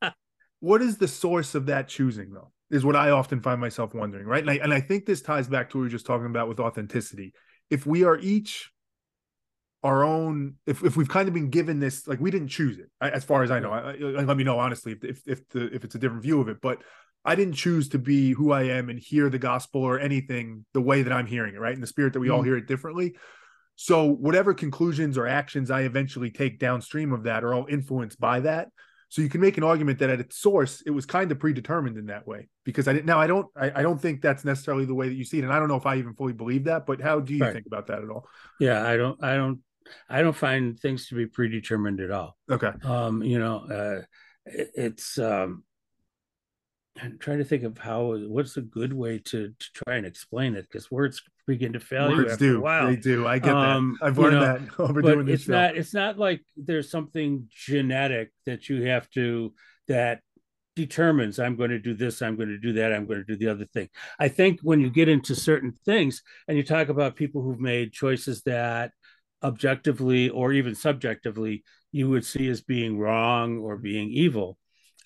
what 0.60 0.82
is 0.82 0.98
the 0.98 1.08
source 1.08 1.54
of 1.54 1.66
that 1.66 1.88
choosing, 1.88 2.32
though? 2.32 2.52
Is 2.70 2.84
what 2.84 2.96
I 2.96 3.10
often 3.10 3.40
find 3.40 3.60
myself 3.60 3.94
wondering, 3.94 4.26
right? 4.26 4.42
And 4.42 4.50
I, 4.50 4.54
and 4.54 4.72
I 4.72 4.80
think 4.80 5.04
this 5.04 5.20
ties 5.20 5.48
back 5.48 5.70
to 5.70 5.76
what 5.76 5.82
we 5.82 5.86
were 5.86 5.90
just 5.90 6.06
talking 6.06 6.26
about 6.26 6.48
with 6.48 6.60
authenticity. 6.60 7.34
If 7.68 7.86
we 7.86 8.04
are 8.04 8.18
each 8.18 8.70
our 9.82 10.04
own, 10.04 10.54
if, 10.66 10.84
if 10.84 10.96
we've 10.96 11.08
kind 11.08 11.26
of 11.28 11.34
been 11.34 11.50
given 11.50 11.80
this, 11.80 12.06
like 12.06 12.20
we 12.20 12.30
didn't 12.30 12.48
choose 12.48 12.78
it, 12.78 12.88
as 13.00 13.24
far 13.24 13.42
as 13.42 13.50
I 13.50 13.58
know. 13.58 13.72
I, 13.72 13.92
I, 13.92 14.22
let 14.22 14.36
me 14.36 14.44
know 14.44 14.58
honestly 14.58 14.92
if 14.92 15.04
if 15.04 15.22
if, 15.26 15.48
the, 15.48 15.74
if 15.74 15.84
it's 15.84 15.94
a 15.94 15.98
different 15.98 16.22
view 16.22 16.40
of 16.40 16.48
it, 16.48 16.58
but 16.62 16.78
I 17.24 17.34
didn't 17.34 17.54
choose 17.54 17.88
to 17.90 17.98
be 17.98 18.32
who 18.32 18.52
I 18.52 18.64
am 18.64 18.88
and 18.88 18.98
hear 18.98 19.28
the 19.30 19.38
gospel 19.38 19.82
or 19.82 19.98
anything 19.98 20.64
the 20.74 20.80
way 20.80 21.02
that 21.02 21.12
I'm 21.12 21.26
hearing 21.26 21.54
it, 21.54 21.60
right? 21.60 21.74
In 21.74 21.80
the 21.80 21.86
spirit 21.86 22.12
that 22.14 22.20
we 22.20 22.28
mm-hmm. 22.28 22.36
all 22.36 22.42
hear 22.42 22.56
it 22.56 22.66
differently. 22.66 23.14
So 23.76 24.06
whatever 24.06 24.54
conclusions 24.54 25.16
or 25.16 25.26
actions 25.26 25.70
I 25.70 25.82
eventually 25.82 26.30
take 26.30 26.58
downstream 26.58 27.12
of 27.12 27.24
that 27.24 27.44
are 27.44 27.54
all 27.54 27.66
influenced 27.68 28.20
by 28.20 28.40
that. 28.40 28.68
So 29.08 29.20
you 29.20 29.28
can 29.28 29.40
make 29.42 29.58
an 29.58 29.64
argument 29.64 29.98
that 29.98 30.08
at 30.08 30.20
its 30.20 30.38
source, 30.38 30.82
it 30.86 30.90
was 30.90 31.04
kind 31.04 31.30
of 31.30 31.38
predetermined 31.38 31.98
in 31.98 32.06
that 32.06 32.26
way. 32.26 32.48
Because 32.64 32.88
I 32.88 32.94
didn't 32.94 33.06
now 33.06 33.20
I 33.20 33.26
don't 33.26 33.46
I, 33.54 33.80
I 33.80 33.82
don't 33.82 34.00
think 34.00 34.22
that's 34.22 34.44
necessarily 34.44 34.84
the 34.84 34.94
way 34.94 35.08
that 35.08 35.14
you 35.14 35.24
see 35.24 35.38
it. 35.38 35.44
And 35.44 35.52
I 35.52 35.58
don't 35.58 35.68
know 35.68 35.76
if 35.76 35.86
I 35.86 35.96
even 35.96 36.14
fully 36.14 36.32
believe 36.32 36.64
that, 36.64 36.86
but 36.86 37.00
how 37.00 37.20
do 37.20 37.34
you 37.34 37.44
right. 37.44 37.52
think 37.52 37.66
about 37.66 37.88
that 37.88 38.02
at 38.02 38.08
all? 38.08 38.26
Yeah, 38.58 38.86
I 38.86 38.96
don't 38.96 39.22
I 39.22 39.34
don't 39.34 39.60
I 40.08 40.22
don't 40.22 40.36
find 40.36 40.78
things 40.78 41.08
to 41.08 41.14
be 41.14 41.26
predetermined 41.26 42.00
at 42.00 42.10
all. 42.10 42.36
Okay. 42.50 42.72
Um, 42.84 43.22
you 43.22 43.38
know, 43.38 43.64
uh 43.70 44.02
it, 44.46 44.70
it's 44.74 45.18
um 45.18 45.64
I'm 47.00 47.18
trying 47.18 47.38
to 47.38 47.44
think 47.44 47.62
of 47.62 47.78
how 47.78 48.16
what's 48.28 48.56
a 48.56 48.62
good 48.62 48.92
way 48.92 49.18
to 49.18 49.48
to 49.48 49.66
try 49.72 49.96
and 49.96 50.06
explain 50.06 50.54
it 50.54 50.66
because 50.70 50.90
words 50.90 51.22
begin 51.46 51.72
to 51.72 51.80
fail 51.80 52.08
words 52.08 52.18
you 52.18 52.30
after 52.30 52.44
do. 52.44 52.58
a 52.58 52.60
while. 52.60 52.86
They 52.88 52.96
do. 52.96 53.26
I 53.26 53.38
get 53.38 53.54
um, 53.54 53.96
that. 54.00 54.06
I've 54.06 54.18
learned 54.18 54.36
know, 54.36 54.58
that 54.58 54.60
over 54.80 55.02
doing 55.02 55.26
this 55.26 55.40
it's 55.40 55.44
show. 55.44 55.52
not 55.52 55.76
it's 55.76 55.94
not 55.94 56.18
like 56.18 56.42
there's 56.56 56.90
something 56.90 57.48
genetic 57.50 58.30
that 58.46 58.68
you 58.68 58.82
have 58.86 59.08
to 59.10 59.54
that 59.88 60.20
determines 60.74 61.38
I'm 61.38 61.56
going 61.56 61.70
to 61.70 61.78
do 61.78 61.94
this, 61.94 62.22
I'm 62.22 62.36
going 62.36 62.48
to 62.48 62.58
do 62.58 62.74
that, 62.74 62.92
I'm 62.92 63.06
going 63.06 63.18
to 63.18 63.24
do 63.24 63.36
the 63.36 63.48
other 63.48 63.66
thing. 63.66 63.88
I 64.18 64.28
think 64.28 64.60
when 64.62 64.80
you 64.80 64.90
get 64.90 65.08
into 65.08 65.34
certain 65.34 65.74
things 65.84 66.22
and 66.48 66.56
you 66.56 66.62
talk 66.62 66.88
about 66.88 67.16
people 67.16 67.42
who've 67.42 67.60
made 67.60 67.92
choices 67.92 68.42
that 68.42 68.92
objectively 69.42 70.28
or 70.28 70.52
even 70.52 70.74
subjectively 70.74 71.64
you 71.90 72.08
would 72.08 72.24
see 72.24 72.48
as 72.48 72.62
being 72.62 72.98
wrong 72.98 73.58
or 73.58 73.76
being 73.76 74.08
evil 74.08 74.56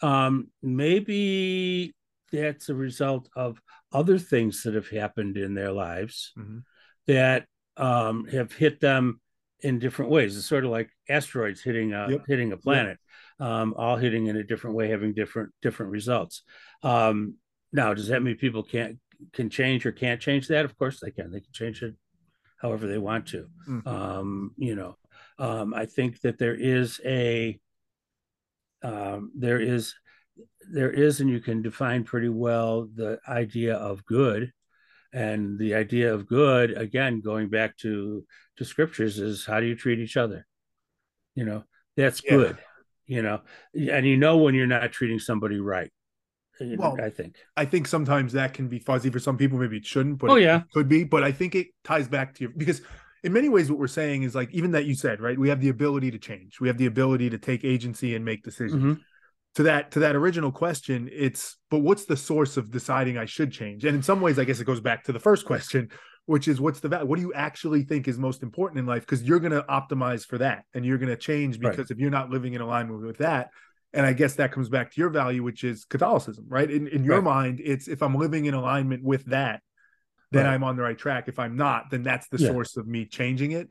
um, 0.03 0.49
maybe 0.63 1.95
that's 2.33 2.69
a 2.69 2.75
result 2.75 3.29
of 3.37 3.61
other 3.93 4.19
things 4.19 4.63
that 4.63 4.75
have 4.75 4.89
happened 4.89 5.37
in 5.37 5.55
their 5.55 5.73
lives 5.73 6.33
mm-hmm. 6.39 6.59
that 7.07 7.47
um, 7.77 8.27
have 8.27 8.53
hit 8.53 8.81
them 8.81 9.21
in 9.61 9.79
different 9.79 10.11
ways. 10.11 10.37
It's 10.37 10.47
sort 10.47 10.65
of 10.65 10.71
like 10.71 10.91
asteroids 11.09 11.63
hitting 11.63 11.93
a 11.93 12.11
yep. 12.11 12.25
hitting 12.27 12.53
a 12.53 12.57
planet, 12.57 12.99
yep. 13.41 13.49
um, 13.49 13.75
all 13.77 13.97
hitting 13.97 14.27
in 14.27 14.37
a 14.37 14.45
different 14.45 14.77
way, 14.77 14.89
having 14.89 15.15
different 15.15 15.51
different 15.63 15.93
results. 15.93 16.43
Um, 16.83 17.37
now, 17.73 17.95
does 17.95 18.09
that 18.09 18.23
mean 18.23 18.37
people 18.37 18.63
can't 18.63 18.99
can 19.33 19.51
change 19.51 19.87
or 19.87 19.93
can't 19.93 20.21
change 20.21 20.49
that? 20.49 20.65
Of 20.65 20.77
course 20.79 21.01
they 21.01 21.11
can. 21.11 21.31
They 21.31 21.41
can 21.41 21.53
change 21.53 21.83
it 21.83 21.95
however 22.61 22.87
they 22.87 22.99
want 22.99 23.27
to. 23.29 23.49
Mm-hmm. 23.69 23.89
Um, 23.89 24.53
you 24.57 24.75
know, 24.75 24.97
um, 25.39 25.75
I 25.75 25.87
think 25.87 26.21
that 26.21 26.39
there 26.39 26.55
is 26.55 27.01
a 27.05 27.59
um, 28.87 29.33
there 29.35 29.61
is 29.61 29.95
there 30.71 30.91
is 30.91 31.21
and 31.21 31.29
you 31.29 31.41
can 31.41 31.61
define 31.61 32.05
pretty 32.05 32.29
well 32.29 32.89
the 32.95 33.19
idea 33.29 33.75
of 33.75 34.05
good 34.05 34.53
and 35.13 35.59
the 35.59 35.75
idea 35.75 36.13
of 36.13 36.27
good 36.27 36.71
again 36.77 37.21
going 37.21 37.49
back 37.49 37.77
to 37.77 38.25
to 38.57 38.65
scriptures 38.65 39.19
is 39.19 39.45
how 39.45 39.59
do 39.59 39.67
you 39.67 39.75
treat 39.75 39.99
each 39.99 40.17
other 40.17 40.47
you 41.35 41.45
know 41.45 41.65
that's 41.97 42.23
yeah. 42.25 42.31
good 42.31 42.59
you 43.07 43.23
know 43.23 43.41
and 43.75 44.07
you 44.07 44.17
know 44.17 44.37
when 44.37 44.55
you're 44.55 44.67
not 44.67 44.93
treating 44.93 45.19
somebody 45.19 45.59
right 45.59 45.91
well, 46.61 46.97
I 47.03 47.11
think 47.11 47.37
I 47.57 47.67
think 47.67 47.87
sometimes 47.87 48.33
that 48.33 48.55
can 48.55 48.69
be 48.69 48.79
fuzzy 48.79 49.11
for 49.11 49.19
some 49.19 49.37
people. 49.37 49.59
Maybe 49.59 49.77
it 49.77 49.85
shouldn't, 49.85 50.17
but 50.17 50.31
oh 50.31 50.37
yeah, 50.37 50.63
could 50.73 50.89
be. 50.89 51.05
But 51.05 51.23
I 51.23 51.31
think 51.31 51.55
it 51.55 51.67
ties 51.85 52.09
back 52.09 52.35
to 52.37 52.45
you 52.45 52.53
because 52.57 52.81
in 53.27 53.33
many 53.33 53.49
ways, 53.49 53.69
what 53.71 53.79
we're 53.79 53.89
saying 53.89 54.23
is 54.23 54.35
like 54.35 54.51
even 54.53 54.71
that 54.71 54.87
you 54.87 54.95
said 54.95 55.21
right. 55.21 55.39
We 55.39 55.49
have 55.49 55.61
the 55.61 55.69
ability 55.69 56.11
to 56.13 56.19
change. 56.19 56.61
We 56.61 56.69
have 56.69 56.79
the 56.79 56.87
ability 56.87 57.29
to 57.31 57.39
take 57.39 57.65
agency 57.65 58.15
and 58.15 58.25
make 58.25 58.43
decisions. 58.43 58.83
Mm-hmm 58.83 59.03
to 59.57 59.63
that 59.63 59.91
to 59.91 60.01
that 60.01 60.15
original 60.15 60.53
question 60.53 61.09
it's 61.11 61.57
but 61.71 61.79
what's 61.79 62.05
the 62.05 62.17
source 62.17 62.59
of 62.59 62.71
deciding 62.71 63.17
i 63.17 63.25
should 63.25 63.51
change 63.51 63.85
and 63.85 63.97
in 63.97 64.03
some 64.03 64.21
ways 64.21 64.39
i 64.39 64.45
guess 64.45 64.61
it 64.61 64.67
goes 64.67 64.81
back 64.81 65.03
to 65.03 65.13
the 65.13 65.19
first 65.19 65.47
question 65.47 65.89
which 66.27 66.47
is 66.47 66.61
what's 66.61 66.81
the 66.81 66.89
value 66.89 67.07
what 67.07 67.17
do 67.17 67.23
you 67.23 67.33
actually 67.33 67.83
think 67.83 68.07
is 68.07 68.19
most 68.19 68.43
important 68.43 68.79
in 68.79 68.85
life 68.85 69.01
because 69.01 69.23
you're 69.23 69.41
going 69.41 69.53
to 69.53 69.63
optimize 69.63 70.27
for 70.27 70.37
that 70.39 70.65
and 70.75 70.85
you're 70.85 70.99
going 70.99 71.09
to 71.09 71.17
change 71.17 71.59
because 71.59 71.79
right. 71.79 71.91
if 71.91 71.99
you're 71.99 72.11
not 72.11 72.29
living 72.29 72.53
in 72.53 72.61
alignment 72.61 73.03
with 73.03 73.17
that 73.19 73.49
and 73.95 74.05
i 74.05 74.13
guess 74.13 74.35
that 74.35 74.53
comes 74.53 74.69
back 74.69 74.93
to 74.93 75.01
your 75.01 75.09
value 75.09 75.43
which 75.43 75.65
is 75.65 75.87
catholicism 75.87 76.45
right 76.49 76.71
in, 76.71 76.87
in 76.89 77.03
your 77.03 77.17
right. 77.17 77.25
mind 77.25 77.61
it's 77.65 77.89
if 77.89 78.03
i'm 78.03 78.15
living 78.15 78.45
in 78.45 78.53
alignment 78.53 79.03
with 79.03 79.25
that 79.25 79.63
then 80.33 80.45
right. 80.45 80.55
i'm 80.55 80.65
on 80.65 80.77
the 80.77 80.83
right 80.83 80.99
track 80.99 81.29
if 81.29 81.39
i'm 81.39 81.57
not 81.57 81.91
then 81.91 82.03
that's 82.03 82.29
the 82.29 82.39
yeah. 82.39 82.49
source 82.49 82.77
of 82.77 82.87
me 82.87 83.05
changing 83.05 83.53
it 83.53 83.69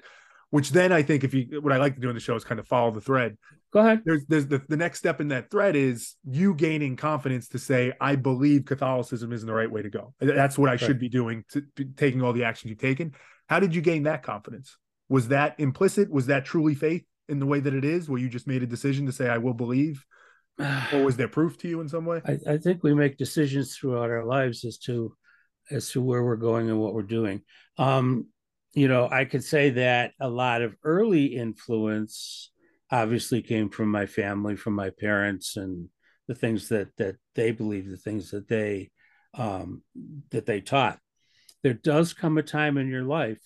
which 0.55 0.69
then 0.69 0.93
I 0.93 1.01
think 1.01 1.25
if 1.25 1.33
you 1.33 1.59
what 1.61 1.73
I 1.73 1.77
like 1.77 1.95
to 1.95 2.01
do 2.01 2.07
in 2.07 2.15
the 2.15 2.21
show 2.21 2.33
is 2.33 2.45
kind 2.45 2.61
of 2.61 2.67
follow 2.67 2.89
the 2.89 3.01
thread. 3.01 3.37
Go 3.73 3.81
ahead. 3.81 4.03
There's 4.05 4.25
there's 4.27 4.47
the, 4.47 4.61
the 4.69 4.77
next 4.77 4.99
step 4.99 5.19
in 5.19 5.27
that 5.27 5.51
thread 5.51 5.75
is 5.75 6.15
you 6.23 6.53
gaining 6.53 6.95
confidence 6.95 7.49
to 7.49 7.59
say, 7.59 7.91
I 7.99 8.15
believe 8.15 8.63
Catholicism 8.63 9.33
isn't 9.33 9.45
the 9.45 9.53
right 9.53 9.69
way 9.69 9.81
to 9.81 9.89
go. 9.89 10.13
That's 10.21 10.57
what 10.57 10.69
I 10.69 10.73
right. 10.73 10.79
should 10.79 10.97
be 10.97 11.09
doing 11.09 11.43
to 11.51 11.63
taking 11.97 12.21
all 12.21 12.31
the 12.31 12.45
actions 12.45 12.69
you've 12.69 12.79
taken. 12.79 13.13
How 13.47 13.59
did 13.59 13.75
you 13.75 13.81
gain 13.81 14.03
that 14.03 14.23
confidence? 14.23 14.77
Was 15.09 15.27
that 15.27 15.59
implicit? 15.59 16.09
Was 16.09 16.27
that 16.27 16.45
truly 16.45 16.73
faith 16.73 17.03
in 17.27 17.39
the 17.39 17.45
way 17.45 17.59
that 17.59 17.73
it 17.73 17.83
is, 17.83 18.07
where 18.07 18.21
you 18.21 18.29
just 18.29 18.47
made 18.47 18.63
a 18.63 18.67
decision 18.67 19.05
to 19.07 19.11
say, 19.11 19.27
I 19.27 19.39
will 19.39 19.53
believe? 19.53 20.05
or 20.93 21.03
was 21.03 21.17
there 21.17 21.27
proof 21.27 21.57
to 21.57 21.67
you 21.67 21.81
in 21.81 21.89
some 21.89 22.05
way? 22.05 22.21
I, 22.25 22.53
I 22.53 22.57
think 22.59 22.81
we 22.81 22.93
make 22.93 23.17
decisions 23.17 23.75
throughout 23.75 24.09
our 24.09 24.23
lives 24.23 24.63
as 24.63 24.77
to 24.85 25.13
as 25.71 25.91
to 25.91 26.01
where 26.01 26.23
we're 26.23 26.35
going 26.35 26.69
and 26.69 26.79
what 26.79 26.93
we're 26.93 27.03
doing. 27.03 27.41
Um, 27.77 28.27
you 28.73 28.87
know, 28.87 29.07
I 29.09 29.25
could 29.25 29.43
say 29.43 29.71
that 29.71 30.11
a 30.19 30.29
lot 30.29 30.61
of 30.61 30.75
early 30.83 31.27
influence 31.27 32.51
obviously 32.91 33.41
came 33.41 33.69
from 33.69 33.89
my 33.89 34.05
family, 34.05 34.55
from 34.55 34.73
my 34.73 34.89
parents, 34.89 35.55
and 35.55 35.89
the 36.27 36.35
things 36.35 36.69
that 36.69 36.95
that 36.97 37.15
they 37.35 37.51
believe, 37.51 37.89
the 37.89 37.97
things 37.97 38.31
that 38.31 38.47
they 38.47 38.91
um, 39.33 39.81
that 40.31 40.45
they 40.45 40.61
taught. 40.61 40.99
There 41.63 41.73
does 41.73 42.13
come 42.13 42.37
a 42.37 42.43
time 42.43 42.77
in 42.77 42.87
your 42.87 43.03
life 43.03 43.41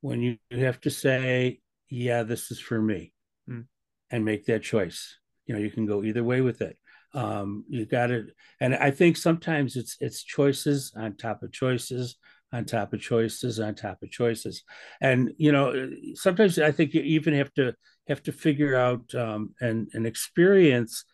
when 0.00 0.20
you 0.20 0.38
have 0.50 0.80
to 0.82 0.90
say, 0.90 1.60
"Yeah, 1.88 2.22
this 2.22 2.50
is 2.50 2.60
for 2.60 2.80
me," 2.80 3.12
mm. 3.48 3.64
and 4.10 4.24
make 4.24 4.46
that 4.46 4.62
choice. 4.62 5.18
You 5.46 5.54
know, 5.54 5.60
you 5.60 5.70
can 5.70 5.86
go 5.86 6.02
either 6.04 6.24
way 6.24 6.42
with 6.42 6.60
it. 6.60 6.76
Um, 7.16 7.64
you 7.68 7.86
got 7.86 8.10
it, 8.10 8.26
and 8.60 8.74
I 8.74 8.90
think 8.90 9.16
sometimes 9.16 9.74
it's 9.76 9.96
it's 10.00 10.22
choices 10.22 10.92
on 10.96 11.16
top 11.16 11.42
of 11.42 11.52
choices 11.52 12.16
on 12.52 12.64
top 12.64 12.92
of 12.92 13.00
choices 13.00 13.58
on 13.58 13.74
top 13.74 14.00
of 14.04 14.10
choices 14.10 14.62
and 15.00 15.32
you 15.36 15.50
know 15.50 15.90
sometimes 16.14 16.60
i 16.60 16.70
think 16.70 16.94
you 16.94 17.00
even 17.02 17.34
have 17.34 17.52
to 17.52 17.74
have 18.06 18.22
to 18.22 18.30
figure 18.30 18.76
out 18.76 19.12
um, 19.16 19.52
and 19.60 19.88
and 19.94 20.06
experience 20.06 21.04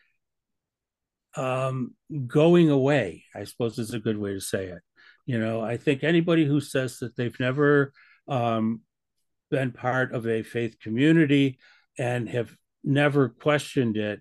um, 1.37 1.95
going 2.27 2.69
away 2.69 3.25
i 3.35 3.45
suppose 3.45 3.79
is 3.79 3.95
a 3.95 3.99
good 3.99 4.19
way 4.19 4.35
to 4.35 4.43
say 4.43 4.67
it 4.67 4.83
you 5.25 5.39
know 5.39 5.63
i 5.63 5.79
think 5.79 6.05
anybody 6.05 6.45
who 6.45 6.61
says 6.61 6.99
that 6.99 7.17
they've 7.17 7.41
never 7.41 7.95
um, 8.29 8.83
been 9.51 9.71
part 9.71 10.13
of 10.13 10.27
a 10.27 10.43
faith 10.43 10.79
community 10.81 11.59
and 11.99 12.29
have 12.29 12.57
never 12.83 13.29
questioned 13.29 13.97
it. 13.97 14.21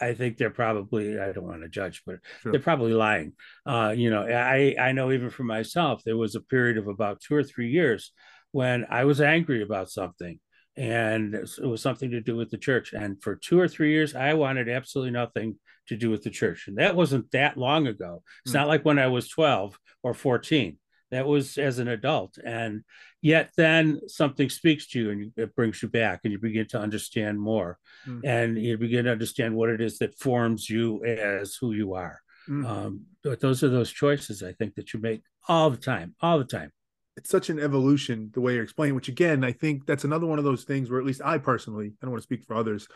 I 0.00 0.14
think 0.14 0.36
they're 0.36 0.50
probably 0.50 1.18
I 1.18 1.32
don't 1.32 1.46
want 1.46 1.62
to 1.62 1.68
judge, 1.68 2.02
but 2.06 2.16
sure. 2.40 2.52
they're 2.52 2.60
probably 2.60 2.92
lying. 2.92 3.32
Uh, 3.66 3.94
you 3.96 4.10
know, 4.10 4.22
I 4.22 4.74
I 4.78 4.92
know 4.92 5.10
even 5.12 5.30
for 5.30 5.44
myself, 5.44 6.02
there 6.04 6.16
was 6.16 6.34
a 6.34 6.40
period 6.40 6.78
of 6.78 6.88
about 6.88 7.20
two 7.20 7.34
or 7.34 7.42
three 7.42 7.70
years 7.70 8.12
when 8.52 8.86
I 8.88 9.04
was 9.04 9.20
angry 9.20 9.62
about 9.62 9.90
something, 9.90 10.38
and 10.76 11.34
it 11.34 11.66
was 11.66 11.82
something 11.82 12.10
to 12.12 12.20
do 12.20 12.36
with 12.36 12.50
the 12.50 12.58
church. 12.58 12.92
And 12.92 13.20
for 13.22 13.36
two 13.36 13.58
or 13.58 13.68
three 13.68 13.92
years, 13.92 14.14
I 14.14 14.34
wanted 14.34 14.68
absolutely 14.68 15.12
nothing 15.12 15.58
to 15.88 15.96
do 15.96 16.10
with 16.10 16.22
the 16.22 16.30
church, 16.30 16.68
and 16.68 16.78
that 16.78 16.96
wasn't 16.96 17.30
that 17.32 17.56
long 17.56 17.86
ago. 17.86 18.22
It's 18.44 18.52
mm. 18.52 18.58
not 18.58 18.68
like 18.68 18.84
when 18.84 18.98
I 18.98 19.08
was 19.08 19.28
twelve 19.28 19.78
or 20.02 20.14
fourteen. 20.14 20.78
That 21.10 21.26
was 21.26 21.58
as 21.58 21.78
an 21.78 21.88
adult, 21.88 22.38
and 22.42 22.84
yet 23.22 23.50
then 23.56 23.98
something 24.08 24.50
speaks 24.50 24.86
to 24.88 25.00
you 25.00 25.10
and 25.10 25.32
it 25.36 25.56
brings 25.56 25.82
you 25.82 25.88
back 25.88 26.20
and 26.24 26.32
you 26.32 26.38
begin 26.38 26.66
to 26.66 26.78
understand 26.78 27.40
more 27.40 27.78
mm. 28.06 28.20
and 28.24 28.58
you 28.58 28.76
begin 28.76 29.06
to 29.06 29.12
understand 29.12 29.54
what 29.54 29.70
it 29.70 29.80
is 29.80 29.98
that 29.98 30.18
forms 30.18 30.68
you 30.68 31.02
as 31.04 31.56
who 31.56 31.72
you 31.72 31.94
are 31.94 32.20
Mm. 32.48 32.66
Um, 32.66 33.06
but 33.22 33.40
those 33.40 33.62
are 33.62 33.68
those 33.68 33.90
choices 33.90 34.42
I 34.42 34.52
think 34.52 34.74
that 34.74 34.92
you 34.92 35.00
make 35.00 35.22
all 35.48 35.70
the 35.70 35.76
time, 35.76 36.14
all 36.20 36.38
the 36.38 36.44
time. 36.44 36.72
It's 37.16 37.30
such 37.30 37.50
an 37.50 37.60
evolution 37.60 38.30
the 38.32 38.40
way 38.40 38.54
you're 38.54 38.62
explaining, 38.62 38.94
which 38.94 39.08
again, 39.08 39.44
I 39.44 39.52
think 39.52 39.86
that's 39.86 40.04
another 40.04 40.26
one 40.26 40.38
of 40.38 40.44
those 40.44 40.64
things 40.64 40.90
where 40.90 40.98
at 40.98 41.06
least 41.06 41.20
I 41.22 41.38
personally, 41.38 41.88
I 41.88 42.06
don't 42.06 42.10
want 42.10 42.22
to 42.22 42.26
speak 42.26 42.44
for 42.44 42.56
others, 42.56 42.88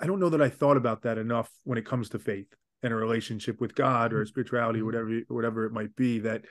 I 0.00 0.06
don't 0.06 0.20
know 0.20 0.30
that 0.30 0.42
I 0.42 0.48
thought 0.48 0.76
about 0.76 1.02
that 1.02 1.18
enough 1.18 1.50
when 1.64 1.76
it 1.76 1.84
comes 1.84 2.08
to 2.10 2.18
faith 2.18 2.46
and 2.82 2.92
a 2.92 2.96
relationship 2.96 3.60
with 3.60 3.74
God 3.74 4.12
or 4.12 4.24
mm. 4.24 4.28
spirituality, 4.28 4.78
mm-hmm. 4.78 4.86
whatever 4.86 5.20
whatever 5.28 5.64
it 5.66 5.72
might 5.72 5.94
be. 5.96 6.20
That 6.20 6.44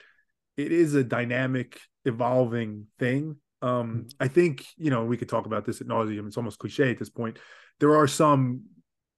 it 0.57 0.71
is 0.71 0.93
a 0.93 1.03
dynamic, 1.03 1.79
evolving 2.07 2.87
thing. 2.99 3.37
Um, 3.61 3.69
mm-hmm. 3.69 4.07
I 4.19 4.27
think 4.27 4.65
you 4.77 4.89
know 4.89 5.05
we 5.05 5.17
could 5.17 5.29
talk 5.29 5.45
about 5.45 5.65
this 5.65 5.81
at 5.81 5.87
nauseum. 5.87 6.27
It's 6.27 6.37
almost 6.37 6.59
cliche 6.59 6.91
at 6.91 6.99
this 6.99 7.09
point. 7.09 7.37
There 7.79 7.95
are 7.95 8.07
some 8.07 8.63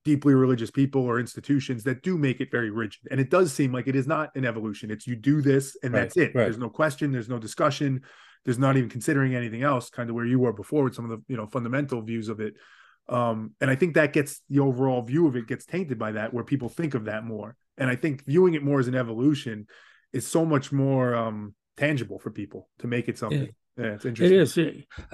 deeply 0.05 0.33
religious 0.33 0.71
people 0.71 1.01
or 1.01 1.19
institutions 1.19 1.83
that 1.83 2.01
do 2.01 2.17
make 2.17 2.39
it 2.41 2.49
very 2.51 2.71
rigid. 2.71 3.01
And 3.11 3.19
it 3.19 3.29
does 3.29 3.53
seem 3.53 3.73
like 3.73 3.87
it 3.87 3.95
is 3.95 4.07
not 4.07 4.35
an 4.35 4.45
evolution. 4.45 4.91
It's 4.91 5.05
you 5.05 5.15
do 5.15 5.41
this 5.41 5.77
and 5.83 5.93
right, 5.93 6.01
that's 6.01 6.17
it. 6.17 6.33
Right. 6.33 6.43
There's 6.45 6.57
no 6.57 6.69
question, 6.69 7.11
there's 7.11 7.29
no 7.29 7.37
discussion, 7.37 8.01
there's 8.45 8.57
not 8.57 8.77
even 8.77 8.89
considering 8.89 9.35
anything 9.35 9.61
else, 9.61 9.89
kind 9.89 10.09
of 10.09 10.15
where 10.15 10.25
you 10.25 10.39
were 10.39 10.53
before 10.53 10.85
with 10.85 10.95
some 10.95 11.05
of 11.05 11.11
the, 11.11 11.23
you 11.27 11.37
know, 11.37 11.45
fundamental 11.45 12.01
views 12.01 12.29
of 12.29 12.39
it. 12.39 12.53
Um, 13.09 13.51
and 13.59 13.69
I 13.69 13.75
think 13.75 13.95
that 13.95 14.13
gets 14.13 14.41
the 14.49 14.59
overall 14.59 15.01
view 15.01 15.27
of 15.27 15.35
it 15.35 15.47
gets 15.47 15.65
tainted 15.65 15.99
by 15.99 16.13
that, 16.13 16.33
where 16.33 16.43
people 16.43 16.69
think 16.69 16.93
of 16.93 17.05
that 17.05 17.23
more. 17.23 17.55
And 17.77 17.89
I 17.89 17.95
think 17.95 18.25
viewing 18.25 18.53
it 18.53 18.63
more 18.63 18.79
as 18.79 18.87
an 18.87 18.95
evolution 18.95 19.67
is 20.13 20.27
so 20.27 20.45
much 20.45 20.71
more 20.71 21.15
um, 21.15 21.53
tangible 21.79 22.19
for 22.19 22.29
people 22.29 22.69
to 22.79 22.87
make 22.87 23.07
it 23.07 23.17
something. 23.17 23.49
Yeah, 23.77 23.85
yeah 23.85 23.93
it's 23.93 24.05
interesting. 24.05 24.37
It 24.37 24.41
is. 24.41 24.57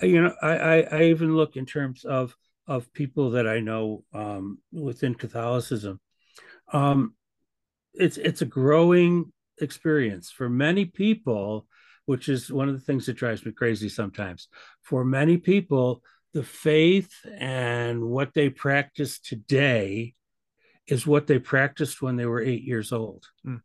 You 0.01 0.23
know, 0.23 0.35
I, 0.41 0.57
I, 0.57 0.77
I 0.79 1.03
even 1.05 1.35
look 1.35 1.55
in 1.55 1.65
terms 1.65 2.03
of 2.03 2.35
of 2.67 2.91
people 2.93 3.31
that 3.31 3.47
I 3.47 3.59
know 3.59 4.03
um, 4.13 4.59
within 4.71 5.15
Catholicism. 5.15 5.99
Um, 6.73 7.13
it's 7.93 8.17
it's 8.17 8.41
a 8.41 8.45
growing 8.45 9.31
experience 9.61 10.31
for 10.31 10.49
many 10.49 10.85
people, 10.85 11.67
which 12.05 12.27
is 12.27 12.51
one 12.51 12.67
of 12.67 12.75
the 12.75 12.85
things 12.85 13.05
that 13.05 13.13
drives 13.13 13.45
me 13.45 13.51
crazy 13.51 13.89
sometimes. 13.89 14.47
For 14.81 15.05
many 15.05 15.37
people, 15.37 16.01
the 16.33 16.43
faith 16.43 17.13
and 17.37 18.03
what 18.03 18.33
they 18.33 18.49
practice 18.49 19.19
today 19.19 20.15
is 20.87 21.07
what 21.07 21.27
they 21.27 21.39
practiced 21.39 22.01
when 22.01 22.15
they 22.15 22.25
were 22.25 22.41
eight 22.41 22.63
years 22.63 22.91
old, 22.91 23.25
mm. 23.45 23.61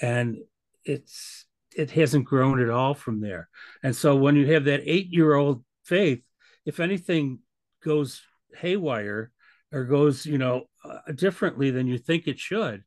and 0.00 0.38
it's 0.84 1.46
it 1.76 1.90
hasn't 1.90 2.24
grown 2.24 2.60
at 2.60 2.70
all 2.70 2.94
from 2.94 3.20
there. 3.20 3.48
And 3.82 3.94
so 3.94 4.16
when 4.16 4.36
you 4.36 4.52
have 4.52 4.64
that 4.64 4.82
eight 4.84 5.12
year 5.12 5.34
old 5.34 5.64
faith, 5.84 6.22
if 6.64 6.80
anything 6.80 7.40
goes 7.84 8.22
haywire 8.56 9.30
or 9.72 9.84
goes, 9.84 10.26
you 10.26 10.38
know, 10.38 10.64
uh, 10.84 11.12
differently 11.14 11.70
than 11.70 11.86
you 11.86 11.98
think 11.98 12.26
it 12.26 12.38
should, 12.38 12.84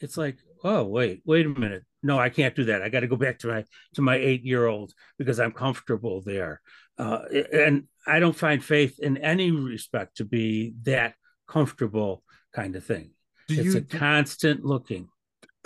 it's 0.00 0.16
like, 0.16 0.38
oh 0.64 0.84
wait, 0.84 1.22
wait 1.24 1.46
a 1.46 1.48
minute. 1.48 1.84
No, 2.02 2.18
I 2.18 2.28
can't 2.28 2.54
do 2.54 2.64
that. 2.66 2.82
I 2.82 2.88
got 2.88 3.00
to 3.00 3.08
go 3.08 3.16
back 3.16 3.38
to 3.40 3.48
my 3.48 3.64
to 3.94 4.02
my 4.02 4.16
eight 4.16 4.44
year 4.44 4.66
old 4.66 4.92
because 5.18 5.40
I'm 5.40 5.52
comfortable 5.52 6.22
there. 6.24 6.60
Uh, 6.98 7.20
and 7.52 7.84
I 8.06 8.20
don't 8.20 8.36
find 8.36 8.64
faith 8.64 8.98
in 9.00 9.16
any 9.18 9.50
respect 9.50 10.18
to 10.18 10.24
be 10.24 10.74
that 10.82 11.14
comfortable 11.48 12.22
kind 12.54 12.76
of 12.76 12.84
thing. 12.84 13.10
Do 13.48 13.54
it's 13.54 13.74
you, 13.74 13.78
a 13.78 13.80
constant 13.82 14.64
looking. 14.64 15.08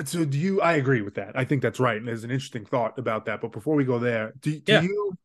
So 0.04 0.24
do 0.24 0.38
you? 0.38 0.60
I 0.60 0.74
agree 0.74 1.02
with 1.02 1.14
that. 1.14 1.32
I 1.34 1.44
think 1.44 1.62
that's 1.62 1.80
right. 1.80 1.96
And 1.96 2.06
there's 2.06 2.24
an 2.24 2.30
interesting 2.30 2.64
thought 2.64 2.98
about 2.98 3.26
that. 3.26 3.40
But 3.40 3.52
before 3.52 3.74
we 3.74 3.84
go 3.84 3.98
there, 3.98 4.32
do, 4.40 4.58
do 4.58 4.72
yeah. 4.72 4.82
you 4.82 5.16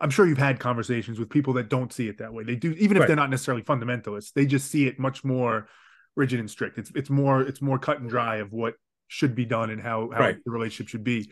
I'm 0.00 0.10
sure 0.10 0.26
you've 0.26 0.38
had 0.38 0.60
conversations 0.60 1.18
with 1.18 1.28
people 1.28 1.54
that 1.54 1.68
don't 1.68 1.92
see 1.92 2.08
it 2.08 2.18
that 2.18 2.32
way. 2.32 2.44
They 2.44 2.54
do, 2.54 2.72
even 2.72 2.96
if 2.96 3.00
right. 3.00 3.06
they're 3.08 3.16
not 3.16 3.30
necessarily 3.30 3.62
fundamentalists, 3.62 4.32
they 4.32 4.46
just 4.46 4.70
see 4.70 4.86
it 4.86 4.98
much 4.98 5.24
more 5.24 5.68
rigid 6.14 6.38
and 6.40 6.50
strict. 6.50 6.78
It's 6.78 6.92
it's 6.94 7.10
more 7.10 7.40
it's 7.42 7.60
more 7.60 7.78
cut 7.78 8.00
and 8.00 8.08
dry 8.08 8.36
of 8.36 8.52
what 8.52 8.74
should 9.08 9.34
be 9.34 9.44
done 9.44 9.70
and 9.70 9.80
how 9.80 10.10
how 10.12 10.20
right. 10.20 10.38
the 10.44 10.50
relationship 10.50 10.88
should 10.88 11.04
be. 11.04 11.30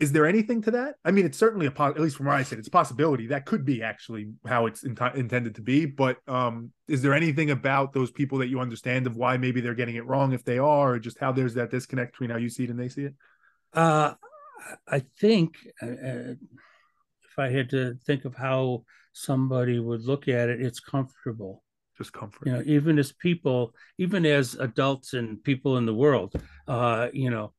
Is 0.00 0.12
there 0.12 0.26
anything 0.26 0.62
to 0.62 0.72
that? 0.72 0.96
I 1.04 1.12
mean, 1.12 1.26
it's 1.26 1.38
certainly 1.38 1.66
a 1.66 1.70
po- 1.70 1.90
at 1.90 2.00
least 2.00 2.16
from 2.16 2.26
where 2.26 2.34
I 2.34 2.42
sit, 2.42 2.58
it's 2.58 2.68
a 2.68 2.72
possibility 2.72 3.28
that 3.28 3.46
could 3.46 3.64
be 3.64 3.82
actually 3.82 4.32
how 4.46 4.66
it's 4.66 4.82
in- 4.82 4.96
intended 5.14 5.54
to 5.56 5.62
be. 5.62 5.86
But 5.86 6.18
um, 6.26 6.72
is 6.88 7.02
there 7.02 7.14
anything 7.14 7.50
about 7.50 7.92
those 7.92 8.10
people 8.10 8.38
that 8.38 8.48
you 8.48 8.58
understand 8.58 9.06
of 9.06 9.16
why 9.16 9.36
maybe 9.36 9.60
they're 9.60 9.74
getting 9.74 9.96
it 9.96 10.06
wrong 10.06 10.32
if 10.32 10.44
they 10.44 10.58
are, 10.58 10.94
or 10.94 10.98
just 10.98 11.18
how 11.18 11.30
there's 11.30 11.54
that 11.54 11.70
disconnect 11.70 12.12
between 12.12 12.30
how 12.30 12.36
you 12.36 12.48
see 12.48 12.64
it 12.64 12.70
and 12.70 12.80
they 12.80 12.88
see 12.88 13.04
it? 13.04 13.14
Uh, 13.72 14.14
I 14.88 15.00
think. 15.20 15.56
Uh, 15.80 15.86
uh 15.86 16.34
if 17.32 17.38
I 17.38 17.48
had 17.48 17.70
to 17.70 17.94
think 18.04 18.24
of 18.24 18.34
how 18.34 18.84
somebody 19.12 19.78
would 19.78 20.04
look 20.04 20.28
at 20.28 20.48
it, 20.48 20.60
it's 20.60 20.80
comfortable. 20.80 21.62
Just 21.96 22.12
comfort. 22.12 22.46
You 22.46 22.52
know, 22.52 22.62
even 22.66 22.98
as 22.98 23.12
people, 23.12 23.74
even 23.98 24.26
as 24.26 24.54
adults 24.54 25.14
and 25.14 25.42
people 25.42 25.78
in 25.78 25.86
the 25.86 25.94
world, 25.94 26.34
uh, 26.68 27.08
you 27.12 27.30
know, 27.30 27.52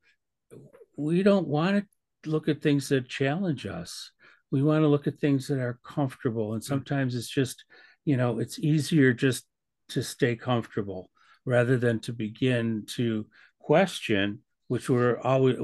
we 0.96 1.24
don't 1.24 1.48
want 1.48 1.78
to 1.78 1.86
look 2.26 2.48
at 2.48 2.62
things 2.62 2.90
that 2.90 3.08
challenge 3.08 3.66
us. 3.66 4.12
We 4.52 4.64
want 4.64 4.84
to 4.84 4.88
look 4.88 5.08
at 5.08 5.20
things 5.20 5.48
that 5.48 5.60
are 5.60 5.80
comfortable. 5.84 6.54
And 6.54 6.62
mm. 6.62 6.66
sometimes 6.66 7.16
it's 7.16 7.30
just, 7.30 7.64
you 8.06 8.18
know, 8.18 8.40
it's 8.40 8.60
easier 8.60 9.14
just 9.14 9.46
to 9.90 10.04
stay 10.04 10.36
comfortable 10.36 11.10
rather 11.46 11.78
than 11.78 12.00
to 12.02 12.14
begin 12.14 12.86
to 12.96 13.26
question 13.60 14.40
which 14.70 14.90
were 14.90 15.20
always 15.20 15.56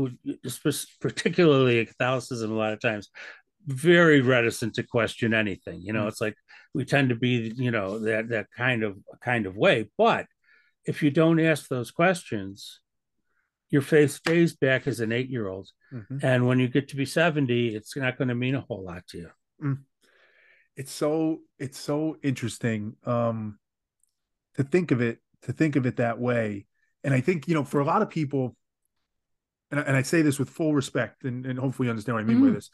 particularly 0.99 1.83
Catholicism 1.85 2.51
a 2.51 2.55
lot 2.55 2.73
of 2.73 2.79
times 2.79 3.09
very 3.65 4.21
reticent 4.21 4.75
to 4.75 4.83
question 4.83 5.33
anything. 5.33 5.81
You 5.81 5.93
know, 5.93 6.05
mm. 6.05 6.07
it's 6.07 6.21
like 6.21 6.35
we 6.73 6.85
tend 6.85 7.09
to 7.09 7.15
be, 7.15 7.53
you 7.55 7.71
know, 7.71 7.99
that 7.99 8.29
that 8.29 8.47
kind 8.55 8.83
of 8.83 8.97
kind 9.23 9.45
of 9.45 9.57
way. 9.57 9.89
But 9.97 10.25
if 10.85 11.03
you 11.03 11.11
don't 11.11 11.39
ask 11.39 11.67
those 11.67 11.91
questions, 11.91 12.79
your 13.69 13.81
faith 13.81 14.11
stays 14.11 14.55
back 14.55 14.87
as 14.87 14.99
an 14.99 15.11
eight 15.11 15.29
year 15.29 15.47
old. 15.47 15.69
Mm-hmm. 15.93 16.17
And 16.23 16.47
when 16.47 16.59
you 16.59 16.67
get 16.67 16.89
to 16.89 16.95
be 16.95 17.05
70, 17.05 17.75
it's 17.75 17.95
not 17.95 18.17
going 18.17 18.27
to 18.27 18.35
mean 18.35 18.55
a 18.55 18.61
whole 18.61 18.83
lot 18.83 19.07
to 19.07 19.17
you. 19.17 19.29
Mm. 19.63 19.79
It's 20.75 20.91
so 20.91 21.39
it's 21.57 21.77
so 21.77 22.15
interesting 22.23 22.95
um 23.05 23.59
to 24.55 24.63
think 24.63 24.91
of 24.91 25.01
it 25.01 25.19
to 25.41 25.51
think 25.51 25.75
of 25.75 25.85
it 25.85 25.97
that 25.97 26.19
way. 26.19 26.65
And 27.03 27.13
I 27.13 27.21
think, 27.21 27.47
you 27.47 27.53
know, 27.53 27.63
for 27.63 27.79
a 27.79 27.85
lot 27.85 28.01
of 28.01 28.09
people, 28.09 28.55
and 29.71 29.79
I, 29.79 29.83
and 29.83 29.95
I 29.95 30.01
say 30.03 30.21
this 30.21 30.39
with 30.39 30.49
full 30.49 30.73
respect 30.73 31.23
and, 31.23 31.45
and 31.45 31.59
hopefully 31.59 31.87
you 31.87 31.89
understand 31.89 32.15
what 32.15 32.21
I 32.21 32.27
mean 32.27 32.39
mm. 32.39 32.47
by 32.47 32.55
this 32.55 32.69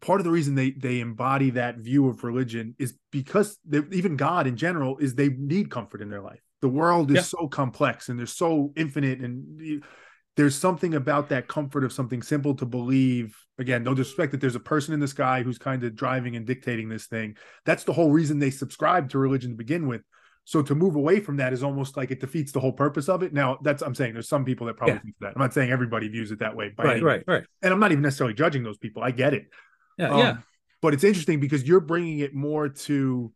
part 0.00 0.20
of 0.20 0.24
the 0.24 0.30
reason 0.30 0.54
they 0.54 0.70
they 0.70 1.00
embody 1.00 1.50
that 1.50 1.78
view 1.78 2.08
of 2.08 2.24
religion 2.24 2.74
is 2.78 2.94
because 3.10 3.58
they, 3.64 3.80
even 3.92 4.16
God 4.16 4.46
in 4.46 4.56
general 4.56 4.98
is 4.98 5.14
they 5.14 5.28
need 5.28 5.70
comfort 5.70 6.02
in 6.02 6.10
their 6.10 6.20
life. 6.20 6.40
The 6.60 6.68
world 6.68 7.10
is 7.10 7.16
yeah. 7.16 7.22
so 7.22 7.48
complex 7.48 8.08
and 8.08 8.18
they're 8.18 8.26
so 8.26 8.72
infinite, 8.76 9.20
and 9.20 9.82
there's 10.36 10.54
something 10.56 10.94
about 10.94 11.28
that 11.28 11.46
comfort 11.48 11.84
of 11.84 11.92
something 11.92 12.22
simple 12.22 12.54
to 12.56 12.66
believe. 12.66 13.36
Again, 13.58 13.84
no 13.84 13.94
disrespect 13.94 14.32
that 14.32 14.40
there's 14.40 14.56
a 14.56 14.60
person 14.60 14.94
in 14.94 15.00
the 15.00 15.08
sky 15.08 15.42
who's 15.42 15.58
kind 15.58 15.84
of 15.84 15.94
driving 15.94 16.34
and 16.34 16.46
dictating 16.46 16.88
this 16.88 17.06
thing. 17.06 17.36
That's 17.64 17.84
the 17.84 17.92
whole 17.92 18.10
reason 18.10 18.38
they 18.38 18.50
subscribe 18.50 19.10
to 19.10 19.18
religion 19.18 19.50
to 19.50 19.56
begin 19.56 19.86
with. 19.86 20.02
So 20.44 20.60
to 20.60 20.74
move 20.74 20.96
away 20.96 21.20
from 21.20 21.38
that 21.38 21.52
is 21.52 21.62
almost 21.62 21.96
like 21.96 22.10
it 22.10 22.20
defeats 22.20 22.52
the 22.52 22.60
whole 22.60 22.72
purpose 22.72 23.08
of 23.08 23.22
it. 23.22 23.32
Now, 23.32 23.58
that's 23.62 23.82
I'm 23.82 23.94
saying 23.94 24.12
there's 24.12 24.28
some 24.28 24.44
people 24.44 24.66
that 24.66 24.76
probably 24.76 24.96
yeah. 24.96 25.00
think 25.00 25.14
that. 25.20 25.32
I'm 25.34 25.40
not 25.40 25.54
saying 25.54 25.70
everybody 25.70 26.08
views 26.08 26.30
it 26.32 26.40
that 26.40 26.54
way. 26.54 26.72
right, 26.76 27.02
right, 27.02 27.24
right. 27.26 27.44
And 27.62 27.72
I'm 27.72 27.80
not 27.80 27.92
even 27.92 28.02
necessarily 28.02 28.34
judging 28.34 28.62
those 28.62 28.76
people. 28.76 29.02
I 29.02 29.10
get 29.10 29.32
it. 29.32 29.46
Yeah, 29.96 30.10
um, 30.10 30.18
yeah. 30.18 30.36
But 30.82 30.92
it's 30.92 31.04
interesting 31.04 31.40
because 31.40 31.64
you're 31.64 31.80
bringing 31.80 32.18
it 32.18 32.34
more 32.34 32.68
to. 32.68 33.32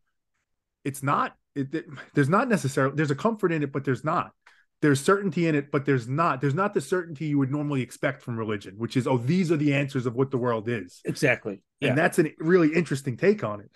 It's 0.85 1.03
not. 1.03 1.35
It, 1.55 1.75
it, 1.75 1.87
there's 2.15 2.29
not 2.29 2.49
necessarily. 2.49 2.95
There's 2.95 3.11
a 3.11 3.17
comfort 3.17 3.53
in 3.53 3.63
it, 3.63 3.73
but 3.73 3.85
there's 3.85 4.05
not. 4.05 4.33
There's 4.81 5.01
certainty 5.01 5.49
in 5.49 5.55
it, 5.55 5.71
but 5.73 5.87
there's 5.87 6.07
not. 6.07 6.41
There's 6.41 6.55
not 6.55 6.73
the 6.73 6.81
certainty 6.81 7.27
you 7.27 7.39
would 7.39 7.51
normally 7.51 7.83
expect 7.83 8.23
from 8.23 8.37
religion, 8.37 8.75
which 8.79 8.97
is, 8.97 9.07
oh, 9.07 9.19
these 9.19 9.51
are 9.51 9.57
the 9.57 9.75
answers 9.75 10.07
of 10.07 10.15
what 10.15 10.31
the 10.31 10.39
world 10.39 10.69
is. 10.69 11.01
Exactly. 11.05 11.63
Yeah. 11.81 11.91
And 11.91 11.99
that's 11.99 12.19
a 12.19 12.33
really 12.39 12.73
interesting 12.75 13.17
take 13.17 13.45
on 13.45 13.61
it 13.61 13.71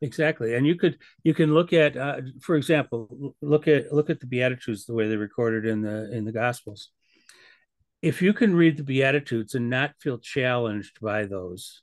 exactly 0.00 0.54
and 0.54 0.64
you 0.64 0.76
could 0.76 0.96
you 1.24 1.34
can 1.34 1.52
look 1.52 1.72
at 1.72 1.96
uh, 1.96 2.20
for 2.40 2.54
example 2.54 3.34
look 3.42 3.66
at 3.66 3.92
look 3.92 4.08
at 4.10 4.20
the 4.20 4.28
beatitudes 4.28 4.86
the 4.86 4.94
way 4.94 5.08
they're 5.08 5.18
recorded 5.18 5.66
in 5.66 5.82
the 5.82 6.08
in 6.12 6.24
the 6.24 6.30
gospels 6.30 6.90
if 8.00 8.22
you 8.22 8.32
can 8.32 8.54
read 8.54 8.76
the 8.76 8.84
beatitudes 8.84 9.56
and 9.56 9.68
not 9.68 9.90
feel 9.98 10.16
challenged 10.16 11.00
by 11.00 11.24
those 11.24 11.82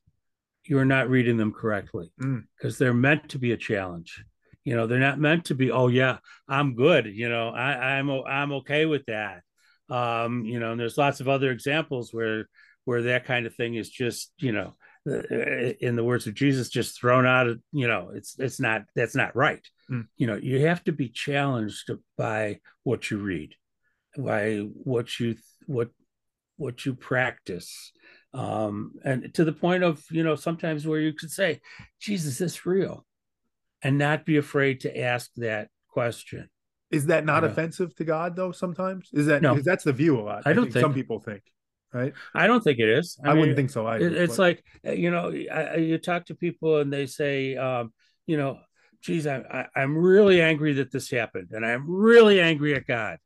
you're 0.68 0.86
not 0.86 1.10
reading 1.10 1.38
them 1.38 1.52
correctly 1.52 2.12
because 2.18 2.76
mm. 2.76 2.78
they're 2.78 2.94
meant 2.94 3.30
to 3.30 3.40
be 3.40 3.52
a 3.52 3.58
challenge. 3.58 4.24
You 4.66 4.76
know, 4.76 4.88
they're 4.88 5.00
not 5.00 5.20
meant 5.20 5.46
to 5.46 5.56
be, 5.56 5.72
oh 5.72 5.88
yeah, 5.88 6.18
I'm 6.48 6.76
good. 6.76 7.06
You 7.06 7.30
know, 7.30 7.50
I, 7.50 7.98
I'm 7.98 8.10
I'm 8.10 8.52
okay 8.54 8.86
with 8.86 9.06
that. 9.06 9.42
Um, 9.90 10.44
you 10.46 10.60
know, 10.60 10.72
and 10.72 10.80
there's 10.80 10.98
lots 10.98 11.20
of 11.20 11.30
other 11.30 11.52
examples 11.52 12.12
where 12.12 12.50
where 12.86 13.04
that 13.04 13.26
kind 13.26 13.46
of 13.46 13.56
thing 13.56 13.76
is 13.76 13.90
just, 13.90 14.32
you 14.38 14.52
know, 14.52 14.74
uh, 15.10 15.74
in 15.80 15.96
the 15.96 16.04
words 16.04 16.28
of 16.28 16.34
Jesus, 16.34 16.70
just 16.70 17.00
thrown 17.00 17.26
out 17.26 17.48
of, 17.48 17.60
you 17.72 17.88
know, 17.88 18.12
it's 18.14 18.38
it's 18.40 18.60
not 18.60 18.84
that's 18.96 19.16
not 19.16 19.36
right. 19.36 19.66
Mm. 19.90 20.08
You 20.18 20.28
know, 20.28 20.36
you 20.36 20.66
have 20.66 20.84
to 20.86 20.92
be 20.92 21.10
challenged 21.10 21.92
by 22.18 22.60
what 22.84 23.12
you 23.12 23.20
read, 23.20 23.54
by 24.18 24.58
what 24.58 25.20
you 25.20 25.36
what 25.68 25.90
what 26.58 26.86
you 26.86 26.96
practice 26.96 27.92
um, 28.36 28.94
and 29.04 29.34
to 29.34 29.44
the 29.44 29.54
point 29.54 29.84
of 29.84 30.04
you 30.12 30.24
know 30.24 30.36
sometimes 30.36 30.86
where 30.86 31.00
you 31.00 31.14
could 31.14 31.32
say 31.32 31.60
jesus 32.00 32.34
is 32.34 32.38
this 32.38 32.66
real 32.66 33.06
and 33.86 34.00
not 34.00 34.26
be 34.26 34.38
afraid 34.38 34.80
to 34.82 35.00
ask 35.00 35.30
that 35.36 35.70
question 35.90 36.50
Is 36.90 37.06
that 37.06 37.24
not 37.24 37.44
offensive 37.44 37.96
to 37.98 38.04
God 38.04 38.36
though? 38.36 38.52
Sometimes 38.52 39.10
is 39.14 39.28
that 39.28 39.44
no. 39.44 39.60
that's 39.62 39.84
the 39.84 39.94
view 39.94 40.20
a 40.20 40.24
lot. 40.24 40.42
I, 40.46 40.50
I 40.50 40.54
don't 40.54 40.66
think, 40.66 40.74
think, 40.74 40.84
some 40.84 40.94
people 40.94 41.20
think, 41.20 41.44
right? 41.94 42.14
I 42.34 42.48
don't 42.48 42.64
think 42.64 42.80
it 42.80 42.90
is. 42.90 43.20
I, 43.24 43.28
I 43.28 43.32
mean, 43.32 43.40
wouldn't 43.42 43.58
think 43.58 43.70
so 43.70 43.86
either. 43.86 44.08
it's 44.08 44.38
but... 44.38 44.42
like 44.42 44.64
you 44.98 45.12
know, 45.12 45.32
I, 45.54 45.76
you 45.76 46.00
talk 46.00 46.26
to 46.26 46.36
people 46.36 46.80
and 46.80 46.92
they 46.92 47.06
say, 47.06 47.56
um, 47.56 47.94
you 48.26 48.38
know, 48.38 48.58
geez, 49.04 49.28
I, 49.28 49.68
I, 49.76 49.84
am 49.84 49.96
really 49.96 50.42
angry 50.42 50.74
that 50.74 50.92
this 50.92 51.12
happened, 51.12 51.50
and 51.52 51.64
I'm 51.64 51.88
really 51.88 52.42
angry 52.42 52.74
at 52.74 52.88
God. 52.88 53.20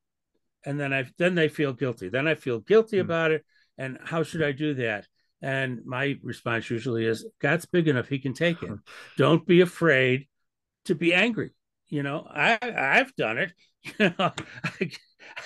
And 0.65 0.77
then 0.77 0.91
I 0.91 1.05
then 1.17 1.35
they 1.35 1.47
feel 1.47 1.71
guilty. 1.71 2.09
Then 2.09 2.27
I 2.27 2.35
feel 2.35 2.59
guilty 2.59 2.97
mm. 2.97 3.01
about 3.01 3.31
it. 3.31 3.45
And 3.77 3.97
how 4.03 4.23
should 4.23 4.43
I 4.43 4.51
do 4.51 4.73
that? 4.73 5.07
And 5.41 5.85
my 5.85 6.17
response 6.21 6.69
usually 6.69 7.05
is, 7.05 7.25
God's 7.39 7.65
big 7.65 7.87
enough; 7.87 8.09
He 8.09 8.19
can 8.19 8.33
take 8.33 8.61
it. 8.61 8.71
Don't 9.17 9.47
be 9.47 9.61
afraid 9.61 10.27
to 10.89 10.95
be 10.95 11.13
angry. 11.13 11.51
You 11.87 12.03
know, 12.03 12.27
I 12.29 12.59
I've 12.61 13.15
done 13.15 13.37
it. 13.37 13.53
You 13.97 14.13
know, 14.19 14.33
I, 14.65 14.91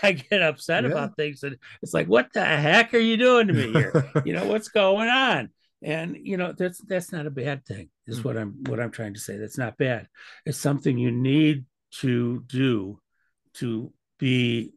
I 0.01 0.11
get 0.13 0.41
upset 0.41 0.83
yeah. 0.83 0.89
about 0.89 1.15
things, 1.15 1.43
and 1.43 1.55
it's 1.83 1.93
like, 1.93 2.07
what 2.07 2.33
the 2.33 2.43
heck 2.43 2.95
are 2.95 2.97
you 2.97 3.15
doing 3.15 3.45
to 3.45 3.53
me 3.53 3.71
here? 3.71 4.11
you 4.25 4.33
know, 4.33 4.47
what's 4.47 4.69
going 4.69 5.07
on? 5.07 5.51
and 5.83 6.17
you 6.21 6.37
know 6.37 6.53
that's 6.53 6.79
that's 6.79 7.11
not 7.11 7.27
a 7.27 7.31
bad 7.31 7.65
thing 7.65 7.89
is 8.07 8.19
mm-hmm. 8.19 8.27
what 8.27 8.37
i'm 8.37 8.55
what 8.69 8.79
i'm 8.79 8.91
trying 8.91 9.13
to 9.13 9.19
say 9.19 9.37
that's 9.37 9.57
not 9.57 9.77
bad 9.77 10.07
it's 10.45 10.57
something 10.57 10.97
you 10.97 11.11
need 11.11 11.65
to 11.91 12.43
do 12.47 12.99
to 13.53 13.91
be 14.17 14.71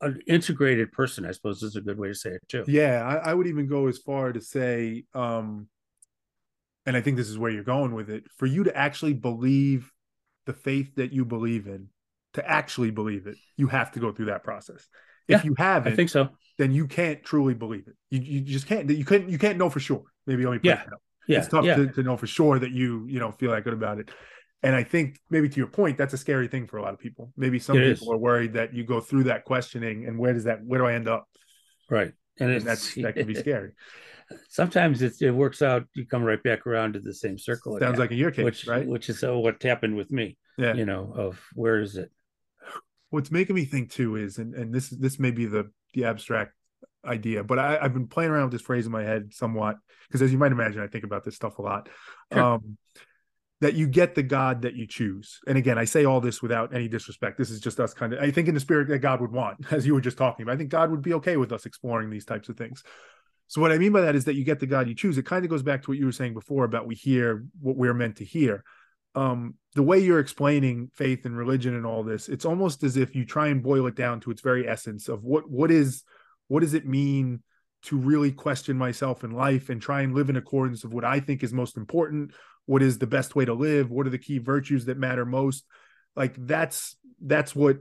an 0.00 0.20
integrated 0.26 0.92
person 0.92 1.24
i 1.24 1.32
suppose 1.32 1.62
is 1.62 1.76
a 1.76 1.80
good 1.80 1.98
way 1.98 2.08
to 2.08 2.14
say 2.14 2.30
it 2.30 2.42
too 2.48 2.64
yeah 2.68 3.02
I, 3.02 3.30
I, 3.30 3.34
would 3.34 3.46
even 3.46 3.66
go 3.66 3.86
as 3.86 3.98
far 3.98 4.32
to 4.32 4.40
say 4.40 5.04
um 5.14 5.68
and 6.86 6.96
i 6.96 7.00
think 7.00 7.16
this 7.16 7.28
is 7.28 7.38
where 7.38 7.50
you're 7.50 7.64
going 7.64 7.94
with 7.94 8.10
it 8.10 8.24
for 8.36 8.46
you 8.46 8.64
to 8.64 8.76
actually 8.76 9.14
believe 9.14 9.90
the 10.46 10.52
faith 10.52 10.94
that 10.96 11.12
you 11.12 11.24
believe 11.24 11.66
in 11.66 11.88
to 12.34 12.48
actually 12.48 12.90
believe 12.90 13.26
it 13.26 13.36
you 13.56 13.66
have 13.66 13.92
to 13.92 14.00
go 14.00 14.12
through 14.12 14.26
that 14.26 14.42
process 14.42 14.88
if 15.28 15.40
yeah, 15.40 15.42
you 15.44 15.54
haven't 15.56 15.92
i 15.92 15.96
think 15.96 16.08
so 16.08 16.28
then 16.58 16.72
you 16.72 16.86
can't 16.86 17.22
truly 17.24 17.54
believe 17.54 17.84
it. 17.88 17.94
You, 18.10 18.20
you 18.20 18.40
just 18.40 18.66
can't. 18.66 18.88
You 18.88 19.04
couldn't. 19.04 19.30
You 19.30 19.38
can't 19.38 19.58
know 19.58 19.70
for 19.70 19.80
sure. 19.80 20.04
Maybe 20.26 20.44
me 20.44 20.58
yeah. 20.62 20.84
Yeah. 21.28 21.38
It's 21.38 21.48
tough 21.48 21.64
yeah. 21.64 21.76
To, 21.76 21.86
to 21.86 22.02
know 22.02 22.16
for 22.16 22.26
sure 22.26 22.58
that 22.58 22.72
you 22.72 23.06
you 23.08 23.18
know 23.18 23.32
feel 23.32 23.52
that 23.52 23.64
good 23.64 23.72
about 23.72 23.98
it. 23.98 24.10
And 24.62 24.76
I 24.76 24.84
think 24.84 25.18
maybe 25.28 25.48
to 25.48 25.56
your 25.56 25.66
point, 25.66 25.98
that's 25.98 26.14
a 26.14 26.18
scary 26.18 26.46
thing 26.46 26.68
for 26.68 26.76
a 26.76 26.82
lot 26.82 26.94
of 26.94 27.00
people. 27.00 27.32
Maybe 27.36 27.58
some 27.58 27.76
it 27.76 27.94
people 27.94 28.12
is. 28.12 28.14
are 28.14 28.18
worried 28.18 28.52
that 28.52 28.72
you 28.72 28.84
go 28.84 29.00
through 29.00 29.24
that 29.24 29.44
questioning 29.44 30.06
and 30.06 30.18
where 30.18 30.32
does 30.32 30.44
that 30.44 30.64
where 30.64 30.78
do 30.78 30.86
I 30.86 30.92
end 30.92 31.08
up? 31.08 31.26
Right. 31.90 32.12
And, 32.38 32.50
and 32.52 32.62
that's 32.64 32.94
that 32.94 33.14
can 33.14 33.26
be 33.26 33.34
scary. 33.46 33.72
Sometimes 34.48 35.02
it, 35.02 35.20
it 35.20 35.30
works 35.30 35.62
out. 35.62 35.84
You 35.94 36.06
come 36.06 36.22
right 36.22 36.42
back 36.42 36.66
around 36.66 36.94
to 36.94 37.00
the 37.00 37.14
same 37.14 37.38
circle. 37.38 37.72
Sounds 37.72 37.82
again, 37.82 38.00
like 38.00 38.10
in 38.10 38.18
your 38.18 38.30
case, 38.30 38.44
which, 38.44 38.66
right? 38.66 38.86
Which 38.86 39.08
is 39.08 39.22
uh, 39.22 39.36
what 39.36 39.62
happened 39.62 39.96
with 39.96 40.10
me. 40.10 40.36
Yeah. 40.58 40.74
You 40.74 40.84
know, 40.84 41.12
of 41.14 41.40
where 41.54 41.80
is 41.80 41.96
it? 41.96 42.10
What's 43.10 43.30
making 43.30 43.56
me 43.56 43.64
think 43.64 43.90
too 43.90 44.16
is, 44.16 44.38
and, 44.38 44.54
and 44.54 44.74
this 44.74 44.88
this 44.88 45.18
may 45.18 45.30
be 45.30 45.46
the 45.46 45.70
the 45.94 46.04
abstract 46.04 46.52
idea, 47.04 47.42
but 47.42 47.58
I, 47.58 47.82
have 47.82 47.92
been 47.92 48.06
playing 48.06 48.30
around 48.30 48.44
with 48.44 48.52
this 48.52 48.62
phrase 48.62 48.86
in 48.86 48.92
my 48.92 49.02
head 49.02 49.34
somewhat 49.34 49.76
because, 50.08 50.22
as 50.22 50.32
you 50.32 50.38
might 50.38 50.52
imagine, 50.52 50.80
I 50.80 50.86
think 50.86 51.04
about 51.04 51.24
this 51.24 51.34
stuff 51.34 51.58
a 51.58 51.62
lot. 51.62 51.88
Sure. 52.32 52.42
Um, 52.42 52.78
that 53.62 53.74
you 53.74 53.86
get 53.86 54.16
the 54.16 54.24
God 54.24 54.62
that 54.62 54.74
you 54.74 54.88
choose. 54.88 55.38
And 55.46 55.56
again, 55.56 55.78
I 55.78 55.84
say 55.84 56.04
all 56.04 56.20
this 56.20 56.42
without 56.42 56.74
any 56.74 56.88
disrespect. 56.88 57.38
This 57.38 57.48
is 57.48 57.60
just 57.60 57.78
us 57.78 57.94
kind 57.94 58.12
of, 58.12 58.18
I 58.18 58.32
think, 58.32 58.48
in 58.48 58.54
the 58.54 58.60
spirit 58.60 58.88
that 58.88 58.98
God 58.98 59.20
would 59.20 59.30
want, 59.30 59.64
as 59.72 59.86
you 59.86 59.94
were 59.94 60.00
just 60.00 60.18
talking 60.18 60.42
about. 60.42 60.54
I 60.54 60.56
think 60.56 60.70
God 60.70 60.90
would 60.90 61.00
be 61.00 61.14
okay 61.14 61.36
with 61.36 61.52
us 61.52 61.64
exploring 61.64 62.10
these 62.10 62.24
types 62.24 62.48
of 62.48 62.56
things. 62.56 62.82
So, 63.52 63.60
what 63.60 63.70
I 63.70 63.76
mean 63.76 63.92
by 63.92 64.00
that 64.00 64.14
is 64.14 64.24
that 64.24 64.34
you 64.34 64.44
get 64.44 64.60
the 64.60 64.66
God 64.66 64.88
you 64.88 64.94
choose. 64.94 65.18
It 65.18 65.26
kind 65.26 65.44
of 65.44 65.50
goes 65.50 65.62
back 65.62 65.82
to 65.82 65.90
what 65.90 65.98
you 65.98 66.06
were 66.06 66.12
saying 66.12 66.32
before 66.32 66.64
about 66.64 66.86
we 66.86 66.94
hear 66.94 67.44
what 67.60 67.76
we're 67.76 67.92
meant 67.92 68.16
to 68.16 68.24
hear. 68.24 68.64
Um, 69.14 69.56
the 69.74 69.82
way 69.82 69.98
you're 69.98 70.20
explaining 70.20 70.90
faith 70.94 71.26
and 71.26 71.36
religion 71.36 71.74
and 71.76 71.84
all 71.84 72.02
this, 72.02 72.30
it's 72.30 72.46
almost 72.46 72.82
as 72.82 72.96
if 72.96 73.14
you 73.14 73.26
try 73.26 73.48
and 73.48 73.62
boil 73.62 73.86
it 73.88 73.94
down 73.94 74.20
to 74.20 74.30
its 74.30 74.40
very 74.40 74.66
essence 74.66 75.06
of 75.06 75.22
what 75.22 75.50
what 75.50 75.70
is 75.70 76.02
what 76.48 76.60
does 76.60 76.72
it 76.72 76.86
mean 76.86 77.42
to 77.82 77.98
really 77.98 78.32
question 78.32 78.78
myself 78.78 79.22
in 79.22 79.32
life 79.32 79.68
and 79.68 79.82
try 79.82 80.00
and 80.00 80.14
live 80.14 80.30
in 80.30 80.36
accordance 80.36 80.82
of 80.82 80.94
what 80.94 81.04
I 81.04 81.20
think 81.20 81.42
is 81.42 81.52
most 81.52 81.76
important? 81.76 82.32
What 82.64 82.82
is 82.82 82.96
the 82.96 83.06
best 83.06 83.36
way 83.36 83.44
to 83.44 83.52
live? 83.52 83.90
What 83.90 84.06
are 84.06 84.10
the 84.10 84.16
key 84.16 84.38
virtues 84.38 84.86
that 84.86 84.96
matter 84.96 85.26
most? 85.26 85.66
Like 86.16 86.36
that's 86.38 86.96
that's 87.20 87.54
what 87.54 87.80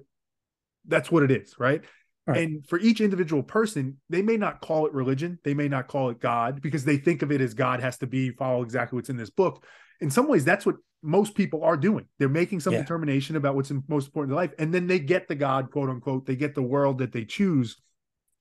that's 0.86 1.10
what 1.10 1.23
it 1.23 1.31
is, 1.31 1.57
right? 1.57 1.81
Right? 2.27 2.43
And 2.43 2.67
for 2.67 2.79
each 2.79 3.01
individual 3.01 3.43
person, 3.43 3.97
they 4.10 4.21
may 4.21 4.38
not 4.38 4.62
call 4.62 4.86
it 4.86 4.93
religion, 4.93 5.39
they 5.43 5.53
may 5.53 5.67
not 5.67 5.88
call 5.88 6.10
it 6.10 6.19
God 6.19 6.62
because 6.62 6.86
they 6.86 6.97
think 6.97 7.21
of 7.21 7.31
it 7.31 7.41
as 7.41 7.53
God 7.53 7.79
has 7.79 7.97
to 7.99 8.07
be 8.07 8.31
follow 8.31 8.62
exactly 8.62 8.97
what's 8.97 9.10
in 9.10 9.17
this 9.17 9.29
book. 9.29 9.65
In 9.99 10.10
some 10.10 10.27
ways, 10.27 10.45
that's 10.45 10.65
what 10.65 10.75
most 11.03 11.36
people 11.36 11.63
are 11.63 11.77
doing. 11.77 12.05
They're 12.19 12.29
making 12.29 12.60
some 12.60 12.73
yeah. 12.73 12.81
determination 12.81 13.36
about 13.36 13.55
what's 13.55 13.71
most 13.88 14.07
important 14.07 14.31
in 14.31 14.36
life, 14.36 14.51
and 14.60 14.73
then 14.73 14.88
they 14.88 14.99
get 14.99 15.27
the 15.27 15.36
God, 15.36 15.71
quote 15.71 15.89
unquote, 15.89 16.25
they 16.25 16.36
get 16.36 16.55
the 16.55 16.62
world 16.62 16.99
that 16.99 17.12
they 17.12 17.25
choose 17.25 17.77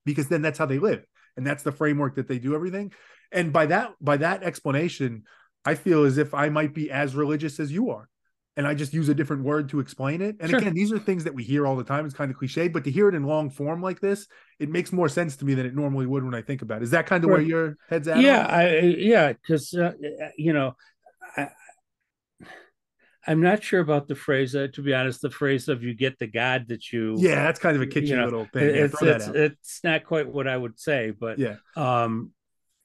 because 0.05 0.29
then 0.29 0.43
that's 0.43 0.59
how 0.59 0.67
they 0.67 0.79
live 0.79 1.05
and 1.37 1.47
that's 1.47 1.63
the 1.63 1.73
framework 1.73 2.17
that 2.17 2.29
they 2.29 2.39
do 2.39 2.55
everything 2.55 2.93
and 3.33 3.51
by 3.53 3.67
that 3.67 3.93
by 4.01 4.17
that 4.17 4.43
explanation 4.43 5.23
i 5.65 5.75
feel 5.75 6.05
as 6.05 6.19
if 6.19 6.35
i 6.35 6.49
might 6.49 6.75
be 6.75 6.91
as 6.91 7.15
religious 7.15 7.59
as 7.59 7.73
you 7.73 7.91
are 7.91 8.09
and 8.61 8.69
i 8.69 8.75
just 8.75 8.93
use 8.93 9.09
a 9.09 9.15
different 9.15 9.43
word 9.43 9.71
to 9.71 9.81
explain 9.81 10.21
it 10.21 10.37
and 10.39 10.51
sure. 10.51 10.59
again 10.59 10.75
these 10.75 10.93
are 10.93 10.99
things 10.99 11.25
that 11.25 11.33
we 11.33 11.43
hear 11.43 11.67
all 11.67 11.77
the 11.77 11.83
time 11.83 12.05
it's 12.05 12.15
kind 12.15 12.31
of 12.31 12.37
cliche 12.37 12.69
but 12.69 12.85
to 12.85 12.91
hear 12.91 13.09
it 13.09 13.15
in 13.15 13.25
long 13.25 13.49
form 13.49 13.81
like 13.81 14.01
this 14.01 14.27
it 14.59 14.69
makes 14.69 14.93
more 14.93 15.09
sense 15.09 15.35
to 15.37 15.47
me 15.47 15.55
than 15.55 15.65
it 15.65 15.75
normally 15.75 16.05
would 16.05 16.23
when 16.23 16.35
i 16.35 16.43
think 16.43 16.61
about 16.61 16.83
it 16.83 16.85
is 16.85 16.91
that 16.91 17.07
kind 17.07 17.25
of 17.25 17.31
where 17.31 17.41
your 17.41 17.79
head's 17.89 18.07
at 18.07 18.21
yeah 18.21 18.47
I, 18.47 18.81
yeah 18.81 19.33
because 19.33 19.73
uh, 19.73 19.93
you 20.37 20.53
know 20.53 20.77
I, 21.37 21.49
I'm 23.27 23.43
not 23.43 23.63
sure 23.63 23.81
about 23.81 24.09
the 24.09 24.15
phrase. 24.15 24.57
Uh, 24.57 24.69
to 24.73 24.83
be 24.83 24.95
honest, 24.95 25.21
the 25.21 25.31
phrase 25.31 25.69
of 25.69 25.83
"you 25.83 25.95
get 25.95 26.19
the 26.19 26.27
God 26.27 26.67
that 26.69 26.91
you." 26.91 27.17
Yeah, 27.19 27.45
that's 27.45 27.61
kind 27.61 27.77
of 27.77 27.83
a 27.83 27.87
kitschy 27.87 28.09
you 28.09 28.17
know, 28.17 28.25
little 28.25 28.47
thing. 28.47 28.75
It's 28.75 29.01
yeah, 29.03 29.09
it's, 29.17 29.27
it's 29.29 29.85
not 29.85 30.05
quite 30.05 30.27
what 30.27 30.49
I 30.49 30.57
would 30.57 30.81
say, 30.81 31.11
but 31.11 31.39
yeah, 31.39 31.57
um, 31.77 32.33